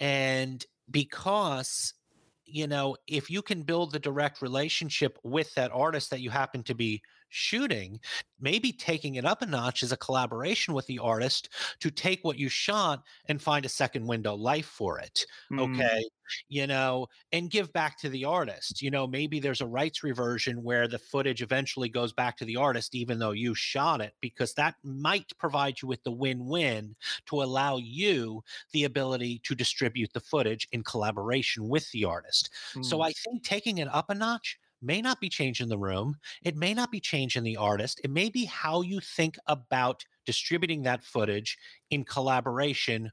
And 0.00 0.64
because, 0.90 1.94
you 2.44 2.66
know, 2.66 2.96
if 3.06 3.30
you 3.30 3.42
can 3.42 3.62
build 3.62 3.92
the 3.92 3.98
direct 3.98 4.42
relationship 4.42 5.18
with 5.22 5.52
that 5.54 5.70
artist 5.72 6.10
that 6.10 6.20
you 6.20 6.30
happen 6.30 6.62
to 6.64 6.74
be 6.74 7.02
shooting, 7.28 8.00
maybe 8.40 8.72
taking 8.72 9.16
it 9.16 9.24
up 9.24 9.42
a 9.42 9.46
notch 9.46 9.82
is 9.82 9.92
a 9.92 9.96
collaboration 9.96 10.74
with 10.74 10.86
the 10.86 10.98
artist 10.98 11.48
to 11.80 11.90
take 11.90 12.24
what 12.24 12.38
you 12.38 12.48
shot 12.48 13.02
and 13.26 13.40
find 13.42 13.64
a 13.64 13.68
second 13.68 14.06
window 14.06 14.34
life 14.34 14.66
for 14.66 14.98
it 14.98 15.24
Mm. 15.50 15.60
okay 15.62 16.02
you 16.48 16.66
know 16.66 17.06
and 17.32 17.50
give 17.50 17.72
back 17.72 17.98
to 17.98 18.08
the 18.08 18.24
artist 18.24 18.82
you 18.82 18.90
know 18.90 19.06
maybe 19.06 19.38
there's 19.40 19.60
a 19.60 19.66
rights 19.66 20.02
reversion 20.02 20.62
where 20.62 20.88
the 20.88 20.98
footage 20.98 21.42
eventually 21.42 21.88
goes 21.88 22.12
back 22.12 22.36
to 22.36 22.44
the 22.44 22.56
artist 22.56 22.94
even 22.94 23.18
though 23.18 23.30
you 23.30 23.54
shot 23.54 24.00
it 24.00 24.14
because 24.20 24.54
that 24.54 24.74
might 24.82 25.30
provide 25.38 25.80
you 25.80 25.88
with 25.88 26.02
the 26.02 26.10
win-win 26.12 26.96
to 27.26 27.42
allow 27.42 27.76
you 27.76 28.42
the 28.72 28.84
ability 28.84 29.38
to 29.40 29.54
distribute 29.54 30.12
the 30.12 30.20
footage 30.20 30.66
in 30.72 30.82
collaboration 30.82 31.68
with 31.68 31.90
the 31.92 32.04
artist 32.04 32.50
so 32.80 33.00
Mm. 33.00 33.02
i 33.02 33.12
think 33.12 33.42
taking 33.42 33.78
it 33.78 33.88
up 33.88 34.10
a 34.10 34.14
notch 34.14 34.58
may 34.86 35.02
not 35.02 35.20
be 35.20 35.28
changing 35.28 35.68
the 35.68 35.78
room 35.78 36.14
it 36.42 36.56
may 36.56 36.72
not 36.72 36.90
be 36.90 37.00
changing 37.00 37.42
the 37.42 37.56
artist 37.56 38.00
it 38.04 38.10
may 38.10 38.30
be 38.30 38.44
how 38.44 38.80
you 38.80 39.00
think 39.00 39.36
about 39.46 40.04
distributing 40.24 40.82
that 40.82 41.04
footage 41.04 41.58
in 41.90 42.04
collaboration 42.04 43.10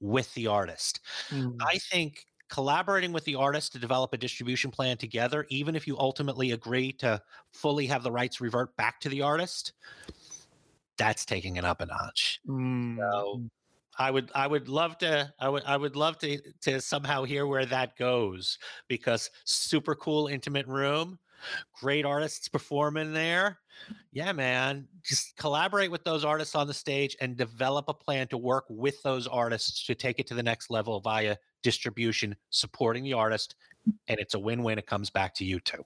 with 0.00 0.32
the 0.34 0.46
artist 0.46 1.00
Mm. 1.30 1.56
I 1.60 1.78
think 1.78 2.24
collaborating 2.50 3.12
with 3.12 3.24
the 3.24 3.36
artist 3.36 3.72
to 3.72 3.78
develop 3.78 4.12
a 4.12 4.18
distribution 4.18 4.70
plan 4.70 4.96
together, 4.96 5.46
even 5.48 5.76
if 5.76 5.86
you 5.86 5.96
ultimately 5.98 6.50
agree 6.50 6.92
to 6.92 7.22
fully 7.52 7.86
have 7.86 8.02
the 8.02 8.10
rights 8.10 8.40
revert 8.40 8.76
back 8.76 9.00
to 9.00 9.08
the 9.08 9.22
artist, 9.22 9.72
that's 10.98 11.24
taking 11.24 11.56
it 11.56 11.64
up 11.64 11.80
a 11.80 11.86
notch. 11.86 12.40
Mm. 12.46 12.98
So 12.98 13.42
I 13.98 14.10
would 14.10 14.30
I 14.34 14.46
would 14.46 14.68
love 14.68 14.98
to 14.98 15.32
I 15.38 15.48
would 15.48 15.64
I 15.66 15.76
would 15.76 15.96
love 15.96 16.18
to 16.18 16.40
to 16.62 16.80
somehow 16.80 17.24
hear 17.24 17.46
where 17.46 17.66
that 17.66 17.96
goes 17.96 18.58
because 18.88 19.30
super 19.44 19.94
cool 19.94 20.28
intimate 20.28 20.66
room, 20.66 21.18
great 21.78 22.04
artists 22.04 22.48
performing 22.48 23.12
there. 23.12 23.58
Yeah, 24.12 24.32
man. 24.32 24.86
Just 25.02 25.36
collaborate 25.36 25.90
with 25.90 26.04
those 26.04 26.24
artists 26.24 26.54
on 26.54 26.66
the 26.66 26.74
stage 26.74 27.16
and 27.20 27.36
develop 27.36 27.86
a 27.88 27.94
plan 27.94 28.28
to 28.28 28.38
work 28.38 28.64
with 28.68 29.02
those 29.02 29.26
artists 29.26 29.84
to 29.86 29.94
take 29.94 30.18
it 30.18 30.26
to 30.28 30.34
the 30.34 30.42
next 30.42 30.70
level 30.70 31.00
via 31.00 31.36
distribution, 31.62 32.36
supporting 32.50 33.04
the 33.04 33.14
artist, 33.14 33.56
and 34.08 34.20
it's 34.20 34.34
a 34.34 34.38
win-win. 34.38 34.78
It 34.78 34.86
comes 34.86 35.10
back 35.10 35.34
to 35.36 35.44
you 35.44 35.60
too. 35.60 35.84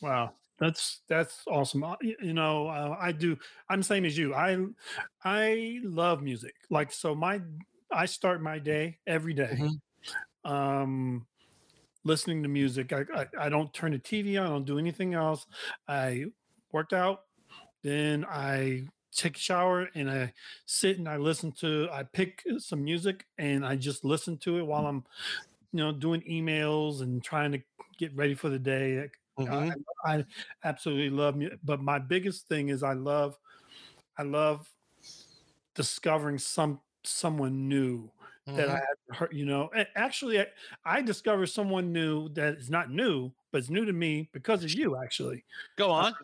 Wow, 0.00 0.34
that's 0.58 1.02
that's 1.08 1.42
awesome. 1.46 1.84
Uh, 1.84 1.96
You 2.00 2.32
know, 2.32 2.68
uh, 2.68 2.96
I 2.98 3.12
do. 3.12 3.36
I'm 3.68 3.80
the 3.80 3.84
same 3.84 4.04
as 4.04 4.16
you. 4.16 4.34
I 4.34 4.56
I 5.24 5.80
love 5.82 6.22
music. 6.22 6.54
Like 6.70 6.92
so, 6.92 7.14
my 7.14 7.42
I 7.92 8.06
start 8.06 8.42
my 8.42 8.58
day 8.58 8.98
every 9.06 9.34
day, 9.34 9.58
Mhm. 9.58 9.80
um, 10.44 11.26
listening 12.04 12.42
to 12.44 12.48
music. 12.48 12.92
I, 12.92 13.04
I 13.14 13.26
I 13.46 13.48
don't 13.50 13.72
turn 13.74 13.92
the 13.92 13.98
TV 13.98 14.38
on. 14.38 14.46
I 14.46 14.50
don't 14.50 14.64
do 14.66 14.78
anything 14.78 15.14
else. 15.14 15.46
I 15.88 16.26
work 16.72 16.92
out, 16.92 17.22
then 17.82 18.24
I 18.26 18.88
take 19.12 19.36
a 19.36 19.40
shower 19.40 19.88
and 19.94 20.10
I 20.10 20.34
sit 20.66 20.98
and 20.98 21.08
I 21.08 21.18
listen 21.18 21.52
to. 21.60 21.88
I 21.92 22.04
pick 22.04 22.44
uh, 22.50 22.58
some 22.60 22.84
music 22.84 23.26
and 23.38 23.66
I 23.66 23.76
just 23.76 24.04
listen 24.04 24.38
to 24.38 24.58
it 24.58 24.64
while 24.66 24.86
I'm, 24.86 25.04
you 25.72 25.80
know, 25.80 25.92
doing 25.92 26.22
emails 26.22 27.02
and 27.02 27.22
trying 27.24 27.52
to 27.52 27.62
get 27.98 28.14
ready 28.16 28.34
for 28.34 28.48
the 28.48 28.58
day. 28.58 29.10
I, 29.48 29.64
Mhm. 29.64 29.84
I 30.04 30.24
absolutely 30.64 31.10
love 31.10 31.36
music, 31.36 31.60
but 31.62 31.80
my 31.80 31.98
biggest 31.98 32.48
thing 32.48 32.68
is 32.68 32.82
I 32.82 32.94
love, 32.94 33.38
I 34.18 34.24
love 34.24 34.70
discovering 35.74 36.38
some 36.38 36.80
someone 37.04 37.68
new 37.68 38.10
that 38.54 38.68
I 38.68 38.74
Mhm. 38.74 38.80
hadn't 38.80 39.16
heard. 39.16 39.32
You 39.36 39.44
know, 39.46 39.70
actually, 39.94 40.40
I, 40.40 40.46
I 40.84 41.02
discovered 41.02 41.46
someone 41.46 41.92
new 41.92 42.28
that 42.30 42.54
is 42.56 42.70
not 42.70 42.90
new, 42.90 43.32
but 43.52 43.58
it's 43.58 43.70
new 43.70 43.84
to 43.84 43.92
me 43.92 44.30
because 44.32 44.64
of 44.64 44.72
you. 44.72 44.96
Actually, 44.96 45.44
Go 45.76 45.90
on. 45.90 46.16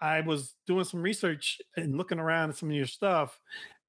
I 0.00 0.20
was 0.20 0.56
doing 0.66 0.84
some 0.84 1.02
research 1.02 1.60
and 1.76 1.96
looking 1.96 2.18
around 2.18 2.50
at 2.50 2.56
some 2.56 2.70
of 2.70 2.76
your 2.76 2.86
stuff, 2.86 3.40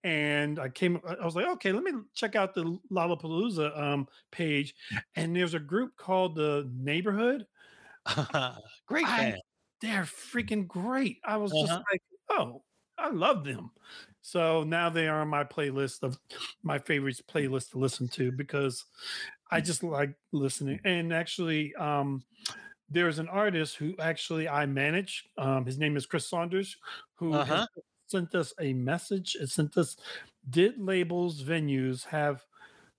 and 0.04 0.60
I 0.60 0.70
came. 0.70 1.02
I 1.08 1.26
was 1.26 1.36
like, 1.36 1.48
okay, 1.48 1.72
let 1.72 1.84
me 1.84 1.92
check 2.14 2.36
out 2.36 2.54
the 2.54 2.80
Lollapalooza 2.92 3.78
um, 3.80 4.08
page, 4.32 4.76
and 5.16 5.36
there's 5.36 5.54
a 5.54 5.60
group 5.60 5.96
called 5.98 6.36
the 6.36 6.70
Neighborhood. 6.74 7.48
Great 8.88 9.10
I 9.16 9.36
they're 9.82 10.04
freaking 10.04 10.68
great. 10.68 11.20
I 11.26 11.38
was 11.38 11.58
just 11.58 11.74
Uh-huh. 11.74 11.84
like, 11.92 12.02
oh, 12.30 12.64
I 12.98 13.10
love 13.10 13.44
them. 13.44 13.72
So 14.22 14.64
now 14.64 14.90
they 14.90 15.08
are 15.08 15.22
on 15.22 15.28
my 15.28 15.44
playlist 15.44 16.04
of 16.04 16.20
my 16.64 16.78
favorites 16.80 17.22
playlist 17.22 17.72
to 17.72 17.80
listen 17.80 18.08
to 18.10 18.32
because 18.32 18.86
I 19.52 19.62
just 19.62 19.84
like 19.84 20.16
listening. 20.32 20.80
And 20.86 21.14
actually, 21.14 21.76
um, 21.76 22.24
there's 22.90 23.20
an 23.20 23.30
artist 23.30 23.78
who 23.78 23.96
actually 24.00 24.50
I 24.50 24.66
manage. 24.68 25.30
Um, 25.38 25.66
his 25.66 25.78
name 25.80 25.98
is 25.98 26.06
Chris 26.08 26.28
Saunders, 26.28 26.78
who 27.16 27.42
Uh-huh. 27.42 27.66
sent 28.08 28.36
us 28.36 28.54
a 28.60 28.74
message. 28.74 29.36
It 29.40 29.50
sent 29.50 29.78
us 29.78 29.98
did 30.50 30.80
labels 30.80 31.44
venues 31.44 32.06
have 32.06 32.46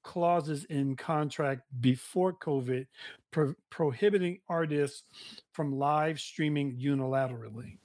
clauses 0.03 0.65
in 0.67 0.97
contract 0.97 1.63
before 1.81 2.33
COVID 2.33 2.87
pro- 3.33 3.55
prohibiting 3.70 4.41
artists 4.49 5.05
from 5.53 5.72
live 5.72 6.20
streaming 6.20 6.78
unilaterally. 6.78 7.78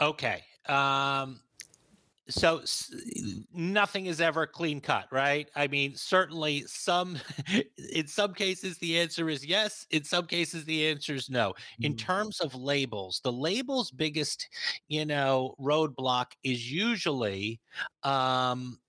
Okay. 0.00 0.44
Um, 0.66 1.40
so 2.28 2.60
s- 2.60 2.92
nothing 3.52 4.06
is 4.06 4.20
ever 4.20 4.46
clean 4.46 4.80
cut 4.80 5.06
right 5.12 5.50
i 5.56 5.66
mean 5.68 5.96
certainly 5.96 6.62
some 6.68 7.18
in 7.94 8.06
some 8.06 8.34
cases 8.34 8.78
the 8.78 8.98
answer 8.98 9.28
is 9.30 9.44
yes 9.46 9.86
in 9.90 10.04
some 10.04 10.26
cases 10.26 10.64
the 10.64 10.86
answer 10.88 11.14
is 11.14 11.30
no 11.30 11.54
in 11.82 11.94
Mm, 11.94 11.96
terms 11.96 12.40
of 12.40 12.54
labels 12.54 13.20
the 13.24 13.32
label's 13.32 13.90
biggest 13.90 14.48
you 14.88 15.04
know 15.06 15.54
roadblock 15.60 16.32
is 16.44 16.72
usually 16.72 17.60
um 18.04 18.80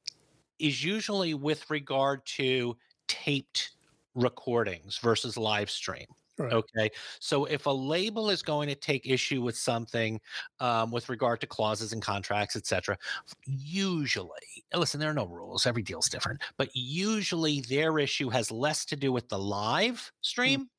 is 0.59 0.83
usually 0.83 1.33
with 1.33 1.69
regard 1.69 2.25
to 2.25 2.77
taped 3.13 3.71
recordings 4.15 4.97
versus 4.97 5.37
live 5.37 5.69
stream 5.69 6.07
Right. 6.37 6.63
Okay. 6.75 6.89
So 7.19 7.45
if 7.45 7.65
a 7.67 7.71
label 7.71 8.29
is 8.29 8.41
going 8.43 8.67
to 8.67 8.75
take 8.75 9.07
issue 9.07 9.41
with 9.41 9.55
something 9.57 10.19
um, 10.59 10.91
with 10.91 11.09
regard 11.09 11.41
to 11.41 11.47
clauses 11.47 11.93
and 11.93 12.01
contracts, 12.01 12.55
et 12.55 12.65
cetera, 12.67 12.97
usually, 13.45 14.29
listen, 14.75 14.99
there 14.99 15.09
are 15.09 15.13
no 15.15 15.25
rules. 15.27 15.65
Every 15.65 15.83
deal's 15.83 16.09
different, 16.09 16.41
but 16.57 16.69
usually 16.73 17.61
their 17.61 17.97
issue 17.97 18.29
has 18.29 18.51
less 18.51 18.85
to 18.87 18.95
do 18.97 19.11
with 19.11 19.29
the 19.29 19.39
live 19.39 20.11
Mm. 20.45 20.57
stream 20.57 20.69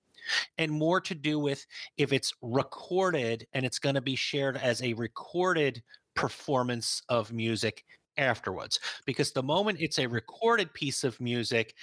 and 0.59 0.73
more 0.73 1.01
to 1.03 1.15
do 1.15 1.39
with 1.39 1.67
if 1.97 2.13
it's 2.13 2.33
recorded 2.43 3.47
and 3.53 3.65
it's 3.67 3.79
going 3.79 3.95
to 3.97 4.01
be 4.01 4.17
shared 4.17 4.57
as 4.57 4.83
a 4.83 4.95
recorded 4.95 5.83
performance 6.15 7.03
of 7.09 7.33
music 7.33 7.85
afterwards 8.17 8.79
because 9.07 9.33
the 9.33 9.43
moment 9.43 9.79
it's 9.81 9.99
a 9.99 10.07
recorded 10.07 10.73
piece 10.73 11.05
of 11.05 11.21
music 11.21 11.75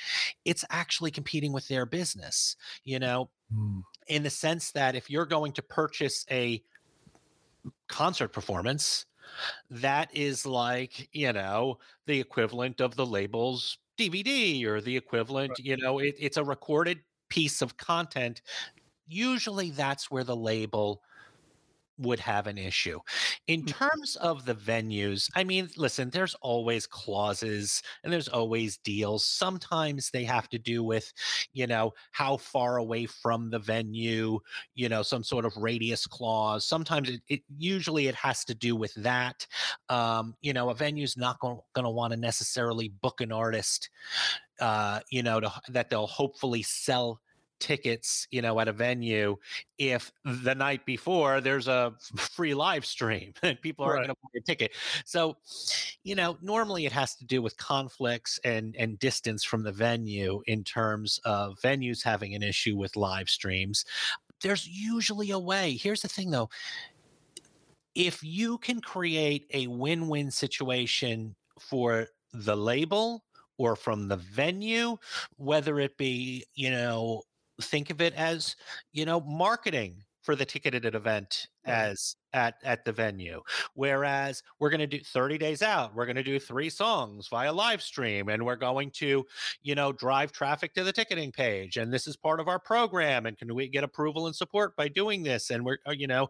it's 0.46 0.64
actually 0.70 1.12
competing 1.12 1.52
with 1.52 1.68
their 1.68 1.86
business 1.86 2.56
you 2.84 3.00
know? 3.00 3.30
Mm, 3.54 3.84
in 4.08 4.24
the 4.24 4.30
sense 4.30 4.72
that 4.72 4.96
if 4.96 5.10
you're 5.10 5.26
going 5.26 5.54
to 5.54 5.62
purchase 5.62 6.26
a 6.30 6.62
concert 7.88 8.30
performance, 8.30 9.06
that 9.70 10.10
is 10.14 10.46
like, 10.46 11.10
you 11.14 11.32
know, 11.32 11.80
the 12.06 12.20
equivalent 12.20 12.82
of 12.82 12.96
the 12.96 13.06
label's 13.06 13.78
DVD 13.98 14.66
or 14.66 14.82
the 14.82 14.98
equivalent, 14.98 15.60
you 15.60 15.78
know, 15.78 16.00
it, 16.00 16.16
it's 16.20 16.38
a 16.38 16.44
recorded 16.44 17.00
piece 17.30 17.62
of 17.62 17.78
content. 17.78 18.42
Usually 19.08 19.72
that's 19.72 20.10
where 20.10 20.24
the 20.24 20.36
label 20.36 21.02
would 22.02 22.20
have 22.20 22.48
an 22.48 22.58
issue. 22.58 23.00
In 23.48 23.64
Mm. 23.64 23.74
terms 23.74 24.16
of 24.18 24.46
the 24.46 24.56
venues, 24.56 25.30
I 25.36 25.44
mean, 25.44 25.70
listen, 25.78 26.10
there's 26.10 26.36
always 26.36 26.88
clauses 26.88 27.82
and 28.04 28.12
there's 28.12 28.28
always 28.28 28.78
deals. 28.78 29.26
Sometimes 29.26 30.10
they 30.10 30.24
have 30.24 30.50
to 30.50 30.60
do 30.60 30.84
with, 30.84 31.14
you 31.54 31.68
know, 31.68 31.94
how 32.12 32.38
far 32.38 32.78
away 32.78 33.06
from 33.06 33.50
the 33.50 33.60
venue, 33.60 34.40
you 34.76 34.90
know, 34.90 35.04
some 35.04 35.24
sort 35.24 35.46
of 35.46 35.56
radius 35.58 36.06
clause. 36.08 36.66
Sometimes 36.66 37.10
it, 37.10 37.22
it 37.28 37.42
usually 37.58 38.08
it 38.08 38.16
has 38.16 38.44
to 38.46 38.56
do 38.56 38.76
with 38.76 38.94
that. 38.96 39.46
Um, 39.90 40.36
you 40.42 40.54
know, 40.54 40.70
a 40.70 40.76
venue's 40.76 41.18
not 41.18 41.40
going 41.40 41.60
to 41.76 41.90
want 41.90 42.12
to 42.14 42.18
necessarily 42.20 42.90
book 42.90 43.22
an 43.22 43.32
artist, 43.32 43.90
uh, 44.60 45.00
you 45.10 45.24
know, 45.24 45.40
to, 45.40 45.52
that 45.70 45.90
they'll 45.90 46.08
hopefully 46.08 46.64
sell 46.64 47.22
tickets, 47.62 48.28
you 48.32 48.42
know, 48.42 48.60
at 48.60 48.68
a 48.68 48.74
venue 48.74 49.38
if 49.78 50.12
the 50.26 50.54
night 50.56 50.86
before 50.86 51.42
there's 51.42 51.68
a 51.68 51.94
free 52.18 52.54
live 52.54 52.86
stream 52.86 53.34
and 53.44 53.62
people 53.62 53.86
aren't 53.86 54.00
Right. 54.00 54.08
going 54.08 54.16
to 54.16 54.22
buy 54.24 54.30
a 54.38 54.42
ticket. 54.42 54.72
So, 55.06 55.38
you 56.04 56.16
know, 56.16 56.38
normally 56.42 56.86
it 56.86 56.92
has 56.92 57.16
to 57.16 57.26
do 57.26 57.42
with 57.42 57.58
conflicts 57.58 58.40
and 58.44 58.76
and 58.78 59.00
distance 59.00 59.44
from 59.44 59.64
the 59.64 59.72
venue 59.72 60.42
in 60.48 60.64
terms 60.64 61.20
of 61.26 61.60
venues 61.64 62.04
having 62.04 62.36
an 62.36 62.44
issue 62.44 62.76
with 62.78 62.96
live 62.96 63.30
streams. 63.30 63.86
There's 64.42 64.68
usually 64.68 65.32
a 65.32 65.40
way. 65.40 65.74
Here's 65.78 66.02
the 66.02 66.08
thing 66.10 66.32
though. 66.32 66.50
If 67.96 68.24
you 68.24 68.58
can 68.60 68.82
create 68.82 69.46
a 69.54 69.68
win-win 69.68 70.32
situation 70.32 71.36
for 71.60 72.08
the 72.34 72.56
label 72.56 73.24
or 73.58 73.76
from 73.76 74.08
the 74.08 74.18
venue, 74.18 74.98
whether 75.38 75.80
it 75.80 75.98
be, 75.98 76.46
you 76.56 76.72
know, 76.72 77.22
think 77.62 77.90
of 77.90 78.02
it 78.02 78.14
as, 78.16 78.56
you 78.92 79.06
know, 79.06 79.22
marketing 79.22 80.04
for 80.22 80.36
the 80.36 80.46
ticketed 80.46 80.96
event 80.96 81.48
as 81.66 82.16
at 82.34 82.56
at 82.64 82.86
the 82.86 82.92
venue. 82.92 83.42
Whereas 83.74 84.44
we're 84.60 84.70
going 84.70 84.80
to 84.80 84.88
do 84.88 85.00
30 85.00 85.38
days 85.38 85.62
out, 85.62 85.96
we're 85.96 86.06
going 86.06 86.16
to 86.16 86.24
do 86.24 86.40
three 86.40 86.70
songs 86.70 87.28
via 87.28 87.52
live 87.52 87.82
stream 87.82 88.30
and 88.30 88.46
we're 88.46 88.56
going 88.56 88.92
to, 88.92 89.26
you 89.64 89.76
know, 89.76 89.92
drive 89.92 90.32
traffic 90.32 90.74
to 90.76 90.84
the 90.84 90.94
ticketing 90.94 91.32
page 91.32 91.78
and 91.78 91.92
this 91.92 92.08
is 92.08 92.16
part 92.16 92.40
of 92.40 92.48
our 92.48 92.60
program 92.60 93.26
and 93.26 93.38
can 93.38 93.54
we 93.54 93.68
get 93.68 93.84
approval 93.84 94.28
and 94.28 94.36
support 94.36 94.76
by 94.76 94.88
doing 94.88 95.24
this? 95.24 95.50
And 95.50 95.66
we're 95.66 95.80
uh, 95.88 95.92
you 95.92 96.08
know, 96.08 96.30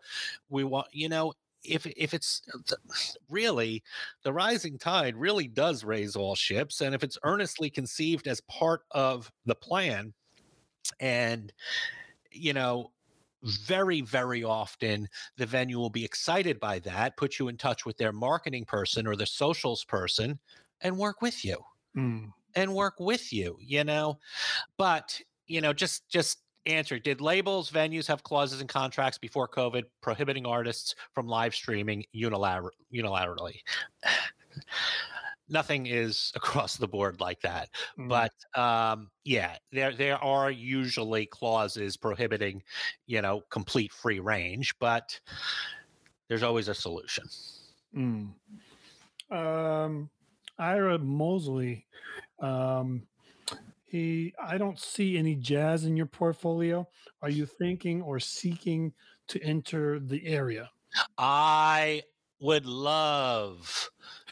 we 0.49 0.63
want, 0.63 0.87
you 0.91 1.09
know, 1.09 1.33
if 1.63 1.85
if 1.85 2.13
it's 2.13 2.41
uh, 2.53 2.75
really 3.29 3.83
the 4.23 4.33
rising 4.33 4.77
tide 4.77 5.15
really 5.15 5.47
does 5.47 5.83
raise 5.83 6.15
all 6.15 6.35
ships 6.35 6.81
and 6.81 6.95
if 6.95 7.03
it's 7.03 7.17
earnestly 7.23 7.69
conceived 7.69 8.27
as 8.27 8.41
part 8.41 8.81
of 8.91 9.31
the 9.45 9.55
plan 9.55 10.13
and 10.99 11.53
you 12.31 12.53
know 12.53 12.91
very 13.43 14.01
very 14.01 14.43
often 14.43 15.07
the 15.37 15.45
venue 15.45 15.77
will 15.77 15.89
be 15.89 16.05
excited 16.05 16.59
by 16.59 16.79
that 16.79 17.17
put 17.17 17.39
you 17.39 17.47
in 17.47 17.57
touch 17.57 17.85
with 17.85 17.97
their 17.97 18.11
marketing 18.11 18.63
person 18.65 19.07
or 19.07 19.15
the 19.15 19.25
socials 19.25 19.83
person 19.83 20.37
and 20.81 20.95
work 20.95 21.21
with 21.21 21.43
you 21.43 21.57
mm. 21.97 22.31
and 22.55 22.73
work 22.73 22.95
with 22.99 23.33
you 23.33 23.57
you 23.59 23.83
know 23.83 24.17
but 24.77 25.19
you 25.47 25.59
know 25.59 25.73
just 25.73 26.07
just 26.07 26.39
answer 26.67 26.99
did 26.99 27.19
labels 27.19 27.71
venues 27.71 28.05
have 28.05 28.21
clauses 28.21 28.61
and 28.61 28.69
contracts 28.69 29.17
before 29.17 29.47
covid 29.47 29.83
prohibiting 30.01 30.45
artists 30.45 30.93
from 31.13 31.25
live 31.27 31.55
streaming 31.55 32.05
unilater- 32.13 32.69
unilaterally 32.93 33.55
nothing 35.51 35.85
is 35.85 36.31
across 36.35 36.77
the 36.77 36.87
board 36.87 37.19
like 37.19 37.39
that 37.41 37.69
Mm. 37.99 38.07
but 38.09 38.59
um 38.59 39.09
yeah 39.23 39.57
there 39.71 39.93
there 39.93 40.17
are 40.23 40.49
usually 40.49 41.25
clauses 41.27 41.97
prohibiting 41.97 42.63
you 43.05 43.21
know 43.21 43.41
complete 43.51 43.91
free 43.91 44.19
range 44.19 44.73
but 44.79 45.19
there's 46.29 46.43
always 46.43 46.67
a 46.67 46.73
solution 46.73 47.25
Mm. 47.95 48.29
Um, 49.29 50.09
Ira 50.57 50.97
Mosley. 50.97 51.85
Um, 52.39 53.03
he. 53.83 54.33
I 54.41 54.57
don't 54.57 54.79
see 54.79 55.17
any 55.17 55.35
jazz 55.35 55.83
in 55.85 55.97
your 55.97 56.05
portfolio. 56.05 56.87
Are 57.21 57.29
you 57.29 57.45
thinking 57.45 58.01
or 58.01 58.19
seeking 58.19 58.93
to 59.27 59.41
enter 59.43 59.99
the 59.99 60.25
area? 60.25 60.69
i 61.17 62.01
would 62.41 62.65
love 62.65 63.89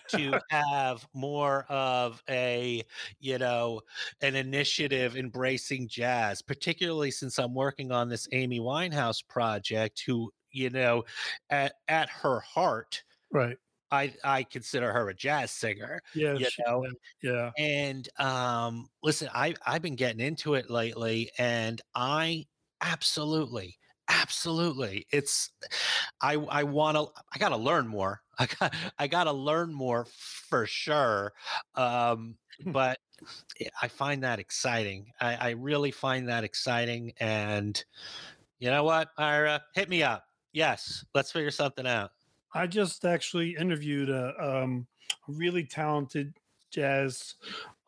to 0.10 0.40
have 0.50 1.08
more 1.14 1.64
of 1.70 2.24
a 2.30 2.84
you 3.20 3.38
know 3.38 3.82
an 4.22 4.36
initiative 4.36 5.16
embracing 5.16 5.88
jazz 5.88 6.42
particularly 6.42 7.12
since 7.12 7.38
i'm 7.40 7.54
working 7.54 7.92
on 7.92 8.10
this 8.10 8.28
amy 8.32 8.60
winehouse 8.60 9.26
project 9.28 10.02
who 10.06 10.32
you 10.52 10.70
know 10.70 11.04
at, 11.50 11.76
at 11.88 12.10
her 12.10 12.40
heart 12.40 13.04
Right. 13.32 13.58
i 13.92 14.14
i 14.24 14.44
consider 14.44 14.92
her 14.94 15.10
a 15.10 15.14
jazz 15.16 15.52
singer 15.52 16.02
Yeah. 16.14 16.38
You 16.38 16.48
know, 16.66 16.88
yeah. 17.22 17.52
and 17.58 18.08
um 18.20 18.90
listen 19.04 19.30
i 19.34 19.56
i've 19.66 19.82
been 19.82 19.96
getting 19.96 20.22
into 20.26 20.54
it 20.56 20.70
lately 20.70 21.32
and 21.38 21.82
i 21.96 22.46
absolutely 22.82 23.78
absolutely 24.10 25.06
it's 25.12 25.52
i 26.22 26.34
i 26.36 26.64
want 26.64 26.98
to 26.98 27.08
i 27.34 27.38
got 27.38 27.50
to 27.50 27.58
learn 27.58 27.88
more 27.88 28.22
i 28.40 28.48
got 28.60 28.74
i 28.98 29.08
got 29.08 29.26
to 29.26 29.32
learn 29.32 29.74
more 29.74 30.06
for 30.50 30.66
sure 30.66 31.34
um 31.76 32.36
but 32.68 33.00
i 33.82 33.88
find 33.88 34.24
that 34.24 34.40
exciting. 34.40 35.12
I 35.20 35.36
i 35.36 35.50
really 35.52 35.92
find 35.92 36.28
that 36.30 36.44
exciting 36.44 37.14
and 37.20 37.84
you 38.60 38.70
know 38.70 38.84
what 38.84 39.10
ira? 39.18 39.62
Hit 39.76 39.90
me 39.90 40.04
up. 40.04 40.26
Yes 40.54 41.06
let's 41.14 41.32
figure 41.32 41.52
something 41.52 41.86
out. 41.86 42.12
I 42.54 42.66
just 42.66 43.06
actually 43.06 43.56
interviewed 43.56 44.10
a, 44.10 44.34
um, 44.40 44.88
really 45.28 45.64
talented 45.64 46.34
jazz 46.72 47.36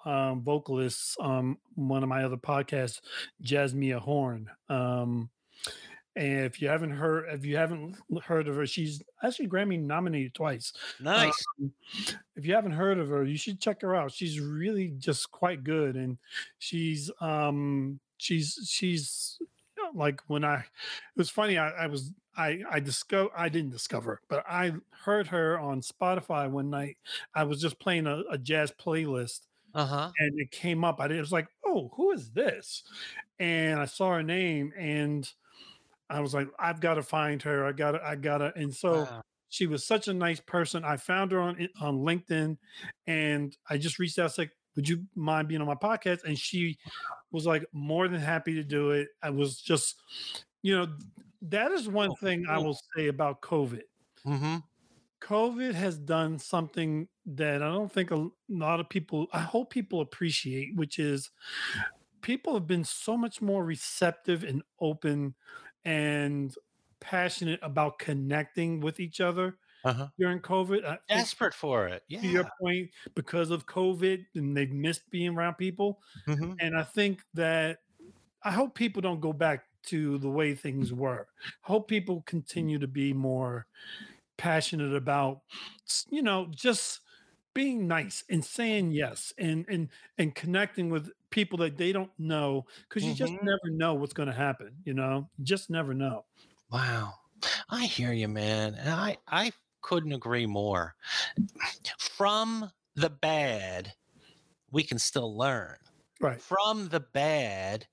um, 0.05 0.41
vocalist 0.43 1.17
on 1.19 1.57
one 1.75 2.03
of 2.03 2.09
my 2.09 2.23
other 2.23 2.37
podcasts, 2.37 3.01
Jazzmeia 3.43 3.99
Horn. 3.99 4.49
Um, 4.69 5.29
and 6.15 6.45
if 6.45 6.61
you 6.61 6.67
haven't 6.67 6.91
heard, 6.91 7.29
if 7.33 7.45
you 7.45 7.57
haven't 7.57 7.97
heard 8.23 8.47
of 8.47 8.55
her, 8.55 8.65
she's 8.67 9.01
actually 9.23 9.47
Grammy 9.47 9.79
nominated 9.81 10.33
twice. 10.33 10.73
nice 10.99 11.47
Um, 11.61 11.73
if 12.35 12.45
you 12.45 12.53
haven't 12.53 12.73
heard 12.73 12.99
of 12.99 13.09
her, 13.09 13.23
you 13.23 13.37
should 13.37 13.61
check 13.61 13.81
her 13.81 13.95
out. 13.95 14.11
She's 14.11 14.39
really 14.39 14.91
just 14.91 15.31
quite 15.31 15.63
good, 15.63 15.95
and 15.95 16.17
she's 16.59 17.11
um 17.21 17.99
she's 18.17 18.57
she's 18.69 19.37
you 19.77 19.83
know, 19.83 19.91
like 19.93 20.21
when 20.27 20.43
I 20.43 20.59
it 20.59 20.65
was 21.17 21.29
funny. 21.29 21.57
I, 21.57 21.69
I 21.71 21.87
was 21.87 22.11
I 22.35 22.61
I 22.69 22.79
discover 22.79 23.29
I 23.35 23.49
didn't 23.49 23.71
discover, 23.71 24.21
but 24.29 24.43
I 24.47 24.73
heard 24.91 25.27
her 25.27 25.59
on 25.59 25.81
Spotify 25.81 26.49
one 26.49 26.69
night. 26.69 26.97
I 27.35 27.43
was 27.43 27.61
just 27.61 27.79
playing 27.79 28.07
a, 28.07 28.23
a 28.29 28.37
jazz 28.37 28.71
playlist, 28.71 29.47
uh-huh 29.73 30.13
and 30.19 30.39
it 30.39 30.51
came 30.51 30.83
up. 30.83 30.99
I 30.99 31.07
did- 31.07 31.17
it 31.17 31.21
was 31.21 31.31
like, 31.31 31.49
oh, 31.65 31.89
who 31.95 32.11
is 32.11 32.31
this? 32.31 32.83
And 33.39 33.79
I 33.79 33.85
saw 33.85 34.11
her 34.13 34.23
name, 34.23 34.73
and 34.77 35.29
I 36.11 36.19
was 36.21 36.33
like, 36.33 36.47
I've 36.59 36.79
got 36.81 36.95
to 36.95 37.03
find 37.03 37.41
her. 37.43 37.65
I 37.65 37.71
got 37.73 37.91
to, 37.93 38.03
I 38.03 38.15
got 38.15 38.39
to. 38.39 38.53
And 38.55 38.75
so 38.75 39.11
Wow. 39.11 39.21
She 39.53 39.67
was 39.67 39.85
such 39.85 40.07
a 40.07 40.13
nice 40.13 40.39
person. 40.39 40.85
I 40.85 40.95
found 40.95 41.33
her 41.33 41.39
on 41.41 41.67
on 41.81 41.97
LinkedIn, 41.99 42.57
and 43.05 43.57
I 43.69 43.77
just 43.77 43.99
reached 43.99 44.17
out, 44.17 44.37
like, 44.37 44.53
"Would 44.77 44.87
you 44.87 45.07
mind 45.13 45.49
being 45.49 45.59
on 45.59 45.67
my 45.67 45.75
podcast?" 45.75 46.23
And 46.23 46.39
she 46.39 46.77
was 47.31 47.45
like, 47.45 47.65
more 47.73 48.07
than 48.07 48.21
happy 48.21 48.53
to 48.55 48.63
do 48.63 48.91
it. 48.91 49.09
I 49.21 49.29
was 49.31 49.61
just, 49.61 50.01
you 50.61 50.75
know, 50.77 50.97
that 51.41 51.71
is 51.71 51.87
one 51.89 52.11
Oh, 52.11 52.15
thing 52.15 52.45
I 52.49 52.59
will 52.59 52.77
say 52.95 53.07
about 53.07 53.41
COVID. 53.41 53.83
hmm 54.25 54.63
COVID 55.21 55.73
has 55.75 55.99
done 55.99 56.39
something 56.39 57.07
that 57.25 57.61
I 57.61 57.67
don't 57.67 57.91
think 57.91 58.09
a 58.09 58.27
lot 58.49 58.79
of 58.79 58.89
people, 58.89 59.27
I 59.31 59.41
hope 59.41 59.69
people 59.69 60.01
appreciate, 60.01 60.75
which 60.75 60.97
is 60.97 61.29
people 62.21 62.53
have 62.55 62.67
been 62.67 62.83
so 62.85 63.17
much 63.17 63.41
more 63.41 63.65
receptive 63.65 64.43
and 64.43 64.63
open 64.79 65.35
and 65.85 66.55
passionate 66.99 67.59
about 67.63 67.99
connecting 67.99 68.81
with 68.81 68.99
each 68.99 69.21
other 69.21 69.57
Uh-huh. 69.83 70.11
during 70.19 70.39
COVID. 70.41 70.85
I 70.85 70.99
Desperate 71.09 71.53
for 71.53 71.87
it. 71.87 72.03
to 72.21 72.27
your 72.27 72.45
point, 72.61 72.91
because 73.15 73.51
of 73.51 73.65
COVID 73.65 74.25
and 74.35 74.55
they've 74.57 74.71
missed 74.71 75.09
being 75.11 75.35
around 75.35 75.55
people. 75.55 76.01
hmm 76.27 76.61
And 76.61 76.77
I 76.77 76.83
think 76.83 77.23
that 77.35 77.79
I 78.43 78.51
hope 78.51 78.75
people 78.75 79.01
don't 79.01 79.21
go 79.21 79.33
back 79.33 79.65
to 79.85 80.17
the 80.19 80.29
way 80.29 80.55
things 80.55 80.93
were. 80.93 81.27
I 81.45 81.67
hope 81.67 81.87
people 81.89 82.23
continue 82.23 82.79
to 82.79 82.87
be 82.87 83.13
more 83.13 83.67
passionate 84.37 84.95
about, 84.95 85.41
you 86.09 86.21
know, 86.23 86.47
just 86.55 87.01
being 87.53 87.87
nice 87.87 88.23
and 88.29 88.45
saying 88.45 88.91
yes 88.93 89.33
and 89.37 89.65
and 89.69 89.89
and 90.17 90.35
connecting 90.35 90.89
with 90.89 91.11
people 91.31 91.57
that 91.59 91.77
they 91.77 91.91
don't 91.93 92.11
know 92.19 92.65
because 92.89 93.07
you 93.07 93.13
just 93.15 93.33
hmm 93.33 93.41
never 93.41 93.69
know 93.71 93.95
what's 93.95 94.13
going 94.13 94.27
to 94.29 94.33
happen. 94.35 94.77
You 94.85 94.93
know, 94.93 95.29
you 95.37 95.45
just 95.45 95.69
never 95.69 95.93
know. 95.93 96.25
Wow. 96.71 97.15
I 97.69 97.85
hear 97.85 98.13
you, 98.13 98.27
man. 98.27 98.75
And 98.75 98.89
I 98.89 99.17
I 99.27 99.51
couldn't 99.81 100.13
agree 100.13 100.45
more. 100.45 100.95
From 101.99 102.71
the 102.95 103.09
bad, 103.09 103.93
we 104.71 104.83
can 104.83 104.99
still 104.99 105.37
learn. 105.37 105.77
Right. 106.21 106.43
From 106.47 106.89
the 106.89 107.01
bad, 107.01 107.87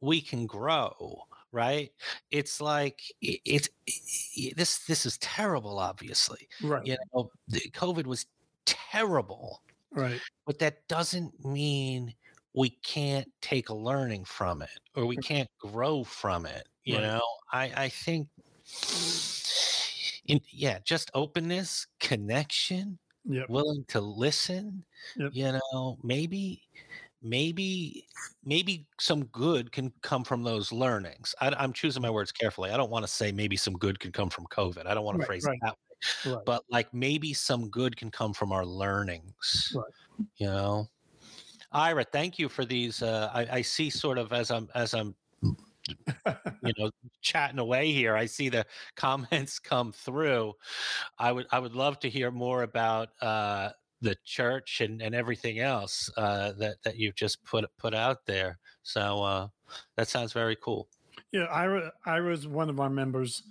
we 0.00 0.20
can 0.22 0.46
grow, 0.46 1.24
right? 1.52 1.92
It's 2.30 2.60
like 2.60 3.02
it's 3.22 3.68
i- 3.88 4.54
this 4.56 4.86
this 4.86 5.06
is 5.06 5.18
terrible 5.18 5.78
obviously. 5.80 6.48
Right. 6.60 6.86
You 6.86 6.98
know, 7.14 7.30
the 7.48 7.60
COVID 7.72 8.06
was 8.06 8.26
terrible, 8.66 9.62
Right. 9.92 10.22
but 10.46 10.58
that 10.60 10.88
doesn't 10.88 11.44
mean 11.44 12.14
we 12.54 12.70
can't 12.70 13.28
take 13.40 13.68
a 13.70 13.74
learning 13.74 14.24
from 14.24 14.62
it 14.62 14.78
or 14.94 15.06
we 15.06 15.16
can't 15.18 15.50
grow 15.60 16.04
from 16.04 16.46
it, 16.46 16.68
you 16.84 17.00
Right. 17.00 17.02
know? 17.02 17.22
I 17.52 17.84
I 17.84 17.88
think 17.88 18.28
in, 20.26 20.40
yeah, 20.50 20.78
just 20.84 21.10
openness, 21.14 21.86
connection, 22.00 22.98
Yep. 23.24 23.48
willing 23.48 23.84
to 23.88 24.00
listen 24.00 24.84
Yep. 25.16 25.32
you 25.32 25.50
know 25.50 25.98
maybe 26.04 26.62
maybe 27.22 28.08
maybe 28.44 28.88
some 29.00 29.24
good 29.26 29.72
can 29.72 29.92
come 30.02 30.22
from 30.24 30.44
those 30.44 30.70
learnings 30.72 31.34
I, 31.40 31.50
i'm 31.58 31.72
choosing 31.72 32.02
my 32.02 32.10
words 32.10 32.30
carefully 32.32 32.70
i 32.70 32.76
don't 32.76 32.90
want 32.90 33.04
to 33.04 33.10
say 33.12 33.32
maybe 33.32 33.56
some 33.56 33.74
good 33.74 33.98
can 34.00 34.12
come 34.12 34.30
from 34.30 34.46
covid 34.46 34.86
i 34.86 34.94
don't 34.94 35.04
want 35.04 35.18
to 35.20 35.20
Right. 35.20 35.26
phrase 35.26 35.48
Right. 35.48 35.62
it 35.62 35.66
that 35.66 35.76
way 36.24 36.42
but 36.46 36.64
like 36.70 36.94
maybe 36.94 37.34
some 37.34 37.70
good 37.70 37.96
can 37.96 38.10
come 38.10 38.32
from 38.32 38.52
our 38.52 38.64
learnings 38.66 39.74
Right. 39.74 39.92
you 40.38 40.46
know 40.46 40.86
ira 41.72 42.04
thank 42.04 42.38
you 42.38 42.48
for 42.48 42.64
these 42.64 43.02
uh 43.02 43.30
i, 43.34 43.58
I 43.58 43.62
see 43.62 43.90
sort 43.90 44.18
of 44.18 44.32
as 44.32 44.50
i'm 44.50 44.68
as 44.74 44.94
i'm 44.94 45.14
you 46.62 46.72
know 46.78 46.90
chatting 47.22 47.58
away 47.58 47.90
here 47.90 48.14
i 48.16 48.26
see 48.26 48.48
the 48.48 48.64
comments 48.96 49.58
come 49.58 49.92
through. 49.92 50.54
I 51.18 51.32
would 51.32 51.46
i 51.50 51.58
would 51.58 51.74
love 51.74 51.98
to 52.00 52.10
hear 52.10 52.30
more 52.30 52.62
about 52.62 53.10
uh 53.20 53.70
the 54.00 54.16
church 54.24 54.80
and 54.80 55.00
and 55.02 55.14
everything 55.14 55.60
else 55.60 56.10
uh 56.16 56.52
that 56.52 56.76
that 56.84 56.96
you've 56.96 57.14
just 57.14 57.44
put 57.44 57.64
put 57.78 57.94
out 57.94 58.26
there. 58.26 58.58
So 58.82 59.22
uh 59.22 59.48
that 59.96 60.08
sounds 60.08 60.32
very 60.32 60.56
cool. 60.56 60.88
Yeah, 61.32 61.44
Ira 61.44 61.92
Ira's 62.06 62.46
one 62.46 62.68
of 62.70 62.80
our 62.80 62.90
members 62.90 63.42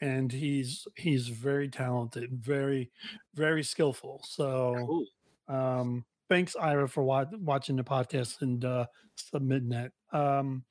and 0.00 0.32
he's 0.32 0.86
he's 0.96 1.28
very 1.28 1.68
talented, 1.68 2.30
very 2.32 2.90
very 3.34 3.62
skillful. 3.62 4.22
So 4.24 4.74
cool. 4.86 5.06
um 5.48 6.04
thanks 6.30 6.56
Ira 6.56 6.88
for 6.88 7.02
wa- 7.02 7.26
watching 7.32 7.76
the 7.76 7.84
podcast 7.84 8.40
and 8.40 8.64
uh 8.64 8.86
submitting 9.16 9.68
that. 9.70 9.92
Um 10.12 10.64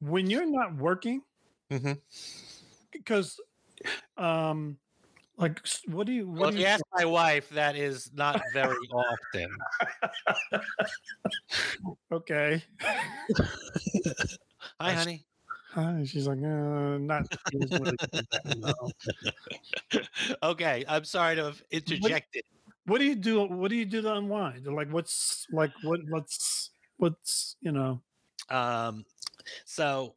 when 0.00 0.28
you're 0.28 0.50
not 0.50 0.76
working 0.76 1.22
because 2.92 3.40
um 4.16 4.78
like 5.36 5.60
what 5.86 6.06
do 6.06 6.12
you 6.12 6.26
well 6.26 6.44
what 6.44 6.50
do 6.52 6.56
you 6.56 6.62
you 6.62 6.66
ask 6.66 6.82
my 6.94 7.04
wife 7.04 7.48
that 7.50 7.76
is 7.76 8.10
not 8.14 8.40
very 8.52 8.74
often 8.92 9.48
okay 12.12 12.62
hi 14.80 14.92
honey 14.92 15.26
Hi, 15.72 16.04
she's 16.06 16.26
like 16.26 16.38
uh, 16.38 16.96
not 16.96 17.26
it 17.52 17.70
is 17.70 17.78
what 17.78 17.92
it 17.92 18.00
is. 18.14 18.22
No. 18.56 18.72
okay 20.42 20.86
i'm 20.88 21.04
sorry 21.04 21.36
to 21.36 21.44
have 21.44 21.62
interjected 21.70 22.44
what 22.86 22.98
do 22.98 23.04
you 23.04 23.16
do 23.16 23.44
what 23.44 23.70
do 23.70 23.76
you 23.76 23.84
do 23.84 24.02
to 24.02 24.14
unwind? 24.14 24.66
Like 24.66 24.92
what's 24.92 25.46
like 25.52 25.72
what 25.82 26.00
what's 26.08 26.70
what's 26.96 27.56
you 27.60 27.72
know? 27.72 28.00
Um, 28.50 29.04
so 29.64 30.14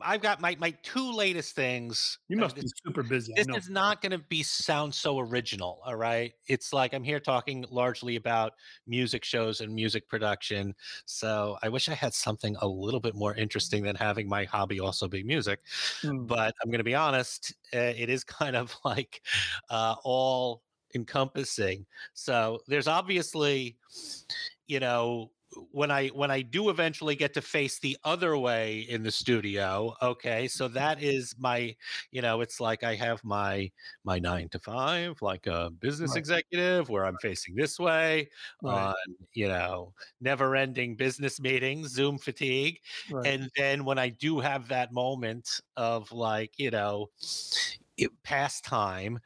I've 0.00 0.20
got 0.20 0.40
my 0.40 0.56
my 0.58 0.70
two 0.82 1.12
latest 1.12 1.54
things. 1.54 2.18
you 2.28 2.36
uh, 2.36 2.40
must 2.40 2.56
be 2.56 2.62
this 2.62 2.72
super 2.84 3.02
busy 3.02 3.32
this 3.36 3.46
is 3.56 3.70
not 3.70 4.00
going 4.02 4.12
to 4.12 4.18
be 4.18 4.42
sound 4.42 4.94
so 4.94 5.18
original, 5.18 5.80
all 5.84 5.96
right? 5.96 6.32
It's 6.46 6.72
like 6.72 6.92
I'm 6.92 7.04
here 7.04 7.20
talking 7.20 7.64
largely 7.70 8.16
about 8.16 8.52
music 8.86 9.24
shows 9.24 9.60
and 9.60 9.74
music 9.74 10.08
production. 10.08 10.74
So 11.06 11.58
I 11.62 11.68
wish 11.68 11.88
I 11.88 11.94
had 11.94 12.14
something 12.14 12.56
a 12.60 12.66
little 12.66 13.00
bit 13.00 13.14
more 13.14 13.34
interesting 13.34 13.82
than 13.82 13.96
having 13.96 14.28
my 14.28 14.44
hobby 14.44 14.80
also 14.80 15.08
be 15.08 15.22
music. 15.22 15.60
Mm, 16.02 16.26
But 16.26 16.54
I'm 16.62 16.70
going 16.70 16.78
to 16.78 16.84
be 16.84 16.94
honest, 16.94 17.54
uh, 17.74 17.78
it 17.78 18.08
is 18.08 18.24
kind 18.40 18.56
of 18.56 18.76
like 18.84 19.22
uh, 19.68 19.96
all 20.04 20.62
encompassing. 20.94 21.86
So 22.14 22.60
there's 22.66 22.88
obviously, 22.88 23.78
you 24.66 24.80
know, 24.80 25.30
when 25.72 25.90
I 25.90 26.08
when 26.08 26.30
I 26.30 26.42
do 26.42 26.70
eventually 26.70 27.16
get 27.16 27.34
to 27.34 27.42
face 27.42 27.78
the 27.78 27.96
other 28.04 28.36
way 28.36 28.80
in 28.88 29.02
the 29.02 29.10
studio, 29.10 29.94
okay, 30.00 30.46
so 30.48 30.66
mm-hmm. 30.66 30.74
that 30.74 31.02
is 31.02 31.34
my, 31.38 31.74
you 32.12 32.22
know, 32.22 32.40
it's 32.40 32.60
like 32.60 32.84
I 32.84 32.94
have 32.94 33.22
my 33.24 33.70
my 34.04 34.18
nine 34.18 34.48
to 34.50 34.58
five, 34.58 35.20
like 35.22 35.46
a 35.46 35.70
business 35.70 36.10
Right. 36.10 36.18
executive, 36.18 36.88
where 36.88 37.04
I'm 37.04 37.16
facing 37.18 37.54
this 37.54 37.78
way 37.78 38.28
right. 38.62 38.88
on, 38.88 38.94
you 39.34 39.48
know, 39.48 39.92
never 40.20 40.56
ending 40.56 40.96
business 40.96 41.40
meetings, 41.40 41.90
Zoom 41.90 42.18
fatigue, 42.18 42.80
right. 43.10 43.26
and 43.26 43.50
then 43.56 43.84
when 43.84 43.98
I 43.98 44.10
do 44.10 44.40
have 44.40 44.68
that 44.68 44.92
moment 44.92 45.60
of 45.76 46.12
like, 46.12 46.58
you 46.58 46.70
know, 46.70 47.10
pastime, 48.22 49.18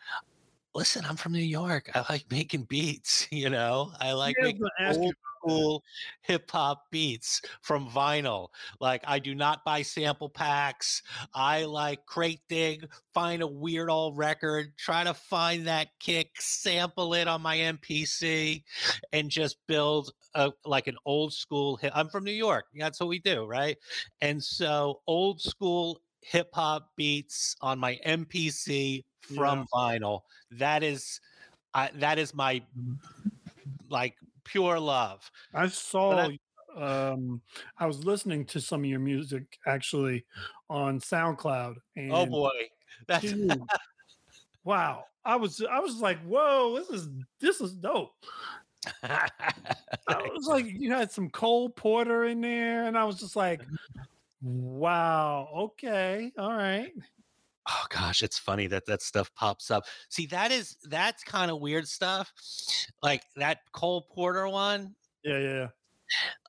listen, 0.74 1.04
I'm 1.08 1.16
from 1.16 1.32
New 1.32 1.38
York. 1.38 1.90
I 1.94 2.04
like 2.10 2.24
making 2.30 2.64
beats, 2.64 3.28
you 3.32 3.50
know, 3.50 3.92
I 4.00 4.12
like 4.12 4.36
yeah, 4.38 4.46
making 4.46 4.68
old 4.86 5.14
school 5.38 5.82
hip 6.22 6.50
hop 6.50 6.84
beats 6.90 7.42
from 7.62 7.88
vinyl. 7.88 8.48
Like, 8.80 9.02
I 9.06 9.18
do 9.18 9.34
not 9.34 9.64
buy 9.64 9.82
sample 9.82 10.28
packs. 10.28 11.02
I 11.34 11.64
like 11.64 12.04
crate 12.06 12.40
dig, 12.48 12.88
find 13.12 13.42
a 13.42 13.46
weird 13.46 13.90
old 13.90 14.16
record, 14.16 14.72
try 14.76 15.04
to 15.04 15.14
find 15.14 15.66
that 15.66 15.88
kick, 16.00 16.30
sample 16.40 17.14
it 17.14 17.28
on 17.28 17.42
my 17.42 17.56
MPC, 17.56 18.62
and 19.12 19.30
just 19.30 19.56
build 19.68 20.12
a, 20.34 20.50
like 20.64 20.86
an 20.86 20.96
old 21.06 21.32
school 21.32 21.76
hip. 21.76 21.92
I'm 21.94 22.08
from 22.08 22.24
New 22.24 22.32
York. 22.32 22.66
That's 22.74 23.00
what 23.00 23.08
we 23.08 23.20
do, 23.20 23.44
right? 23.46 23.76
And 24.20 24.42
so, 24.42 25.00
old 25.06 25.40
school 25.40 26.00
hip 26.22 26.48
hop 26.54 26.90
beats 26.96 27.54
on 27.60 27.78
my 27.78 27.98
MPC 28.06 29.04
yeah 29.28 29.36
from 29.36 29.66
vinyl. 29.72 30.20
That 30.52 30.82
is, 30.82 31.20
I, 31.72 31.90
that 31.94 32.18
is 32.18 32.34
my 32.34 32.62
like 33.88 34.14
pure 34.44 34.78
love. 34.78 35.30
i 35.54 35.66
saw 35.68 36.28
I, 36.76 37.10
um 37.12 37.40
i 37.78 37.86
was 37.86 38.04
listening 38.04 38.44
to 38.46 38.60
some 38.60 38.80
of 38.80 38.86
your 38.86 39.00
music 39.00 39.58
actually 39.66 40.24
on 40.68 41.00
soundcloud 41.00 41.76
oh 42.10 42.26
boy, 42.26 42.50
that's 43.06 43.32
dude 43.32 43.62
wow 44.64 45.04
i 45.24 45.36
was 45.36 45.62
i 45.70 45.78
was 45.78 45.96
like 45.96 46.18
whoa 46.26 46.78
this 46.78 46.90
is 46.90 47.08
this 47.40 47.60
is 47.60 47.74
dope 47.74 48.12
I 49.02 49.28
was 50.08 50.46
like, 50.46 50.66
you 50.66 50.92
had 50.92 51.10
some 51.10 51.30
Cole 51.30 51.70
Porter 51.70 52.26
in 52.26 52.42
there, 52.42 52.84
and 52.84 52.98
I 52.98 53.04
was 53.04 53.18
just 53.18 53.34
like, 53.34 53.62
wow, 54.42 55.48
okay, 55.56 56.32
all 56.36 56.52
right. 56.52 56.92
Oh 57.68 57.84
gosh, 57.90 58.22
it's 58.22 58.38
funny 58.38 58.66
that 58.68 58.86
that 58.86 59.02
stuff 59.02 59.32
pops 59.34 59.70
up. 59.70 59.84
See, 60.08 60.26
that 60.26 60.50
is 60.50 60.76
that's 60.84 61.22
kind 61.24 61.50
of 61.50 61.60
weird 61.60 61.88
stuff. 61.88 62.32
Like 63.02 63.22
that 63.36 63.58
Cole 63.72 64.02
Porter 64.02 64.48
one. 64.48 64.94
Yeah, 65.22 65.38
yeah, 65.38 65.54
yeah. 65.54 65.68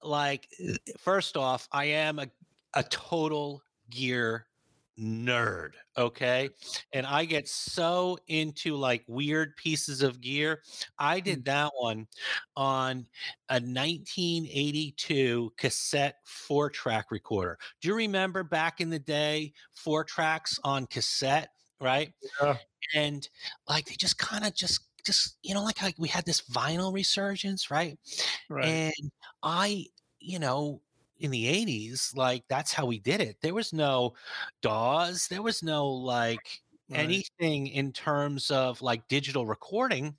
Like, 0.04 0.48
uh, 0.68 0.74
first 1.00 1.38
off, 1.38 1.68
I 1.72 1.86
am 1.86 2.20
a 2.20 2.28
a 2.74 2.84
total 2.84 3.62
gear 3.90 4.48
nerd 5.00 5.72
okay 5.98 6.50
and 6.94 7.06
i 7.06 7.26
get 7.26 7.48
so 7.50 8.18
into 8.28 8.76
like 8.78 9.04
weird 9.08 9.56
pieces 9.58 10.02
of 10.02 10.22
gear 10.22 10.62
i 11.00 11.20
Mm. 11.20 11.24
did 11.24 11.46
that 11.46 11.72
one 11.78 12.08
on 12.56 13.06
a 13.50 13.60
1982 13.60 15.52
cassette 15.58 16.16
four 16.26 16.70
track 16.70 17.12
recorder 17.12 17.58
do 17.82 17.90
you 17.90 17.96
remember 17.96 18.44
back 18.44 18.80
in 18.80 18.90
the 18.90 19.00
day 19.00 19.52
four 19.74 20.04
tracks 20.04 20.60
on 20.64 20.86
cassette 20.88 21.50
right 21.82 22.14
Yeah. 22.42 22.58
and 22.94 23.28
like 23.68 23.86
they 23.86 23.96
just 23.96 24.18
kind 24.18 24.46
of 24.46 24.56
just 24.56 24.82
just 25.06 25.38
you 25.44 25.54
know 25.54 25.64
like 25.64 25.82
like 25.82 25.96
we 25.98 26.08
had 26.08 26.26
this 26.26 26.42
vinyl 26.42 26.94
resurgence 26.94 27.70
right 27.70 27.98
Right. 28.50 28.66
and 28.68 29.12
I, 29.44 29.88
you 30.20 30.40
know, 30.40 30.82
in 31.20 31.32
the 31.32 31.48
80s, 31.48 32.14
like 32.16 32.44
that's 32.50 32.74
how 32.74 32.86
we 32.86 33.00
did 33.00 33.22
it. 33.22 33.38
There 33.42 33.54
was 33.54 33.74
no 33.74 34.14
DAWs, 34.62 35.28
there 35.28 35.42
was 35.44 35.64
no 35.64 35.88
like 35.90 36.64
right. 36.90 37.26
anything 37.34 37.68
in 37.68 37.92
terms 37.94 38.52
of 38.52 38.82
like 38.82 39.08
digital 39.08 39.46
recording. 39.46 40.18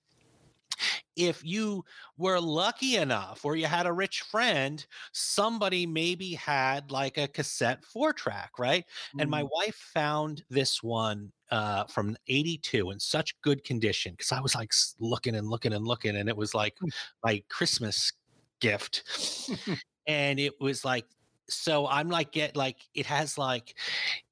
If 1.17 1.45
you 1.45 1.85
were 2.19 2.41
lucky 2.41 2.97
enough 2.97 3.45
or 3.45 3.57
you 3.57 3.67
had 3.67 3.87
a 3.87 3.93
rich 3.93 4.21
friend, 4.23 4.85
somebody 5.13 5.87
maybe 5.87 6.35
had 6.35 6.91
like 6.91 7.17
a 7.19 7.29
cassette 7.29 7.85
four 7.85 8.13
track, 8.13 8.59
right? 8.59 8.85
And 9.19 9.31
my 9.31 9.43
Mm. 9.43 9.49
wife 9.51 9.75
found 9.77 10.45
this 10.51 10.83
one 10.83 11.33
uh, 11.51 11.85
from 11.87 12.17
82 12.29 12.91
in 12.91 13.01
such 13.01 13.41
good 13.43 13.65
condition 13.65 14.13
because 14.13 14.33
I 14.33 14.41
was 14.41 14.55
like 14.55 14.73
looking 14.99 15.35
and 15.35 15.49
looking 15.49 15.73
and 15.73 15.87
looking, 15.87 16.17
and 16.17 16.29
it 16.29 16.37
was 16.37 16.55
like 16.55 16.79
Mm. 16.81 16.91
my 17.25 17.43
Christmas 17.49 18.13
gift. 18.61 19.05
and 20.07 20.39
it 20.41 20.61
was 20.61 20.85
like, 20.85 21.07
so 21.49 21.87
I'm 21.89 22.09
like, 22.09 22.33
get 22.33 22.57
like, 22.57 22.79
it 22.95 23.07
has 23.07 23.39
like 23.39 23.79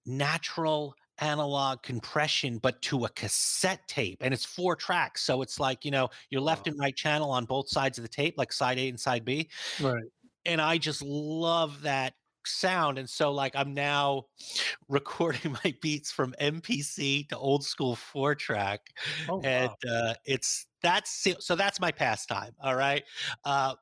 natural 0.06 0.94
analog 1.18 1.82
compression, 1.82 2.58
but 2.58 2.82
to 2.82 3.04
a 3.04 3.10
cassette 3.10 3.86
tape, 3.88 4.18
and 4.22 4.34
it's 4.34 4.44
four 4.44 4.76
tracks. 4.76 5.22
So 5.22 5.42
it's 5.42 5.60
like, 5.60 5.84
you 5.84 5.90
know, 5.92 6.10
your 6.30 6.40
left 6.42 6.66
Wow. 6.66 6.68
and 6.68 6.78
right 6.78 6.96
channel 6.96 7.30
on 7.30 7.44
both 7.46 7.68
sides 7.68 7.98
of 7.98 8.02
the 8.02 8.08
tape, 8.08 8.34
like 8.38 8.52
side 8.52 8.78
A 8.78 8.88
and 8.88 9.00
side 9.00 9.24
B 9.24 9.50
Right. 9.78 10.12
and 10.44 10.60
I 10.60 10.78
just 10.78 11.02
love 11.02 11.82
that 11.82 12.14
sound. 12.46 12.98
And 12.98 13.08
so, 13.08 13.32
like, 13.32 13.56
I'm 13.56 13.74
now 13.74 14.24
recording 14.88 15.52
my 15.64 15.74
beats 15.80 16.12
from 16.12 16.34
MPC 16.38 17.24
to 17.28 17.38
old 17.38 17.64
school 17.64 17.96
four 17.96 18.34
track, 18.34 18.90
Oh 19.28 19.40
and 19.42 19.70
wow. 19.70 19.76
uh, 19.90 20.14
it's 20.24 20.66
that's 20.84 21.26
so 21.40 21.56
that's 21.56 21.80
my 21.80 21.90
pastime. 21.90 22.52
All 22.62 22.76
right, 22.76 23.02
uh, 23.44 23.74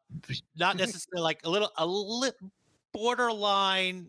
not 0.56 0.76
necessarily 0.76 1.22
like 1.22 1.40
a 1.44 1.50
little 1.50 1.70
a 1.76 1.84
little 1.84 2.50
borderline 2.92 4.06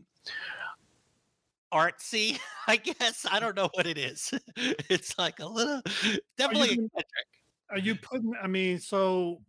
artsy, 1.73 2.39
I 2.67 2.77
guess. 2.77 3.25
I 3.29 3.39
don't 3.39 3.55
know 3.55 3.69
what 3.73 3.87
it 3.87 3.97
is. 3.97 4.31
it's 4.55 5.17
like 5.17 5.39
a 5.39 5.47
little 5.47 5.81
Are 5.85 6.03
you 6.05 6.19
definitely 6.37 6.69
eccentric. 6.69 7.27
are 7.71 7.79
you 7.79 7.95
putting? 7.95 8.33
I 8.41 8.47
mean, 8.47 8.79
so 8.79 9.41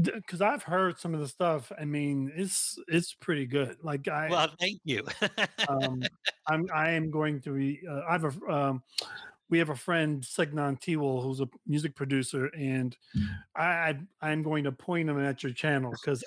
because 0.00 0.40
I've 0.40 0.62
heard 0.62 0.98
some 0.98 1.12
of 1.12 1.20
the 1.20 1.28
stuff. 1.28 1.72
I 1.78 1.84
mean, 1.84 2.32
it's 2.36 2.78
it's 2.86 3.14
pretty 3.14 3.46
good. 3.46 3.76
Like 3.82 4.06
I, 4.06 4.28
Well, 4.30 4.48
thank 4.60 4.80
you. 4.84 5.04
um, 5.68 6.02
I'm 6.46 6.68
I 6.72 6.92
am 6.92 7.10
going 7.10 7.40
to 7.42 7.50
be. 7.50 7.80
Uh, 7.88 8.02
I 8.08 8.12
have 8.12 8.24
a 8.24 8.52
um, 8.52 8.82
we 9.50 9.58
have 9.58 9.70
a 9.70 9.76
friend 9.76 10.24
Signon 10.24 10.76
Tewell 10.80 11.20
who's 11.20 11.40
a 11.40 11.48
music 11.66 11.94
producer, 11.94 12.46
and 12.56 12.96
mm-hmm. 13.16 13.26
I, 13.56 13.64
I 13.64 13.98
I'm 14.22 14.42
going 14.42 14.64
to 14.64 14.72
point 14.72 15.10
him 15.10 15.20
at 15.20 15.42
your 15.42 15.52
channel 15.52 15.90
because 15.90 16.24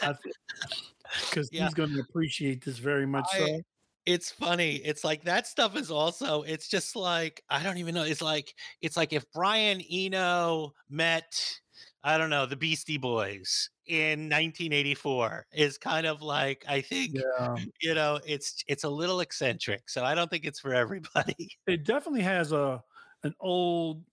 because 1.30 1.50
Yeah. 1.52 1.66
he's 1.66 1.74
going 1.74 1.94
to 1.94 2.00
appreciate 2.02 2.64
this 2.64 2.78
very 2.78 3.08
much. 3.08 3.28
I- 3.34 3.40
so 3.40 3.62
it's 4.06 4.32
funny. 4.32 4.76
It's 4.78 5.04
like 5.04 5.24
that 5.24 5.48
stuff 5.48 5.78
is 5.78 5.90
also, 5.90 6.42
it's 6.42 6.68
just 6.68 6.96
like, 6.96 7.44
I 7.50 7.64
don't 7.64 7.78
even 7.78 7.96
know. 7.96 8.04
It's 8.04 8.22
like, 8.22 8.54
it's 8.82 8.98
like 8.98 9.14
if 9.14 9.24
Brian 9.32 9.82
Eno 9.90 10.74
met, 10.90 11.60
I 12.04 12.18
don't 12.18 12.30
know, 12.30 12.46
the 12.46 12.58
Beastie 12.58 12.98
Boys 12.98 13.70
in 13.86 14.30
1984 14.30 15.46
is 15.54 15.78
kind 15.78 16.06
of 16.06 16.22
like, 16.22 16.66
I 16.68 16.82
think, 16.82 17.16
yeah, 17.16 17.56
you 17.82 17.94
know, 17.94 18.20
it's, 18.26 18.64
it's 18.68 18.84
a 18.84 18.90
little 18.90 19.22
eccentric. 19.22 19.90
So 19.90 20.04
I 20.04 20.16
don't 20.16 20.30
think 20.30 20.44
it's 20.46 20.60
for 20.60 20.74
everybody. 20.74 21.50
it 21.68 21.86
definitely 21.86 22.24
has 22.24 22.52
a 22.52 22.84
an 23.24 23.34
old 23.40 24.04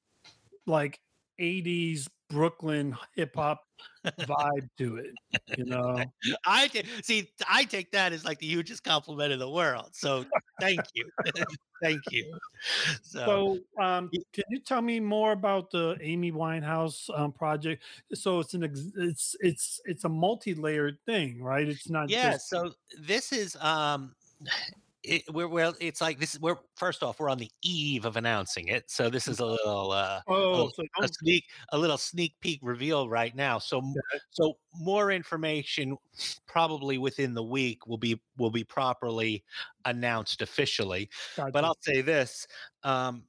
like 0.66 1.00
80s 1.40 2.08
Brooklyn 2.28 2.96
hip 3.16 3.34
hop 3.34 3.62
vibe 4.20 4.68
to 4.78 4.96
it. 4.96 5.12
You 5.56 5.64
know, 5.64 6.04
I 6.46 6.68
see, 7.02 7.30
I 7.48 7.64
take 7.64 7.90
that 7.92 8.12
as 8.12 8.24
like 8.24 8.38
the 8.38 8.46
hugest 8.46 8.84
compliment 8.84 9.32
in 9.32 9.38
the 9.38 9.50
world. 9.50 9.90
So 9.92 10.24
thank 10.61 10.84
you. 10.94 11.11
thank 11.82 12.02
you. 12.11 12.38
So, 13.02 13.58
So, 13.76 13.82
um, 13.82 14.11
can 14.32 14.44
you 14.50 14.61
tell 14.61 14.82
me 14.82 15.00
more 15.00 15.32
about 15.32 15.70
the 15.70 15.96
Amy 16.00 16.30
Winehouse 16.30 17.11
um, 17.18 17.32
project? 17.32 17.82
So 18.14 18.38
it's 18.38 18.54
an 18.54 18.64
ex- 18.64 18.92
it's 18.96 19.36
it's 19.40 19.80
it's 19.86 20.04
a 20.04 20.08
multi-layered 20.08 20.98
thing, 21.06 21.42
right? 21.42 21.66
It's 21.66 21.90
not 21.90 22.08
yeah 22.08 22.32
just 22.32 22.48
so 22.48 22.72
this 23.00 23.32
is 23.32 23.56
um 23.56 24.14
it, 25.03 25.22
we're 25.32 25.48
well 25.48 25.74
it's 25.80 26.01
like 26.01 26.18
this 26.18 26.38
we're 26.40 26.59
first 26.76 27.03
off 27.03 27.18
we're 27.18 27.30
on 27.30 27.38
the 27.38 27.51
eve 27.62 28.05
of 28.05 28.16
announcing 28.16 28.68
it 28.68 28.90
so 28.90 29.09
this 29.09 29.28
is 29.28 29.40
a 29.40 29.46
little 29.46 29.92
uh 29.92 30.20
oh, 30.28 30.68
a, 30.68 30.70
so 30.74 30.82
a 31.03 31.09
sneak 31.09 31.44
a 31.72 31.78
little 31.78 31.96
sneak 31.96 32.34
peek 32.40 32.59
reveal 32.62 33.09
right 33.09 33.34
now. 33.34 33.59
So 33.59 33.82
so 34.30 34.57
more 34.78 35.11
information 35.11 35.96
probably 36.46 36.98
within 36.98 37.34
the 37.34 37.42
week 37.42 37.86
will 37.86 37.98
be 37.98 38.20
will 38.38 38.51
be 38.51 38.64
properly 38.64 39.44
announced 39.84 40.42
officially. 40.42 41.09
But. 41.36 41.64
I'll 41.64 41.78
say 41.80 42.01
this: 42.01 42.46
um, 42.82 43.24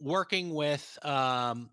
working 0.00 0.54
with 0.54 0.98
um, 1.04 1.70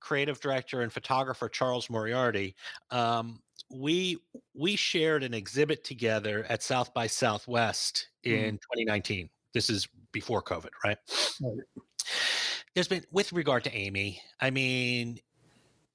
creative 0.00 0.40
director 0.40 0.82
and 0.82 0.92
photographer 0.92 1.48
Charles 1.48 1.90
Moriarty, 1.90 2.54
um, 2.90 3.40
we 3.70 4.18
we 4.54 4.76
shared 4.76 5.22
an 5.22 5.34
exhibit 5.34 5.84
together 5.84 6.46
at 6.48 6.62
South 6.62 6.92
by 6.94 7.06
Southwest 7.06 8.08
mm-hmm. 8.24 8.44
in 8.44 8.54
2019. 8.56 9.28
This 9.54 9.70
is 9.70 9.88
before 10.12 10.42
COVID, 10.42 10.70
right? 10.84 10.98
Right. 11.42 11.58
There's 12.74 12.88
been 12.88 13.04
with 13.10 13.32
regard 13.32 13.64
to 13.64 13.74
Amy. 13.74 14.20
I 14.40 14.50
mean, 14.50 15.18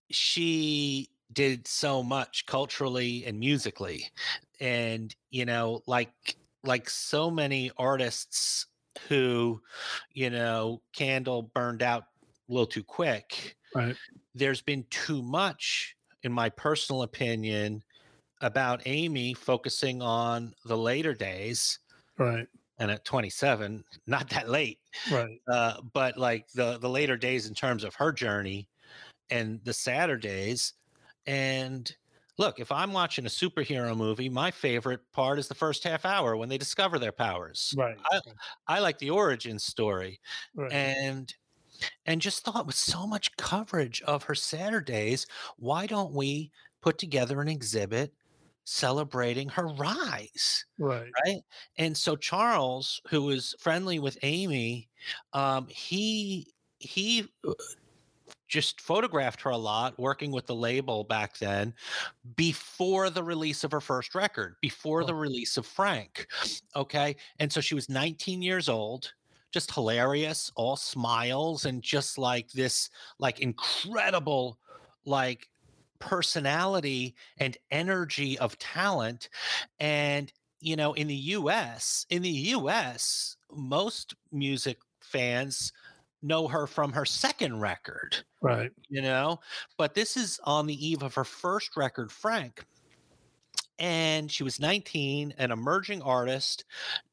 she 0.10 1.10
did 1.32 1.68
so 1.68 2.04
much 2.04 2.46
culturally 2.46 3.26
and 3.26 3.40
musically, 3.40 4.12
and 4.60 5.16
you 5.30 5.46
know, 5.46 5.82
like 5.88 6.36
like 6.64 6.90
so 6.90 7.30
many 7.30 7.72
artists 7.78 8.68
who, 9.08 9.62
you 10.14 10.30
know, 10.30 10.82
candle 10.94 11.44
burned 11.54 11.82
out 11.84 12.04
a 12.50 12.54
little 12.54 12.68
too 12.68 12.84
quick. 12.84 13.56
right, 13.76 13.96
There's 14.36 14.62
been 14.62 14.86
too 14.90 15.22
much, 15.22 15.96
in 16.24 16.32
my 16.32 16.50
personal 16.50 17.04
opinion, 17.04 17.84
about 18.42 18.84
Amy 18.86 19.34
focusing 19.34 20.02
on 20.02 20.54
the 20.66 20.78
later 20.78 21.14
days. 21.14 21.80
right, 22.18 22.48
And 22.80 22.90
at 22.92 23.06
27, 23.06 23.84
not 24.08 24.30
that 24.30 24.50
late, 24.50 24.80
right, 25.06 25.42
uh, 25.52 25.82
but 25.94 26.18
like 26.18 26.48
the 26.54 26.78
the 26.80 26.90
later 26.90 27.18
days 27.18 27.48
in 27.48 27.54
terms 27.54 27.84
of 27.84 27.96
her 27.96 28.12
journey 28.12 28.70
and 29.30 29.64
the 29.66 29.74
Saturdays. 29.74 30.74
And 31.26 31.96
look, 32.38 32.60
if 32.60 32.72
I'm 32.72 32.94
watching 32.94 33.26
a 33.26 33.30
superhero 33.30 33.96
movie, 33.98 34.30
my 34.30 34.52
favorite 34.52 35.02
part 35.14 35.40
is 35.40 35.48
the 35.48 35.56
first 35.56 35.84
half 35.84 36.06
hour 36.06 36.38
when 36.38 36.50
they 36.50 36.58
discover 36.58 37.00
their 37.00 37.12
powers. 37.14 37.78
right, 37.78 37.98
I, 38.12 38.22
I 38.68 38.80
like 38.80 39.00
the 39.00 39.12
origin 39.12 39.60
story 39.60 40.20
right. 40.56 40.72
and 40.72 41.34
and 42.06 42.22
just 42.22 42.44
thought 42.44 42.66
with 42.66 42.76
so 42.76 43.06
much 43.08 43.36
coverage 43.38 44.02
of 44.04 44.24
her 44.24 44.36
Saturdays, 44.36 45.26
why 45.58 45.86
don't 45.88 46.14
we 46.14 46.52
put 46.82 46.98
together 46.98 47.42
an 47.42 47.48
exhibit 47.48 48.14
celebrating 48.66 49.50
her 49.50 49.68
rise? 49.68 50.66
right. 50.80 51.12
right 51.26 51.42
and 51.78 51.96
so 51.98 52.16
charles 52.16 53.02
who 53.10 53.22
was 53.24 53.54
friendly 53.60 54.00
with 54.00 54.18
amy 54.24 54.90
um 55.34 55.68
he 55.68 56.48
he 56.80 57.28
uh, 57.48 57.52
just 58.48 58.80
photographed 58.80 59.42
her 59.42 59.50
a 59.50 59.58
lot 59.58 59.98
working 60.00 60.32
with 60.32 60.46
the 60.46 60.56
label 60.56 61.04
back 61.04 61.38
then 61.40 61.74
before 62.38 63.10
the 63.10 63.24
release 63.24 63.66
of 63.66 63.72
her 63.72 63.82
first 63.82 64.16
record 64.16 64.56
before 64.62 65.04
Oh. 65.04 65.08
the 65.08 65.16
release 65.16 65.58
of 65.58 65.66
frank 65.66 66.26
okay 66.76 67.16
and 67.40 67.52
so 67.52 67.60
she 67.60 67.76
was 67.76 67.90
19 67.90 68.42
years 68.42 68.70
old 68.70 69.14
just 69.54 69.74
hilarious 69.74 70.52
all 70.56 70.76
smiles 70.76 71.66
and 71.66 71.82
just 71.84 72.18
like 72.18 72.52
this 72.52 72.90
like 73.20 73.40
incredible 73.40 74.60
like 75.06 75.50
personality 76.00 77.16
and 77.38 77.58
energy 77.72 78.38
of 78.40 78.58
talent. 78.60 79.30
And 79.80 80.32
you 80.60 80.76
know 80.76 80.94
in 80.94 81.08
the 81.08 81.16
US 81.16 82.06
in 82.10 82.22
the 82.22 82.30
US 82.30 83.38
most 83.52 84.16
music 84.32 84.80
fans 85.02 85.72
know 86.22 86.48
her 86.48 86.68
from 86.68 86.94
her 86.94 87.06
second 87.06 87.60
record 87.62 88.24
Right. 88.42 88.72
you 88.90 89.02
know? 89.02 89.40
But 89.78 89.94
this 89.96 90.18
is 90.18 90.40
on 90.44 90.68
the 90.68 90.88
eve 90.88 91.04
of 91.04 91.16
her 91.16 91.24
first 91.26 91.76
record 91.78 92.12
frank 92.12 92.66
and 93.80 94.32
she 94.32 94.44
was 94.44 94.60
19, 94.60 95.34
an 95.38 95.52
emerging 95.52 96.02
artist. 96.02 96.66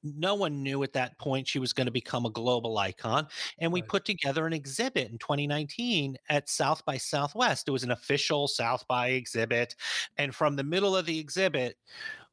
No 0.02 0.34
one 0.34 0.62
knew 0.62 0.82
at 0.82 0.92
that 0.94 1.18
point 1.18 1.48
she 1.48 1.58
was 1.58 1.72
going 1.72 1.86
to 1.86 1.90
become 1.92 2.26
a 2.26 2.30
global 2.30 2.78
icon. 2.78 3.28
And 3.58 3.72
we 3.72 3.80
Right. 3.80 3.82
put 3.82 4.04
together 4.04 4.46
an 4.46 4.52
exhibit 4.52 5.10
in 5.10 5.18
2019 5.18 6.16
at 6.28 6.48
South 6.48 6.84
by 6.84 6.96
Southwest. 6.98 7.68
It 7.68 7.72
was 7.72 7.84
an 7.84 7.90
official 7.90 8.48
South 8.48 8.86
by 8.88 9.08
exhibit. 9.10 9.74
And 10.18 10.34
from 10.34 10.56
the 10.56 10.64
middle 10.64 10.96
of 10.96 11.06
the 11.06 11.18
exhibit, 11.18 11.78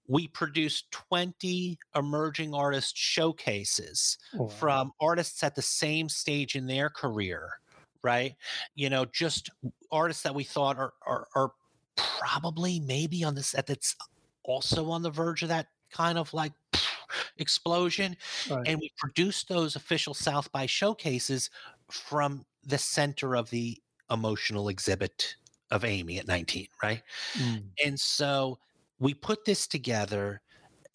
we 0.08 0.28
produced 0.28 0.92
20 0.92 1.78
emerging 1.96 2.54
artist 2.54 2.96
showcases 2.98 4.18
Oh, 4.34 4.44
wow. 4.46 4.78
from 4.78 4.92
artists 5.02 5.44
at 5.44 5.56
the 5.56 5.62
same 5.62 6.10
stage 6.10 6.56
in 6.56 6.68
their 6.68 6.90
career, 6.90 7.60
right? 8.04 8.36
You 8.76 8.90
know, 8.90 9.06
just 9.06 9.50
artists 9.92 10.24
that 10.24 10.36
we 10.36 10.44
thought 10.44 10.78
are 10.78 10.94
are, 11.06 11.28
are 11.36 11.52
probably 11.98 12.80
maybe 12.80 13.24
on 13.24 13.36
this 13.36 13.54
at 13.56 13.68
that's 13.68 13.96
also 14.48 14.90
on 14.90 15.04
the 15.04 15.12
verge 15.12 15.44
of 15.44 15.50
that 15.50 15.68
kind 15.92 16.18
of 16.18 16.34
like 16.34 16.54
explosion. 17.38 18.18
Right. 18.50 18.68
And 18.68 18.80
we 18.80 18.92
produced 18.98 19.48
those 19.48 19.76
official 19.76 20.16
South 20.16 20.52
by 20.52 20.66
showcases 20.66 21.52
from 21.92 22.46
the 22.66 22.78
center 22.78 23.36
of 23.36 23.50
the 23.50 23.78
emotional 24.10 24.70
exhibit 24.70 25.36
of 25.70 25.84
Amy 25.84 26.18
at 26.18 26.28
19, 26.28 26.68
right? 26.82 27.04
Mm. 27.34 27.64
And 27.86 28.00
so 28.00 28.58
we 29.00 29.14
put 29.14 29.46
this 29.46 29.68
together 29.68 30.42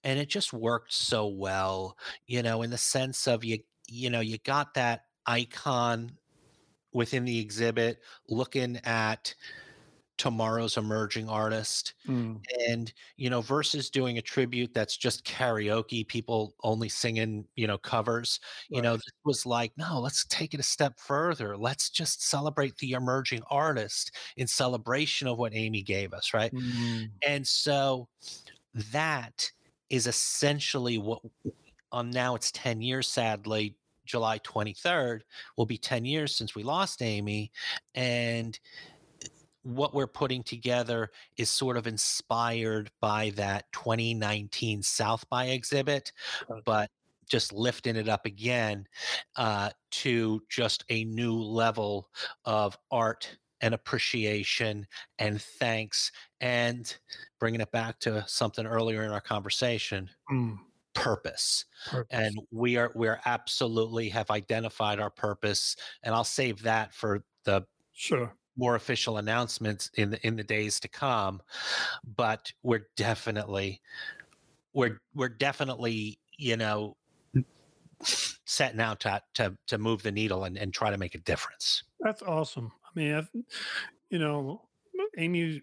and 0.05 0.19
it 0.19 0.29
just 0.29 0.53
worked 0.53 0.93
so 0.93 1.27
well, 1.27 1.97
you 2.27 2.43
know, 2.43 2.63
in 2.63 2.71
the 2.71 2.79
sense 2.79 3.29
of 3.29 3.45
you, 3.45 3.59
you 3.87 4.11
know, 4.11 4.21
you 4.21 4.39
got 4.39 4.75
that 4.75 5.05
icon 5.27 6.13
within 6.93 7.25
the 7.25 7.39
exhibit 7.39 8.01
looking 8.29 8.79
at 8.85 9.35
tomorrow's 10.23 10.77
emerging 10.77 11.29
artist 11.29 11.95
Mm. 12.07 12.47
and 12.69 12.93
you 13.17 13.29
know 13.31 13.41
versus 13.41 13.91
doing 13.91 14.19
a 14.19 14.23
tribute 14.23 14.73
that's 14.75 14.97
just 14.97 15.25
karaoke 15.27 16.07
people 16.07 16.55
only 16.63 16.89
singing 16.89 17.47
you 17.57 17.67
know 17.67 17.79
covers 17.79 18.41
you 18.73 18.83
know 18.83 18.93
Right. 18.93 18.99
this 18.99 19.13
was 19.25 19.47
like 19.47 19.73
no 19.77 20.01
let's 20.01 20.25
take 20.27 20.55
it 20.55 20.61
a 20.61 20.63
step 20.63 21.01
further 21.01 21.57
let's 21.57 21.91
just 21.91 22.23
celebrate 22.29 22.77
the 22.79 22.93
emerging 22.93 23.43
artist 23.51 24.17
in 24.37 24.47
celebration 24.47 25.27
of 25.29 25.39
what 25.39 25.55
amy 25.55 25.83
gave 25.83 26.13
us 26.13 26.33
right 26.35 26.53
Mm. 26.53 27.23
and 27.27 27.47
so 27.47 28.09
that 28.93 29.51
is 29.91 30.07
essentially 30.07 30.99
what 30.99 31.21
um 31.93 32.11
now 32.11 32.35
it's 32.35 32.53
10 32.53 32.81
years 32.83 33.09
sadly 33.09 33.77
july 34.05 34.39
23rd 34.41 35.23
will 35.57 35.67
be 35.67 35.79
10 35.79 36.05
years 36.05 36.35
since 36.37 36.55
we 36.55 36.63
lost 36.63 37.03
amy 37.03 37.53
and 37.95 38.59
what 39.63 39.95
we're 39.95 40.07
putting 40.07 40.43
together 40.43 41.11
is 41.37 41.51
sort 41.51 41.77
of 41.77 41.87
inspired 41.87 42.91
by 43.01 43.31
that 43.31 43.71
2019 43.73 44.83
south 44.83 45.29
by 45.29 45.47
exhibit 45.47 46.13
but 46.65 46.91
just 47.29 47.53
lifting 47.53 47.97
it 47.97 48.09
up 48.09 48.27
again 48.27 48.87
uh, 49.37 49.71
to 49.91 50.43
just 50.49 50.85
a 50.91 51.05
new 51.05 51.35
level 51.37 52.11
of 52.45 52.77
art 52.91 53.39
and 53.61 53.75
appreciation 53.75 54.87
and 55.19 55.41
thanks 55.41 56.11
and 56.41 56.99
bringing 57.39 57.61
it 57.61 57.71
back 57.71 57.99
to 58.01 58.25
something 58.29 58.67
earlier 58.67 59.05
in 59.05 59.11
our 59.13 59.21
conversation 59.21 60.11
Mm. 60.31 60.59
purpose 60.95 61.65
Purpose. 61.85 62.11
and 62.11 62.37
we 62.51 62.77
are 62.77 62.93
we're 62.95 63.21
absolutely 63.25 64.11
have 64.11 64.31
identified 64.31 65.01
our 65.01 65.11
purpose 65.11 65.77
and 66.03 66.15
i'll 66.15 66.25
save 66.25 66.63
that 66.63 66.95
for 66.95 67.25
the 67.45 67.67
Sure. 67.93 68.37
More 68.57 68.75
official 68.77 69.19
announcements 69.19 69.91
in 69.97 70.11
the 70.11 70.27
in 70.27 70.37
the 70.37 70.45
days 70.45 70.81
to 70.81 70.89
come 70.89 71.41
but 72.05 72.53
we're 72.63 72.87
definitely 72.97 73.81
we're 74.75 74.99
we're 75.15 75.29
definitely 75.29 76.19
you 76.39 76.57
know 76.57 76.97
setting 78.47 78.81
out 78.81 79.01
to 79.01 79.23
to, 79.35 79.57
to 79.67 79.79
move 79.79 80.03
the 80.03 80.13
needle 80.13 80.45
and, 80.45 80.57
and 80.57 80.75
try 80.75 80.91
to 80.91 80.99
make 80.99 81.15
a 81.15 81.19
difference 81.19 81.83
That's 82.01 82.23
awesome. 82.23 82.73
I 82.85 82.91
mean, 82.95 83.15
I, 83.15 83.27
you 84.11 84.19
know, 84.19 84.69
Amy 85.17 85.63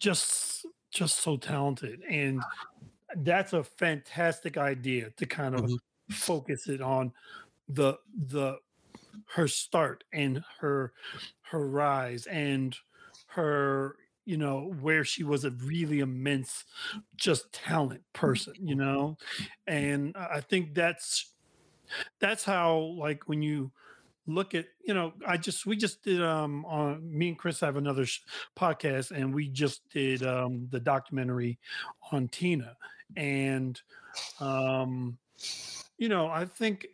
just 0.00 0.66
just 0.92 1.18
so 1.18 1.36
talented, 1.36 2.02
and 2.08 2.46
that's 3.18 3.52
a 3.52 3.64
fantastic 3.64 4.56
idea 4.56 5.10
to 5.12 5.26
kind 5.26 5.54
of 5.54 5.62
Mhm. 5.62 5.78
focus 6.10 6.68
it 6.68 6.80
on 6.80 7.12
the 7.68 7.98
the 8.14 8.58
her 9.34 9.48
start 9.48 10.04
and 10.12 10.42
her 10.60 10.92
her 11.50 11.66
rise 11.66 12.26
and 12.26 12.76
her 13.26 13.96
you 14.24 14.36
know 14.36 14.72
where 14.80 15.04
she 15.04 15.24
was 15.24 15.44
a 15.44 15.50
really 15.50 16.00
immense 16.00 16.64
just 17.16 17.52
talent 17.52 18.02
person 18.12 18.54
you 18.60 18.74
know? 18.74 19.16
And 19.66 20.16
i 20.16 20.40
think 20.40 20.74
that's 20.74 21.32
that's 22.20 22.44
how 22.44 22.78
like 22.98 23.28
when 23.28 23.42
you 23.42 23.70
look 24.26 24.54
at 24.54 24.66
you 24.84 24.94
know 24.94 25.12
i 25.26 25.36
just 25.36 25.66
we 25.66 25.76
just 25.76 26.02
did 26.04 26.22
um 26.22 26.64
on 26.66 27.00
me 27.02 27.28
and 27.28 27.38
chris 27.38 27.58
have 27.58 27.76
another 27.76 28.06
sh- 28.06 28.20
podcast 28.56 29.10
and 29.10 29.34
we 29.34 29.48
just 29.48 29.88
did 29.90 30.22
um 30.22 30.68
the 30.70 30.78
documentary 30.78 31.58
on 32.12 32.28
tina 32.28 32.76
and 33.16 33.80
um 34.38 35.18
you 35.98 36.08
know 36.08 36.28
i 36.28 36.44
think 36.44 36.86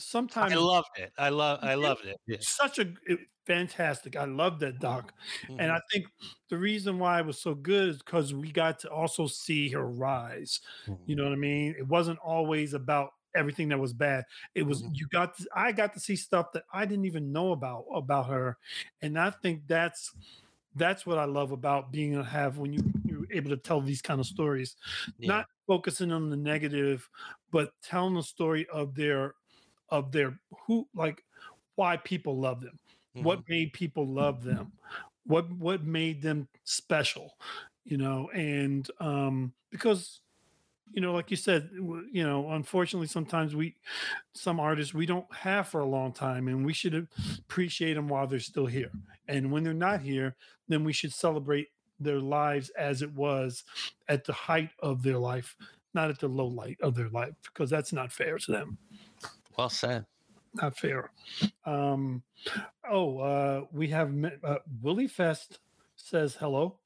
sometimes 0.00 0.52
i 0.52 0.54
loved 0.54 0.88
it 0.98 1.12
i 1.18 1.28
love 1.28 1.58
i 1.62 1.74
loved 1.74 2.04
it 2.04 2.16
yeah. 2.26 2.38
such 2.38 2.78
a 2.78 2.94
it- 3.06 3.20
fantastic 3.46 4.14
i 4.16 4.24
love 4.24 4.60
that 4.60 4.78
doc 4.78 5.12
and 5.58 5.72
Mhm. 5.72 5.72
I 5.72 5.80
think 5.90 6.06
the 6.50 6.56
reason 6.58 6.98
why 6.98 7.18
it 7.20 7.26
was 7.26 7.40
so 7.42 7.54
good 7.54 7.88
is 7.88 7.98
because 7.98 8.32
we 8.32 8.52
got 8.52 8.78
to 8.80 8.90
also 8.90 9.26
see 9.26 9.70
her 9.70 9.88
rise. 9.90 10.60
You 11.06 11.16
know 11.16 11.24
what 11.24 11.32
I 11.32 11.36
mean? 11.36 11.74
It 11.76 11.88
wasn't 11.88 12.18
always 12.20 12.74
about 12.74 13.10
everything 13.34 13.68
that 13.70 13.78
was 13.78 13.92
bad. 13.92 14.24
It 14.54 14.62
was 14.64 14.82
Mhm. 14.82 14.92
you 14.92 15.08
got 15.08 15.36
to, 15.38 15.48
I 15.54 15.72
got 15.72 15.94
to 15.94 16.00
see 16.00 16.14
stuff 16.16 16.52
that 16.52 16.64
I 16.72 16.86
didn't 16.86 17.06
even 17.06 17.32
know 17.32 17.50
about 17.52 17.86
about 17.92 18.28
her, 18.28 18.58
and 19.02 19.18
I 19.18 19.30
think 19.30 19.66
that's 19.66 20.14
that's 20.74 21.04
what 21.04 21.18
I 21.18 21.24
love 21.24 21.50
about 21.52 21.90
being 21.92 22.14
a 22.16 22.24
have 22.24 22.58
when 22.58 22.72
you 22.72 22.84
you're 23.04 23.26
able 23.32 23.50
to 23.50 23.56
tell 23.56 23.80
these 23.80 24.02
kind 24.02 24.20
of 24.20 24.26
stories, 24.26 24.76
Yeah. 25.18 25.30
not 25.30 25.46
focusing 25.66 26.12
on 26.12 26.30
the 26.30 26.36
negative, 26.36 27.08
but 27.50 27.72
telling 27.82 28.14
the 28.14 28.22
story 28.22 28.68
of 28.68 28.94
their 28.94 29.34
of 29.90 30.12
their 30.12 30.38
who 30.66 30.88
like 30.94 31.24
why 31.76 31.96
people 31.98 32.38
love 32.38 32.60
them. 32.60 32.78
Mhm. 33.16 33.22
what 33.24 33.40
made 33.48 33.72
people 33.72 34.06
love 34.06 34.44
them? 34.44 34.72
What 35.24 35.50
what 35.52 35.84
made 35.84 36.22
them 36.22 36.48
special 36.64 37.34
you 37.84 37.96
know? 37.96 38.30
And 38.34 38.88
um 39.00 39.54
because 39.70 40.20
you 40.92 41.00
know 41.00 41.12
like 41.14 41.30
you 41.30 41.36
said 41.36 41.70
you 41.72 42.22
know 42.24 42.50
unfortunately 42.50 43.06
sometimes 43.06 43.54
we 43.54 43.76
some 44.34 44.60
artists 44.60 44.94
we 44.94 45.06
don't 45.06 45.32
have 45.34 45.68
for 45.68 45.80
a 45.80 45.86
long 45.86 46.12
time 46.12 46.48
and 46.48 46.64
we 46.66 46.72
should 46.72 47.08
appreciate 47.40 47.94
them 47.94 48.08
while 48.08 48.26
they're 48.26 48.40
still 48.40 48.66
here. 48.66 48.90
And 49.28 49.52
when 49.52 49.64
they're 49.64 49.74
not 49.74 50.02
here 50.02 50.36
then 50.68 50.84
we 50.84 50.92
should 50.92 51.12
celebrate 51.12 51.68
their 52.00 52.20
lives 52.20 52.70
as 52.70 53.02
it 53.02 53.12
was 53.12 53.64
at 54.08 54.24
the 54.24 54.32
height 54.32 54.70
of 54.80 55.02
their 55.02 55.18
life 55.18 55.56
not 55.94 56.10
at 56.10 56.18
the 56.20 56.28
low 56.28 56.46
light 56.46 56.78
of 56.80 56.94
their 56.94 57.08
life 57.10 57.34
because 57.44 57.70
that's 57.70 57.92
not 57.92 58.12
fair 58.12 58.38
to 58.38 58.52
them 58.52 58.78
well 59.56 59.68
said 59.70 60.04
not 60.54 60.76
fair. 60.76 61.10
Um, 61.64 62.22
oh, 62.90 63.18
uh, 63.18 63.64
we 63.72 63.88
have 63.88 64.12
uh, 64.42 64.56
Willifest 64.82 65.58
says 65.96 66.34
hello. 66.34 66.78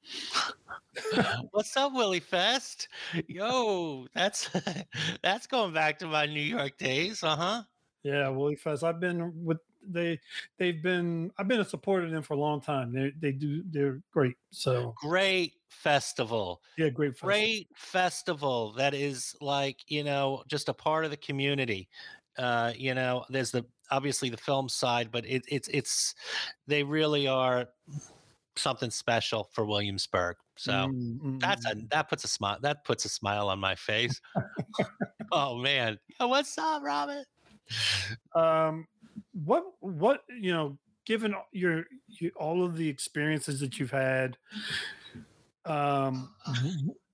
What's 1.51 1.75
up, 1.75 1.93
Willifest? 1.93 2.87
Yo, 3.27 4.07
that's 4.13 4.49
that's 5.23 5.47
going 5.47 5.73
back 5.73 5.99
to 5.99 6.07
my 6.07 6.25
New 6.25 6.41
York 6.41 6.77
days, 6.77 7.23
uh 7.23 7.35
huh. 7.35 7.63
Yeah, 8.03 8.25
Willifest. 8.27 8.83
I've 8.83 8.99
been 8.99 9.33
with 9.43 9.57
they. 9.87 10.19
They've 10.57 10.81
been. 10.81 11.31
I've 11.37 11.47
been 11.47 11.59
a 11.61 11.65
supporter 11.65 12.05
of 12.05 12.11
them 12.11 12.21
for 12.23 12.35
a 12.35 12.39
long 12.39 12.61
time. 12.61 12.93
They 12.93 13.13
they 13.19 13.31
do. 13.31 13.63
They're 13.71 14.01
great. 14.11 14.35
So 14.51 14.93
Great 14.97 15.53
festival, 15.69 16.61
yeah, 16.77 16.89
great. 16.89 17.11
festival. 17.11 17.27
great 17.27 17.67
festival 17.75 18.71
that 18.73 18.93
is 18.93 19.35
like 19.41 19.79
you 19.87 20.03
know 20.03 20.43
just 20.47 20.69
a 20.69 20.73
part 20.73 21.03
of 21.05 21.11
the 21.11 21.17
community. 21.17 21.89
Uh, 22.37 22.73
you 22.75 22.93
know, 22.93 23.25
there's 23.29 23.51
the 23.51 23.65
obviously 23.91 24.29
the 24.29 24.37
film 24.37 24.69
side, 24.69 25.09
but 25.11 25.25
it, 25.25 25.43
it's 25.47 25.67
it's 25.69 26.15
they 26.67 26.83
really 26.83 27.27
are 27.27 27.67
something 28.55 28.89
special 28.89 29.49
for 29.53 29.65
Williamsburg. 29.65 30.37
So. 30.57 30.71
Mm, 30.71 31.19
mm, 31.19 31.39
That's 31.39 31.67
mm, 31.67 31.83
a 31.83 31.87
that 31.91 32.09
puts 32.09 32.23
a 32.23 32.27
smile 32.27 32.57
that 32.61 32.83
puts 32.83 33.05
a 33.05 33.09
smile 33.09 33.49
on 33.49 33.59
my 33.59 33.75
face. 33.75 34.19
oh 35.31 35.57
man. 35.57 35.99
Yo, 36.19 36.27
what's 36.27 36.57
up, 36.57 36.83
Robin? 36.83 37.23
mm. 38.35 38.39
Um, 38.39 38.87
what 39.33 39.63
what 39.79 40.23
you 40.39 40.51
know? 40.51 40.77
Given 41.05 41.35
all 41.35 41.45
your, 41.51 41.85
your 42.07 42.31
all 42.35 42.65
of 42.65 42.77
the 42.77 42.89
experiences 42.89 43.59
that 43.59 43.77
you've 43.77 43.91
had, 43.91 44.37
um, 45.65 46.33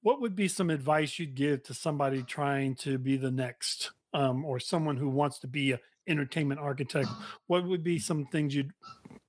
what 0.01 0.21
would 0.21 0.35
be 0.35 0.47
some 0.47 0.69
advice 0.69 1.19
you'd 1.19 1.35
give 1.35 1.63
to 1.63 1.73
somebody 1.73 2.23
trying 2.23 2.75
to 2.75 2.97
be 2.97 3.17
the 3.17 3.31
next, 3.31 3.91
um, 4.13 4.45
or 4.45 4.59
someone 4.59 4.97
who 4.97 5.09
wants 5.09 5.39
to 5.39 5.47
be 5.47 5.73
an 5.73 5.79
entertainment 6.07 6.59
architect? 6.59 7.09
What 7.47 7.65
would 7.65 7.83
be 7.83 7.99
some 7.99 8.25
things 8.25 8.55
you'd 8.55 8.71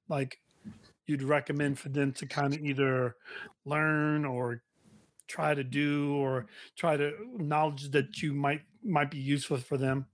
like? 0.09 0.39
You'd 1.07 1.22
recommend 1.22 1.78
for 1.78 1.89
them 1.89 2.12
to 2.14 2.26
kind 2.26 2.55
of 2.55 2.61
either 2.61 3.16
learn 3.64 4.24
or 4.24 4.62
try 5.28 5.55
to 5.55 5.64
do 5.64 6.14
or 6.16 6.47
try 6.76 6.97
to 6.97 7.12
knowledge 7.37 7.91
that 7.91 8.22
you 8.22 8.33
might 8.33 8.62
might 8.85 9.11
be 9.11 9.18
useful 9.18 9.57
for 9.57 9.76
them? 9.76 10.07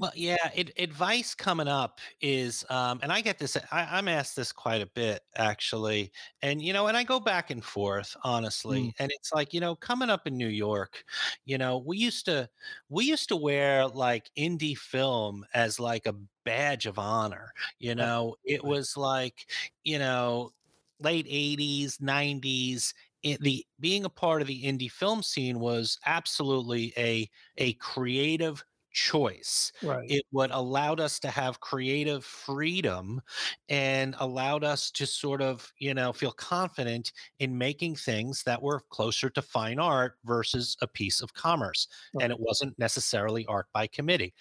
Well, 0.00 0.12
yeah, 0.14 0.50
it, 0.54 0.70
advice 0.78 1.34
coming 1.34 1.66
up 1.66 1.98
is, 2.20 2.64
um, 2.70 3.00
and 3.02 3.10
I 3.12 3.20
get 3.20 3.38
this, 3.38 3.56
I, 3.72 3.98
I'm 3.98 4.06
asked 4.06 4.36
this 4.36 4.52
quite 4.52 4.80
a 4.80 4.86
bit 4.86 5.22
actually. 5.36 6.12
And, 6.42 6.62
you 6.62 6.72
know, 6.72 6.86
and 6.86 6.96
I 6.96 7.02
go 7.02 7.18
back 7.18 7.50
and 7.50 7.64
forth, 7.64 8.16
honestly. 8.22 8.84
Mm, 8.84 8.94
And 8.98 9.10
it's 9.12 9.32
like, 9.32 9.52
you 9.52 9.60
know, 9.60 9.74
coming 9.74 10.10
up 10.10 10.26
in 10.26 10.36
New 10.36 10.48
York, 10.48 11.04
you 11.44 11.58
know, 11.58 11.78
we 11.78 11.98
used 11.98 12.24
to, 12.26 12.48
we 12.88 13.04
used 13.06 13.28
to 13.30 13.36
wear 13.36 13.86
like 13.88 14.30
indie 14.38 14.76
film 14.78 15.44
as 15.54 15.80
like 15.80 16.06
a 16.06 16.14
badge 16.44 16.86
of 16.86 16.98
honor. 16.98 17.52
You 17.78 17.94
know, 17.96 18.36
it 18.44 18.62
was 18.64 18.96
like, 18.96 19.50
you 19.82 19.98
know, 19.98 20.52
late 21.00 21.26
80s, 21.28 22.00
90s. 22.00 22.94
It, 23.22 23.40
the 23.40 23.66
being 23.80 24.04
a 24.04 24.10
part 24.10 24.42
of 24.42 24.48
the 24.48 24.64
indie 24.64 24.90
film 24.90 25.22
scene 25.22 25.58
was 25.58 25.98
absolutely 26.04 26.92
a 26.96 27.28
a 27.56 27.72
creative 27.74 28.62
choice. 28.94 29.72
Right. 29.80 30.08
It 30.08 30.24
what 30.30 30.50
allowed 30.52 31.00
us 31.00 31.18
to 31.20 31.30
have 31.30 31.60
creative 31.60 32.24
freedom 32.24 33.20
and 33.68 34.14
allowed 34.18 34.64
us 34.64 34.90
to 34.92 35.06
sort 35.06 35.42
of, 35.42 35.72
you 35.78 35.94
know, 35.94 36.12
feel 36.12 36.32
confident 36.32 37.12
in 37.38 37.58
making 37.58 37.96
things 37.96 38.42
that 38.44 38.62
were 38.62 38.80
closer 38.90 39.30
to 39.30 39.42
fine 39.42 39.78
art 39.78 40.18
versus 40.24 40.76
a 40.82 40.86
piece 40.86 41.20
of 41.22 41.34
commerce. 41.34 41.88
And 42.18 42.32
it 42.32 42.40
wasn't 42.40 42.78
necessarily 42.78 43.46
art 43.46 43.66
by 43.72 43.86
committee. 43.86 44.34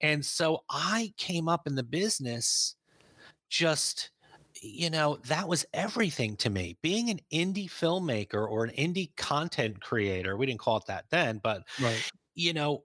And 0.00 0.24
so 0.24 0.64
I 0.70 1.14
came 1.16 1.48
up 1.48 1.66
in 1.66 1.74
the 1.76 1.82
business 1.82 2.76
just 3.48 4.10
you 4.60 4.90
know, 4.90 5.18
that 5.26 5.46
was 5.48 5.64
everything 5.72 6.36
to 6.38 6.50
me. 6.50 6.76
Being 6.82 7.10
an 7.10 7.20
indie 7.32 7.68
filmmaker 7.70 8.48
or 8.48 8.64
an 8.64 8.70
indie 8.74 9.14
content 9.16 9.80
creator, 9.80 10.36
we 10.36 10.46
didn't 10.46 10.58
call 10.58 10.78
it 10.78 10.86
that 10.86 11.10
then, 11.10 11.38
but 11.38 11.62
Right. 11.78 12.04
you 12.34 12.52
know, 12.52 12.84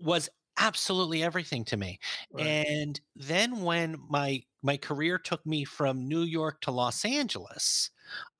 was 0.00 0.28
absolutely 0.58 1.22
everything 1.22 1.64
to 1.66 1.76
me. 1.76 1.98
Right. 2.32 2.46
And 2.46 3.00
then 3.16 3.62
when 3.62 3.96
my 4.08 4.42
my 4.62 4.76
career 4.76 5.18
took 5.18 5.44
me 5.46 5.64
from 5.64 6.08
New 6.08 6.22
York 6.22 6.60
to 6.62 6.70
Los 6.70 7.04
Angeles, 7.04 7.90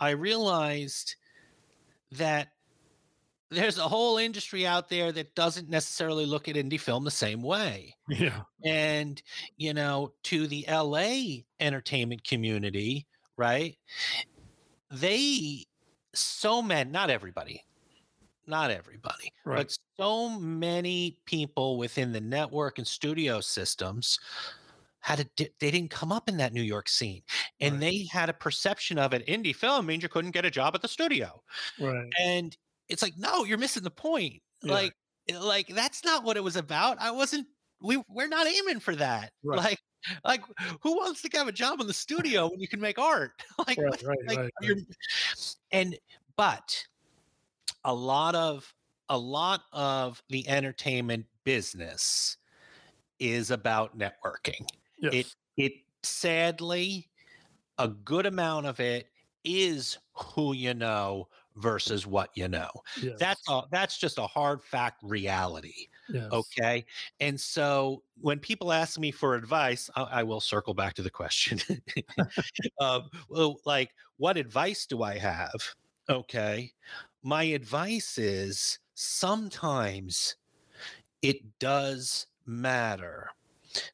I 0.01 0.11
realized 0.11 1.14
that 2.12 2.49
there's 3.51 3.79
a 3.79 3.89
whole 3.89 4.19
industry 4.19 4.66
out 4.66 4.89
there 4.89 5.11
that 5.12 5.35
doesn't 5.35 5.71
necessarily 5.71 6.27
look 6.27 6.49
at 6.49 6.57
indie 6.57 6.81
film 6.81 7.05
the 7.05 7.11
same 7.11 7.43
way. 7.43 7.95
Yeah. 8.09 8.41
And, 8.64 9.23
you 9.59 9.75
know, 9.75 10.12
to 10.25 10.47
the 10.47 10.64
LA 10.69 11.43
entertainment 11.61 12.25
community, 12.25 13.07
right? 13.37 13.77
They 14.91 15.66
so 16.14 16.62
many, 16.62 16.91
not 16.91 17.11
everybody, 17.11 17.62
not 18.49 18.70
everybody, 18.70 19.32
Right. 19.44 19.57
but 19.59 19.76
so 19.96 20.28
many 20.40 21.18
people 21.26 21.78
within 21.78 22.12
the 22.12 22.20
network 22.20 22.78
and 22.78 22.86
studio 22.86 23.40
systems 23.40 24.18
had 25.01 25.20
a, 25.20 25.26
they 25.61 25.70
didn't 25.70 25.90
come 25.90 26.11
up 26.11 26.28
in 26.28 26.36
that 26.38 26.53
New 26.53 26.62
York 26.62 26.88
scene, 26.88 27.22
and 27.61 27.74
Right. 27.74 27.80
they 27.80 28.05
had 28.11 28.28
a 28.28 28.32
perception 28.32 28.99
of 28.99 29.12
an 29.12 29.22
Indie 29.22 29.55
film 29.55 29.86
means 29.86 30.03
you 30.03 30.09
couldn't 30.09 30.32
get 30.32 30.44
a 30.44 30.51
job 30.51 30.74
at 30.74 30.82
the 30.82 30.88
studio, 30.88 31.42
Right. 31.78 32.11
and 32.18 32.57
it's 32.88 33.03
like, 33.03 33.16
no, 33.16 33.44
you're 33.44 33.59
missing 33.59 33.82
the 33.84 33.90
point. 33.90 34.42
Yeah. 34.62 34.72
Like, 34.72 34.92
eh, 35.28 35.38
like 35.38 35.68
that's 35.68 36.05
not 36.05 36.24
what 36.24 36.36
it 36.36 36.42
was 36.42 36.57
about. 36.57 36.99
I 37.01 37.11
wasn't. 37.11 37.46
We 37.80 38.03
we're 38.09 38.28
not 38.28 38.46
aiming 38.46 38.80
for 38.80 38.96
that. 38.96 39.32
Right. 39.44 39.59
Like, 39.59 39.78
like 40.24 40.42
who 40.82 40.96
wants 40.96 41.22
to 41.22 41.28
have 41.36 41.49
a 41.49 41.53
job 41.53 41.80
in 41.80 41.86
the 41.86 41.92
studio 42.07 42.49
when 42.49 42.61
you 42.61 42.66
can 42.68 42.80
make 42.80 42.99
art? 42.99 43.32
like, 43.66 43.78
Right. 43.78 44.03
like. 44.26 44.38
Right. 44.38 44.78
and 45.70 45.99
but 46.36 46.84
a 47.85 47.95
lot 47.95 48.35
of 48.35 48.75
a 49.09 49.19
lot 49.19 49.62
of 49.73 50.23
the 50.29 50.49
entertainment 50.49 51.27
business 51.45 52.37
is 53.19 53.51
about 53.51 53.99
networking. 53.99 54.66
It 55.11 55.29
Yes. 55.29 55.37
it 55.57 55.73
sadly 56.03 57.11
a 57.79 57.89
good 57.89 58.27
amount 58.27 58.66
of 58.66 58.81
it 58.81 59.11
is 59.45 59.99
who 60.14 60.53
you 60.55 60.75
know 60.75 61.29
versus 61.57 62.07
what 62.07 62.31
you 62.37 62.49
know. 62.49 62.71
That's 63.19 63.41
Yes. 63.41 63.49
a 63.49 63.62
that's 63.71 63.99
just 63.99 64.19
a 64.19 64.27
hard 64.27 64.62
fact 64.62 65.01
reality. 65.03 65.89
Yes. 66.09 66.57
Okay. 66.57 66.87
And 67.21 67.41
so 67.41 68.05
when 68.21 68.39
people 68.41 68.73
ask 68.73 68.99
me 68.99 69.11
for 69.12 69.35
advice, 69.35 69.91
I, 69.97 70.03
I 70.03 70.23
will 70.25 70.41
circle 70.41 70.75
back 70.75 70.95
to 70.95 71.03
the 71.03 71.11
question. 71.11 71.61
um, 72.81 73.09
well, 73.29 73.61
like, 73.64 73.91
what 74.16 74.37
advice 74.37 74.87
do 74.87 75.03
I 75.03 75.19
have? 75.19 75.53
Okay. 76.09 76.73
My 77.23 77.45
advice 77.45 78.16
is 78.19 78.79
sometimes 78.95 80.37
it 81.23 81.59
does 81.61 82.27
matter 82.47 83.31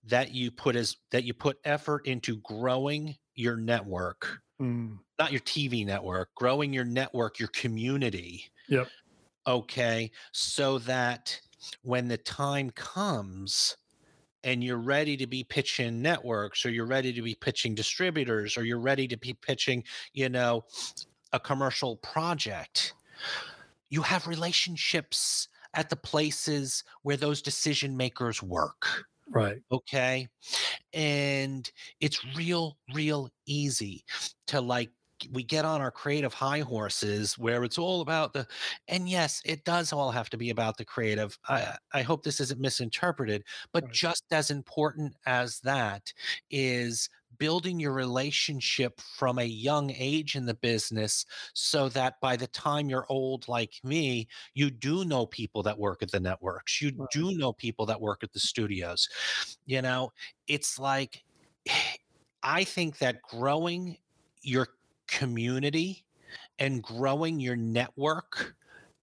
that 0.04 0.32
you 0.32 0.50
put 0.50 0.76
as 0.76 0.96
that 1.12 1.24
you 1.24 1.34
put 1.34 1.58
effort 1.64 2.06
into 2.06 2.38
growing 2.38 3.16
your 3.34 3.56
network 3.56 4.40
Mm. 4.60 5.00
not 5.18 5.32
your 5.32 5.40
tv 5.42 5.84
network 5.86 6.34
growing 6.36 6.72
your 6.72 6.84
network 6.84 7.38
your 7.40 7.48
community 7.50 8.52
Yep. 8.68 8.92
okay 9.46 10.10
so 10.32 10.78
that 10.80 11.40
when 11.82 12.08
the 12.08 12.18
time 12.18 12.70
comes 12.70 13.76
and 14.44 14.64
you're 14.64 14.78
ready 14.78 15.16
to 15.16 15.26
be 15.26 15.44
pitching 15.44 16.02
networks 16.02 16.66
or 16.66 16.70
you're 16.70 16.86
ready 16.86 17.12
to 17.12 17.22
be 17.22 17.34
pitching 17.34 17.74
distributors 17.74 18.56
or 18.56 18.64
you're 18.64 18.80
ready 18.80 19.08
to 19.08 19.16
be 19.18 19.34
pitching 19.34 19.84
you 20.14 20.28
know 20.28 20.64
a 21.32 21.40
commercial 21.40 21.96
project 21.98 22.94
you 23.90 24.02
have 24.02 24.26
relationships 24.26 25.48
at 25.74 25.90
the 25.90 25.96
places 25.96 26.84
where 27.02 27.16
those 27.16 27.42
decision 27.42 27.96
makers 27.96 28.42
work 28.42 29.06
Right. 29.26 29.62
okay 29.72 30.28
and 30.92 31.70
it's 32.00 32.24
real 32.36 32.78
real 32.94 33.30
easy 33.46 34.04
to 34.46 34.60
like 34.60 34.92
we 35.32 35.42
get 35.42 35.64
on 35.64 35.80
our 35.80 35.90
creative 35.90 36.34
high 36.34 36.60
horses 36.60 37.38
where 37.38 37.64
it's 37.64 37.78
all 37.78 38.00
about 38.02 38.32
the 38.34 38.46
and 38.88 39.08
yes 39.08 39.40
it 39.44 39.64
does 39.64 39.92
all 39.92 40.10
have 40.10 40.30
to 40.30 40.36
be 40.36 40.50
about 40.50 40.76
the 40.76 40.84
creative 40.84 41.38
i 41.48 41.76
i 41.92 42.02
hope 42.02 42.24
this 42.24 42.40
isn't 42.40 42.60
misinterpreted 42.60 43.44
but 43.72 43.88
Right. 43.88 43.90
just 43.90 44.24
as 44.32 44.50
important 44.50 45.14
as 45.26 45.60
that 45.60 46.12
is 46.50 47.08
building 47.38 47.80
your 47.80 47.92
relationship 47.92 49.00
from 49.00 49.38
a 49.38 49.44
young 49.44 49.90
age 49.92 50.36
in 50.36 50.46
the 50.46 50.54
business 50.54 51.24
so 51.54 51.88
that 51.90 52.20
by 52.20 52.36
the 52.36 52.46
time 52.48 52.88
you're 52.88 53.06
old 53.08 53.46
like 53.48 53.74
me 53.84 54.26
you 54.54 54.70
do 54.70 55.04
know 55.04 55.26
people 55.26 55.62
that 55.62 55.78
work 55.78 56.02
at 56.02 56.10
the 56.10 56.20
networks 56.20 56.80
you 56.80 56.92
Right. 56.96 57.08
do 57.12 57.36
know 57.36 57.52
people 57.52 57.86
that 57.86 58.00
work 58.00 58.22
at 58.22 58.32
the 58.32 58.40
studios 58.40 59.08
you 59.66 59.82
know, 59.82 60.12
it's 60.48 60.78
like 60.78 61.24
I 62.42 62.64
think 62.64 62.98
that 62.98 63.22
growing 63.22 63.96
your 64.42 64.68
community 65.06 66.04
and 66.58 66.82
growing 66.82 67.40
your 67.40 67.56
network 67.56 68.54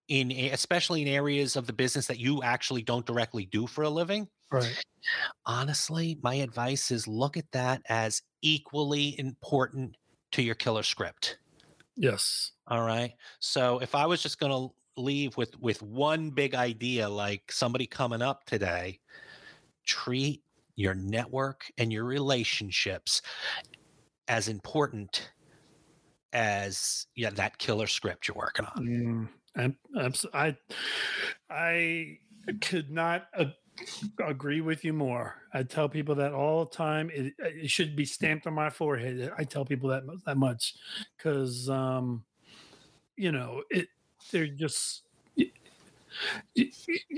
in 0.09 0.31
especially 0.31 1.01
in 1.01 1.07
areas 1.07 1.55
of 1.55 1.67
the 1.67 1.73
business 1.73 2.07
that 2.07 2.19
you 2.19 2.43
actually 2.43 2.83
don't 2.83 3.05
directly 3.05 3.45
do 3.45 3.67
for 3.67 3.83
a 3.83 3.89
living, 3.89 4.27
Right. 4.51 4.83
honestly, 5.45 6.17
my 6.21 6.35
advice 6.35 6.91
is 6.91 7.07
look 7.07 7.37
at 7.37 7.51
that 7.51 7.81
as 7.89 8.21
equally 8.41 9.17
important 9.19 9.95
to 10.33 10.41
your 10.41 10.55
killer 10.55 10.83
script. 10.83 11.37
Yes. 11.95 12.51
All 12.67 12.85
right. 12.85 13.13
So 13.39 13.79
if 13.79 13.95
I 13.95 14.05
was 14.05 14.21
just 14.21 14.39
going 14.39 14.51
to 14.51 14.73
leave 15.01 15.37
with 15.37 15.59
with 15.59 15.81
one 15.81 16.29
big 16.31 16.53
idea 16.55 17.07
like 17.07 17.51
somebody 17.51 17.87
coming 17.87 18.21
up 18.21 18.45
today, 18.45 18.99
treat 19.85 20.41
your 20.75 20.95
network 20.95 21.65
and 21.77 21.91
your 21.91 22.05
relationships 22.05 23.21
as 24.27 24.47
important 24.47 25.31
as 26.33 27.07
yeah 27.15 27.29
that 27.29 27.57
killer 27.57 27.87
script 27.87 28.27
you're 28.27 28.37
working 28.37 28.65
on. 28.65 28.85
Mm. 28.85 29.27
And 29.55 29.75
abs- 29.99 30.25
I, 30.33 30.55
I 31.49 32.19
could 32.61 32.89
not 32.89 33.27
ag- 33.37 33.51
agree 34.19 34.61
with 34.61 34.83
you 34.83 34.93
more. 34.93 35.35
I 35.53 35.63
tell 35.63 35.89
people 35.89 36.15
that 36.15 36.33
all 36.33 36.65
the 36.65 36.71
time. 36.71 37.09
It, 37.11 37.33
it 37.39 37.69
should 37.69 37.95
be 37.95 38.05
stamped 38.05 38.47
on 38.47 38.53
my 38.53 38.69
forehead. 38.69 39.31
I 39.37 39.43
tell 39.43 39.65
people 39.65 39.89
that 39.89 40.03
that 40.25 40.37
much 40.37 40.75
because, 41.17 41.69
um, 41.69 42.25
you 43.17 43.31
know, 43.31 43.63
it. 43.71 43.89
They're 44.31 44.47
just. 44.47 45.03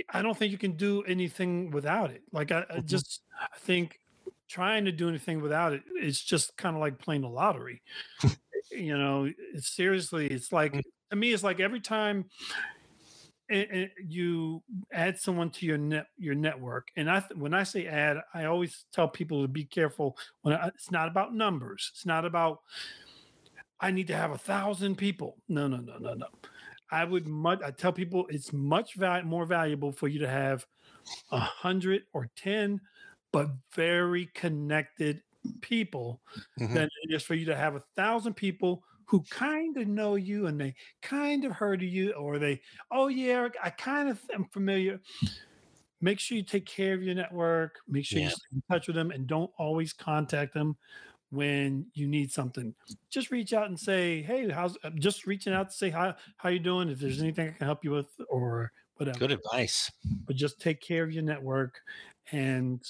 I 0.10 0.22
don't 0.22 0.38
think 0.38 0.52
you 0.52 0.58
can 0.58 0.76
do 0.78 1.04
anything 1.04 1.72
without 1.72 2.12
it. 2.12 2.24
Like 2.32 2.52
I, 2.52 2.66
I 2.70 2.80
Mhm. 2.80 2.82
just 2.82 3.24
I 3.40 3.58
think 3.58 4.00
trying 4.48 4.86
to 4.86 4.92
do 4.92 5.10
anything 5.10 5.42
without 5.42 5.74
it 5.74 5.84
is 6.00 6.22
just 6.22 6.58
kind 6.58 6.76
of 6.76 6.80
like 6.80 7.00
playing 7.00 7.22
the 7.22 7.30
lottery. 7.30 7.82
You 8.72 8.98
know, 8.98 9.32
it's 9.54 9.70
seriously, 9.70 10.28
it's 10.28 10.52
like 10.52 10.74
Mm, 10.74 10.82
to 11.12 11.16
me, 11.18 11.34
it's 11.34 11.44
like 11.44 11.60
every 11.60 11.82
time 11.82 12.30
and, 13.50 13.70
and 13.72 13.92
you 14.08 14.64
add 14.92 15.18
someone 15.20 15.50
to 15.52 15.66
your 15.66 15.78
net 15.78 16.08
your 16.18 16.36
network 16.36 16.88
and 16.96 17.10
i 17.10 17.20
th- 17.20 17.38
when 17.38 17.54
i 17.54 17.64
say 17.64 17.88
add 17.88 18.18
i 18.34 18.46
always 18.46 18.86
tell 18.94 19.08
people 19.08 19.42
to 19.42 19.48
be 19.48 19.66
careful 19.66 20.18
when 20.42 20.54
I, 20.56 20.68
it's 20.68 20.92
not 20.92 21.08
about 21.08 21.34
numbers 21.34 21.92
it's 21.94 22.06
not 22.06 22.26
about 22.26 22.60
i 23.80 23.92
need 23.92 24.08
to 24.08 24.16
have 24.16 24.32
a 24.32 24.38
thousand 24.38 24.98
people 24.98 25.38
no 25.48 25.68
no 25.68 25.78
no 25.78 25.98
no 25.98 26.14
no 26.14 26.28
I 26.92 27.04
would 27.06 27.28
much. 27.28 27.62
I 27.64 27.72
tell 27.72 27.94
people 27.94 28.28
it's 28.30 28.54
much 28.54 28.96
val- 28.96 29.24
more 29.24 29.46
valuable 29.48 29.92
for 29.92 30.08
you 30.08 30.20
to 30.20 30.30
have 30.30 30.68
a 31.32 31.40
hundred 31.40 32.04
or 32.14 32.30
ten, 32.36 32.82
but 33.32 33.50
very 33.76 34.28
connected 34.28 35.24
people 35.62 36.22
Mhm. 36.60 36.74
than 36.76 36.90
it 37.04 37.16
is 37.16 37.24
for 37.24 37.36
you 37.36 37.46
to 37.48 37.56
have 37.56 37.76
a 37.76 37.84
thousand 37.96 38.36
people 38.36 38.84
who 39.08 39.24
kind 39.30 39.78
of 39.78 39.88
know 39.88 40.16
you 40.16 40.48
and 40.48 40.60
they 40.60 40.76
kind 41.02 41.46
of 41.46 41.54
heard 41.54 41.82
of 41.84 41.90
you, 41.90 42.12
or 42.14 42.40
they, 42.40 42.62
oh 42.92 43.08
yeah, 43.08 43.50
I 43.64 43.70
kind 43.72 44.10
of 44.10 44.22
am 44.34 44.46
familiar. 44.50 45.02
Make 46.02 46.20
sure 46.20 46.38
you 46.38 46.44
take 46.44 46.66
care 46.66 46.94
of 46.94 47.02
your 47.04 47.16
network. 47.16 47.80
Make 47.88 48.06
sure 48.06 48.22
you 48.22 48.28
Yeah. 48.28 48.32
stay 48.32 48.48
in 48.54 48.62
touch 48.70 48.88
with 48.88 48.96
them, 48.96 49.12
and 49.12 49.26
don't 49.28 49.52
always 49.58 49.94
contact 49.94 50.54
them 50.54 50.78
when 51.32 51.92
you 51.94 52.08
need 52.08 52.32
something. 52.32 52.76
Just 53.10 53.32
reach 53.32 53.54
out 53.54 53.68
and 53.68 53.80
say, 53.80 54.22
"Hey, 54.24 54.50
how's?" 54.50 54.78
uh, 54.84 54.92
Just 54.92 55.26
reaching 55.28 55.54
out 55.54 55.70
to 55.72 55.76
say 55.76 55.90
how 55.92 56.16
how 56.38 56.50
you 56.50 56.60
doing. 56.60 56.90
If 56.90 57.00
there's 57.00 57.22
anything 57.22 57.50
I 57.50 57.54
can 57.54 57.66
help 57.68 57.84
you 57.86 57.92
with, 57.92 58.14
or 58.30 58.72
whatever. 58.96 59.20
Good 59.20 59.32
advice. 59.32 59.92
But 60.28 60.36
just 60.38 60.60
take 60.62 60.82
care 60.82 61.04
of 61.04 61.12
your 61.14 61.24
network 61.24 61.82
and 62.32 62.84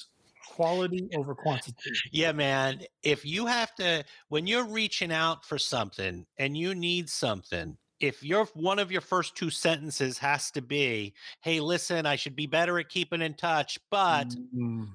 quality 0.45 1.09
over 1.15 1.35
quantity. 1.35 1.75
Yeah, 2.11 2.31
man. 2.31 2.81
If 3.01 3.25
you 3.25 3.45
have 3.45 3.73
to, 3.75 4.03
when 4.29 4.47
you're 4.47 4.65
reaching 4.67 5.11
out 5.11 5.45
for 5.45 5.57
something 5.57 6.25
and 6.37 6.57
you 6.57 6.75
need 6.75 7.09
something, 7.09 7.77
if 7.99 8.23
your 8.23 8.45
one 8.53 8.79
of 8.79 8.91
your 8.91 9.01
first 9.01 9.35
two 9.35 9.49
sentences 9.49 10.17
has 10.17 10.51
to 10.51 10.61
be, 10.61 11.13
"Hey, 11.41 11.59
listen, 11.59 12.05
I 12.05 12.15
should 12.15 12.35
be 12.35 12.47
better 12.47 12.79
at 12.79 12.89
keeping 12.89 13.21
in 13.21 13.35
touch," 13.35 13.77
but 13.89 14.35
Mm, 14.53 14.87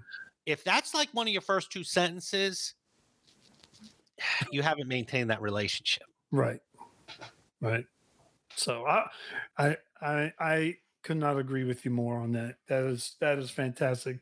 if 0.47 0.65
that's 0.65 0.95
like 0.95 1.11
one 1.13 1.27
of 1.27 1.33
your 1.33 1.43
first 1.43 1.71
two 1.71 1.85
sentences, 1.85 2.75
you 4.51 4.63
haven't 4.63 4.89
maintained 4.89 5.31
that 5.31 5.41
relationship. 5.43 6.07
right, 6.31 6.61
right. 7.61 7.85
So 8.57 8.87
I, 8.87 9.09
I, 9.59 9.77
I, 10.03 10.33
I 10.41 10.77
could 11.03 11.17
not 11.17 11.39
agree 11.39 11.65
with 11.65 11.85
you 11.85 11.91
more 11.91 12.19
on 12.19 12.33
that. 12.33 12.57
That 12.69 12.85
is 12.85 13.17
that 13.21 13.39
is 13.39 13.51
fantastic. 13.51 14.21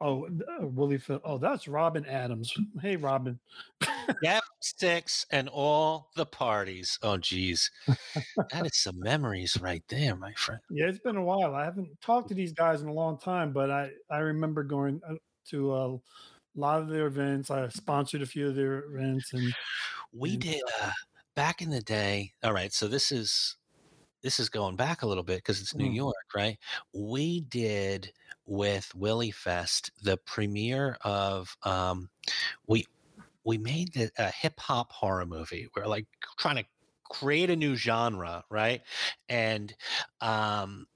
Oh, 0.00 0.26
uh, 0.26 0.66
Willie, 0.66 0.98
Phil- 0.98 1.20
oh, 1.24 1.38
that's 1.38 1.68
Robin 1.68 2.04
Adams. 2.06 2.52
Hey, 2.80 2.96
Robin. 2.96 3.38
F 4.24 4.42
six 4.60 5.26
and 5.30 5.48
all 5.48 6.10
the 6.16 6.26
parties. 6.26 6.98
Oh, 7.02 7.16
geez, 7.18 7.70
that 8.50 8.66
is 8.66 8.76
some 8.76 8.98
memories 9.00 9.58
right 9.60 9.82
there, 9.88 10.16
my 10.16 10.32
friend. 10.34 10.60
Yeah, 10.70 10.86
it's 10.88 10.98
been 10.98 11.16
a 11.16 11.22
while. 11.24 11.54
I 11.54 11.64
haven't 11.64 12.00
talked 12.00 12.28
to 12.28 12.34
these 12.34 12.52
guys 12.52 12.82
in 12.82 12.88
a 12.88 12.92
long 12.92 13.18
time, 13.18 13.52
but 13.52 13.70
I 13.70 13.90
I 14.10 14.18
remember 14.18 14.62
going 14.64 15.00
uh, 15.08 15.14
to 15.50 15.74
a 15.74 15.98
lot 16.56 16.80
of 16.82 16.88
their 16.88 17.06
events. 17.06 17.50
I 17.50 17.68
sponsored 17.68 18.22
a 18.22 18.26
few 18.26 18.48
of 18.48 18.54
their 18.56 18.84
events, 18.84 19.32
and 19.32 19.54
We 20.12 20.34
And, 20.34 20.42
did 20.42 20.62
uh, 20.80 20.92
back 21.34 21.62
in 21.62 21.70
the 21.70 21.82
day. 21.82 22.32
All 22.42 22.52
right, 22.52 22.72
so 22.72 22.88
this 22.88 23.12
is 23.12 23.56
this 24.24 24.40
is 24.40 24.48
going 24.48 24.76
back 24.76 25.02
a 25.02 25.06
little 25.06 25.22
bit 25.22 25.38
because 25.38 25.60
it's 25.62 25.76
New 25.76 25.84
Mm. 25.90 25.96
York, 25.96 26.26
right? 26.34 26.58
We 26.94 27.42
did 27.42 28.12
with 28.46 28.90
Willifest 28.96 29.90
the 30.02 30.16
premiere 30.16 30.98
of 31.02 31.56
um, 31.62 32.10
we 32.66 32.86
we 33.44 33.58
made 33.58 33.92
the, 33.94 34.10
a 34.18 34.30
hip 34.30 34.58
hop 34.60 34.92
horror 34.92 35.26
movie. 35.26 35.68
We're 35.76 35.86
like 35.86 36.06
trying 36.38 36.56
to 36.56 36.64
create 37.10 37.50
a 37.50 37.56
new 37.56 37.76
genre, 37.76 38.44
right? 38.50 38.82
And 39.28 39.74
um, 40.22 40.86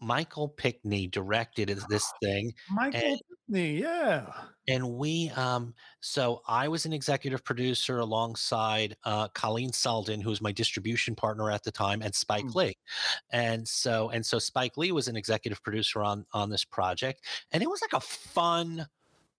Michael 0.00 0.48
Pinckney 0.48 1.08
directed 1.08 1.70
this 1.88 2.12
thing, 2.22 2.52
Michael 2.68 3.18
yeah, 3.48 4.46
and 4.66 4.96
we 4.96 5.28
um 5.30 5.74
so 6.00 6.40
i 6.48 6.66
was 6.68 6.86
an 6.86 6.92
executive 6.92 7.44
producer 7.44 7.98
alongside 7.98 8.96
uh 9.04 9.28
colleen 9.28 9.72
selden 9.72 10.20
who 10.20 10.30
was 10.30 10.40
my 10.40 10.52
distribution 10.52 11.14
partner 11.14 11.50
at 11.50 11.62
the 11.64 11.70
time 11.72 12.00
and 12.00 12.14
spike 12.14 12.46
Mm. 12.46 12.54
lee 12.54 12.74
and 13.30 13.68
so 13.68 14.08
and 14.10 14.24
so 14.24 14.38
spike 14.38 14.76
lee 14.78 14.92
was 14.92 15.08
an 15.08 15.16
executive 15.16 15.62
producer 15.62 16.02
on 16.02 16.24
on 16.32 16.48
this 16.50 16.64
project 16.64 17.26
and 17.52 17.62
it 17.62 17.68
was 17.68 17.82
like 17.82 17.92
a 17.92 18.00
fun 18.00 18.86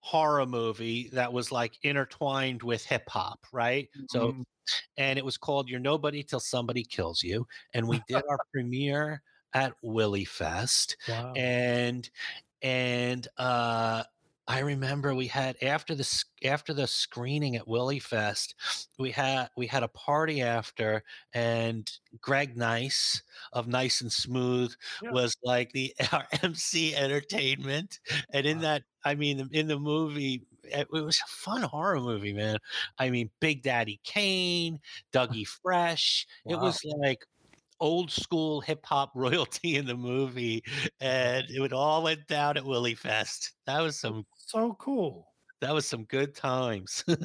horror 0.01 0.45
movie 0.45 1.09
that 1.13 1.33
was 1.33 1.51
like 1.51 1.79
intertwined 1.83 2.61
with 2.63 2.85
hip 2.85 3.09
hop 3.09 3.47
right 3.51 3.89
so 4.07 4.33
Mhm. 4.33 4.43
and 4.97 5.19
it 5.19 5.25
was 5.25 5.37
called 5.37 5.69
You're 5.69 5.79
Nobody 5.79 6.23
Till 6.23 6.39
Somebody 6.39 6.83
Kills 6.83 7.23
You. 7.23 7.47
And 7.73 7.87
we 7.87 7.99
did 8.07 8.23
our 8.29 8.39
premiere 8.53 9.21
at 9.53 9.73
Willifest. 9.83 10.95
wow, 11.07 11.35
And 11.35 12.09
and 12.61 13.27
uh 13.37 14.03
I 14.47 14.59
remember 14.59 15.15
we 15.15 15.27
had 15.27 15.57
after 15.63 15.95
the 15.95 16.23
after 16.43 16.71
the 16.73 16.85
screening 16.87 17.55
at 17.55 17.65
Willifest, 17.65 18.53
we 18.99 19.09
had 19.11 19.49
we 19.57 19.65
had 19.67 19.81
a 19.83 19.87
party 19.87 20.41
after, 20.41 21.03
and 21.33 21.91
Greg 22.21 22.55
Nice 22.55 23.23
of 23.53 23.67
Nice 23.67 24.01
and 24.01 24.11
Smooth 24.13 24.75
Yeah. 24.99 25.09
was 25.09 25.35
like 25.43 25.71
the 25.71 25.95
our 26.11 26.27
MC 26.43 26.95
entertainment, 26.95 27.99
and 28.31 28.45
in 28.45 28.59
Wow. 28.59 28.61
that 28.61 28.83
I 29.03 29.15
mean 29.15 29.49
in 29.51 29.67
the 29.67 29.79
movie 29.79 30.45
it, 30.63 30.87
it 30.93 31.01
was 31.03 31.19
a 31.19 31.27
fun 31.27 31.63
horror 31.63 31.99
movie, 31.99 32.33
man. 32.33 32.57
I 32.99 33.09
mean 33.09 33.31
Big 33.39 33.63
Daddy 33.63 33.99
Kane, 34.03 34.79
Dougie 35.11 35.47
Fresh, 35.63 36.27
it 36.47 36.57
was 36.59 36.83
like 36.83 37.25
old 37.79 38.11
school 38.11 38.61
hip 38.61 38.85
hop 38.85 39.11
royalty 39.15 39.75
in 39.75 39.85
the 39.85 39.95
movie, 39.95 40.63
and 40.99 41.45
it 41.49 41.59
would 41.59 41.73
all 41.73 42.03
went 42.03 42.27
down 42.27 42.57
at 42.57 42.63
Willifest. 42.63 43.51
That 43.65 43.81
was 43.81 43.99
some 43.99 44.25
so 44.37 44.75
cool. 44.79 45.27
that 45.61 45.73
was 45.73 45.85
some 45.87 46.05
good 46.05 46.35
times. 46.35 47.03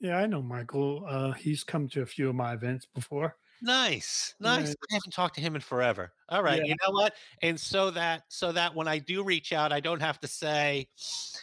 Yeah, 0.00 0.18
I 0.18 0.26
know 0.26 0.42
Michael. 0.42 1.06
Uh, 1.08 1.32
he's 1.32 1.64
come 1.64 1.88
to 1.90 2.02
a 2.02 2.06
few 2.06 2.28
of 2.28 2.34
my 2.34 2.52
events 2.52 2.86
before. 2.94 3.36
nice, 3.62 4.34
nice. 4.38 4.68
Yeah. 4.68 4.74
I 4.90 4.94
haven't 4.96 5.12
talked 5.14 5.34
to 5.36 5.40
him 5.40 5.54
in 5.54 5.62
forever. 5.62 6.12
All 6.28 6.42
right, 6.42 6.58
Yeah. 6.58 6.64
you 6.66 6.74
know 6.82 6.90
what? 6.90 7.14
And 7.40 7.58
so 7.58 7.90
that 7.92 8.24
so 8.28 8.52
that 8.52 8.74
when 8.74 8.86
I 8.86 8.98
do 8.98 9.24
reach 9.24 9.50
out, 9.54 9.72
I 9.72 9.80
don't 9.80 10.00
have 10.00 10.20
to 10.20 10.28
say, 10.28 10.88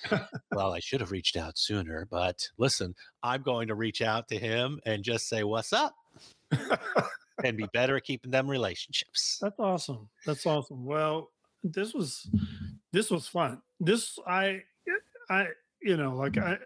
"Well, 0.51 0.73
I 0.73 0.79
should 0.79 1.01
have 1.01 1.09
reached 1.11 1.37
out 1.37 1.57
sooner." 1.57 2.07
But 2.11 2.47
listen, 2.59 2.93
I'm 3.23 3.41
going 3.41 3.67
to 3.69 3.75
reach 3.75 4.03
out 4.03 4.27
to 4.27 4.37
him 4.37 4.79
and 4.85 5.03
just 5.03 5.27
say, 5.27 5.43
"What's 5.43 5.73
up?" 5.73 5.95
And 7.43 7.57
be 7.57 7.67
better 7.73 7.97
at 7.97 8.03
keeping 8.03 8.31
them 8.31 8.49
relationships. 8.49 9.37
That's 9.41 9.59
awesome. 9.59 10.09
That's 10.25 10.45
awesome. 10.45 10.85
Well, 10.85 11.31
this 11.63 11.93
was 11.93 12.29
this 12.91 13.11
was 13.11 13.27
fun. 13.27 13.61
This 13.79 14.17
I 14.27 14.63
I 15.29 15.47
you 15.81 15.97
know 15.97 16.15
like 16.15 16.37
I 16.37 16.57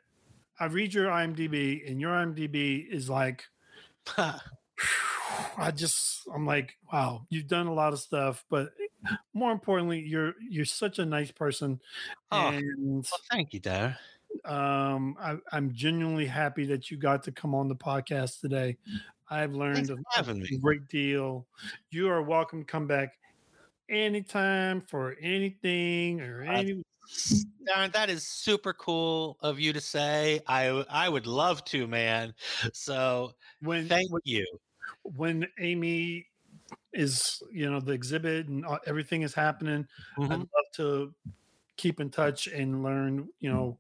I 0.60 0.66
read 0.66 0.94
your 0.94 1.08
IMDb 1.08 1.90
and 1.90 2.00
your 2.00 2.12
IMDb 2.12 2.88
is 2.88 3.10
like 3.10 3.44
I 4.18 5.72
just 5.72 6.28
I'm 6.34 6.46
like 6.46 6.78
wow 6.92 7.26
you've 7.30 7.48
done 7.48 7.68
a 7.68 7.74
lot 7.74 7.94
of 7.94 8.00
stuff, 8.00 8.46
but 8.50 8.74
more 9.34 9.52
importantly 9.52 10.00
you're 10.00 10.34
you're 10.50 10.66
such 10.66 11.00
a 11.00 11.06
nice 11.06 11.32
person, 11.32 11.80
Oh, 12.32 12.48
and 12.50 13.04
well, 13.12 13.22
thank 13.32 13.54
you, 13.54 13.62
Darren. 13.62 13.98
Um 14.46 15.16
I, 15.20 15.38
I'm 15.52 15.74
genuinely 15.74 16.26
happy 16.26 16.66
that 16.66 16.92
you 16.92 16.98
got 16.98 17.24
to 17.24 17.32
come 17.32 17.56
on 17.56 17.68
the 17.68 17.76
podcast 17.76 18.40
today. 18.42 18.78
I've 19.30 19.54
learned 19.54 19.90
a, 19.90 19.98
great 20.62 20.88
deal. 20.90 21.48
You 21.92 22.10
are 22.10 22.22
welcome 22.22 22.60
to 22.62 22.66
come 22.66 22.88
back 22.88 23.14
anytime 23.90 24.82
for 24.82 25.16
anything 25.22 26.22
or 26.22 26.44
Uh, 26.44 26.52
any. 26.60 26.84
Darren, 27.68 27.92
that 27.94 28.10
is 28.10 28.28
super 28.28 28.74
cool 28.74 29.38
of 29.42 29.60
you 29.60 29.72
to 29.74 29.82
say. 29.82 30.42
I 30.48 30.68
I 30.90 31.10
would 31.10 31.26
love 31.28 31.64
to, 31.66 31.88
man. 31.88 32.34
So 32.74 33.34
When 33.62 33.88
thank 33.88 34.10
you. 34.24 34.46
when 35.04 35.48
Amy 35.60 36.28
is 36.94 37.42
you 37.52 37.70
know 37.72 37.80
the 37.80 37.94
exhibit 37.94 38.48
and 38.48 38.66
uh, 38.66 38.80
everything 38.86 39.22
is 39.22 39.34
happening, 39.34 39.88
I'd 40.20 40.30
Mhm. 40.30 40.40
love 40.40 40.72
to 40.76 41.14
keep 41.78 42.00
in 42.00 42.10
touch 42.10 42.48
and 42.48 42.84
learn. 42.84 43.30
You 43.40 43.52
know. 43.52 43.80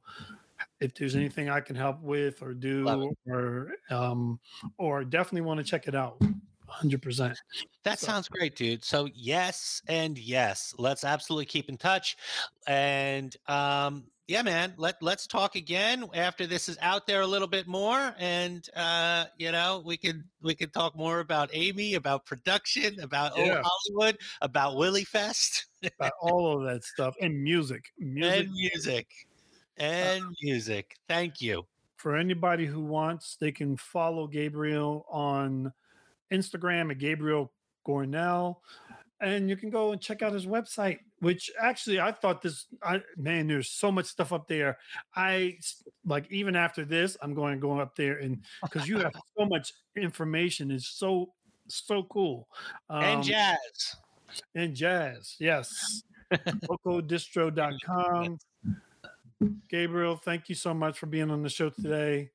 If 0.83 0.93
there's 0.95 1.15
anything 1.15 1.49
I 1.49 1.61
can 1.61 1.75
help 1.75 2.01
with 2.01 2.41
or 2.41 2.53
do, 2.53 3.09
or 3.25 3.71
um, 3.89 4.39
or 4.77 5.03
definitely 5.05 5.41
want 5.41 5.59
to 5.59 5.63
check 5.63 5.87
it 5.87 5.95
out, 5.95 6.21
hundred 6.67 7.01
percent. 7.01 7.39
That 7.83 7.99
So- 7.99 8.07
sounds 8.07 8.27
great, 8.27 8.55
dude. 8.55 8.83
So 8.83 9.07
yes 9.13 9.81
and 9.87 10.17
yes, 10.17 10.73
let's 10.77 11.03
absolutely 11.03 11.45
keep 11.45 11.69
in 11.69 11.77
touch. 11.77 12.17
And 12.67 13.35
um, 13.47 14.05
yeah, 14.27 14.41
man, 14.41 14.73
let 14.77 15.01
let's 15.01 15.27
talk 15.27 15.55
again 15.55 16.05
after 16.13 16.47
this 16.47 16.67
is 16.69 16.77
out 16.81 17.05
there 17.07 17.21
a 17.21 17.27
little 17.27 17.47
bit 17.47 17.67
more, 17.67 18.13
and 18.17 18.67
uh, 18.75 19.25
you 19.37 19.51
know 19.51 19.83
we 19.85 19.97
could 19.97 20.23
we 20.41 20.55
could 20.55 20.73
talk 20.73 20.95
more 20.95 21.19
about 21.19 21.49
Amy, 21.53 21.95
about 21.95 22.25
production, 22.25 22.99
about 23.01 23.37
Yeah. 23.37 23.57
old 23.57 23.65
Hollywood, 23.65 24.17
about 24.41 24.75
Willifest, 24.75 25.65
About 25.99 26.13
all 26.21 26.57
of 26.57 26.63
that 26.73 26.83
stuff 26.85 27.15
and 27.21 27.41
music, 27.43 27.91
music 27.99 28.39
and 28.47 28.51
music, 28.51 29.07
and 29.77 30.23
music. 30.41 30.95
Thank 31.07 31.41
you. 31.41 31.65
for 31.97 32.17
anybody 32.17 32.65
who 32.65 32.81
wants, 32.81 33.37
they 33.39 33.51
can 33.51 33.77
follow 33.77 34.27
Gabriel 34.27 35.05
on 35.09 35.71
Instagram 36.31 36.91
at 36.91 36.99
Gabriel 36.99 37.51
Gornell. 37.87 38.57
And 39.21 39.49
you 39.49 39.55
can 39.55 39.69
go 39.69 39.93
and 39.93 40.01
check 40.01 40.21
out 40.21 40.33
his 40.33 40.45
website, 40.45 40.99
which 41.19 41.49
actually 41.57 42.01
I 42.01 42.11
thought 42.11 42.41
this, 42.41 42.65
I 42.83 43.01
man, 43.15 43.47
there's 43.47 43.69
so 43.69 43.89
much 43.89 44.07
stuff 44.07 44.33
up 44.33 44.49
there. 44.49 44.77
I 45.15 45.57
like 46.05 46.29
even 46.29 46.57
after 46.57 46.83
this, 46.83 47.15
I'm 47.21 47.33
going 47.33 47.53
to 47.53 47.59
go 47.61 47.79
up 47.79 47.95
there 47.95 48.17
and 48.17 48.41
because 48.63 48.85
you 48.87 48.97
have 48.99 49.13
so 49.37 49.45
much 49.45 49.71
information, 49.95 50.71
it's 50.71 50.87
so 50.87 51.31
So 51.69 52.03
cool. 52.03 52.49
Um, 52.89 53.03
and 53.03 53.23
jazz. 53.23 53.95
And 54.55 54.75
jazz. 54.75 55.35
Yes. 55.39 56.03
locodistro.com. 56.33 58.37
Gabriel, 59.69 60.15
thank 60.15 60.49
you 60.49 60.55
so 60.55 60.73
much 60.73 60.99
for 60.99 61.05
being 61.05 61.31
on 61.31 61.43
the 61.43 61.49
show 61.49 61.69
today. 61.69 62.29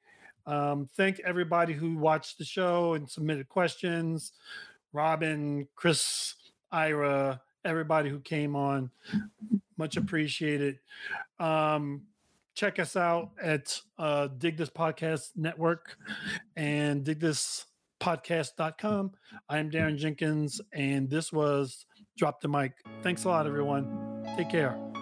Um, 0.47 0.89
thank 0.97 1.21
everybody 1.21 1.75
who 1.75 1.97
watched 1.97 2.39
the 2.39 2.45
show 2.45 2.95
and 2.95 3.09
submitted 3.09 3.49
questions. 3.49 4.33
Robin, 4.93 5.69
Chris, 5.77 6.35
Ira, 6.73 7.41
everybody 7.65 8.09
who 8.09 8.21
came 8.21 8.57
on, 8.57 8.91
much 9.77 9.97
appreciated. 9.97 10.79
Um, 11.39 12.03
check 12.55 12.79
us 12.79 12.97
out 12.97 13.31
at 13.41 13.81
uh, 13.99 14.29
Dig 14.39 14.57
This 14.57 14.71
Podcast 14.71 15.31
Network 15.37 15.97
and 16.57 17.05
digthispodcast.com. 17.05 19.13
I'm 19.49 19.71
Darren 19.71 19.97
Jenkins, 19.97 20.61
and 20.73 21.09
this 21.09 21.33
was 21.33 21.87
Drop 22.17 22.41
the 22.41 22.49
Mic. 22.49 22.73
Thanks 23.03 23.25
a 23.25 23.29
lot, 23.29 23.47
everyone. 23.47 24.25
Take 24.37 24.51
care. 24.51 24.98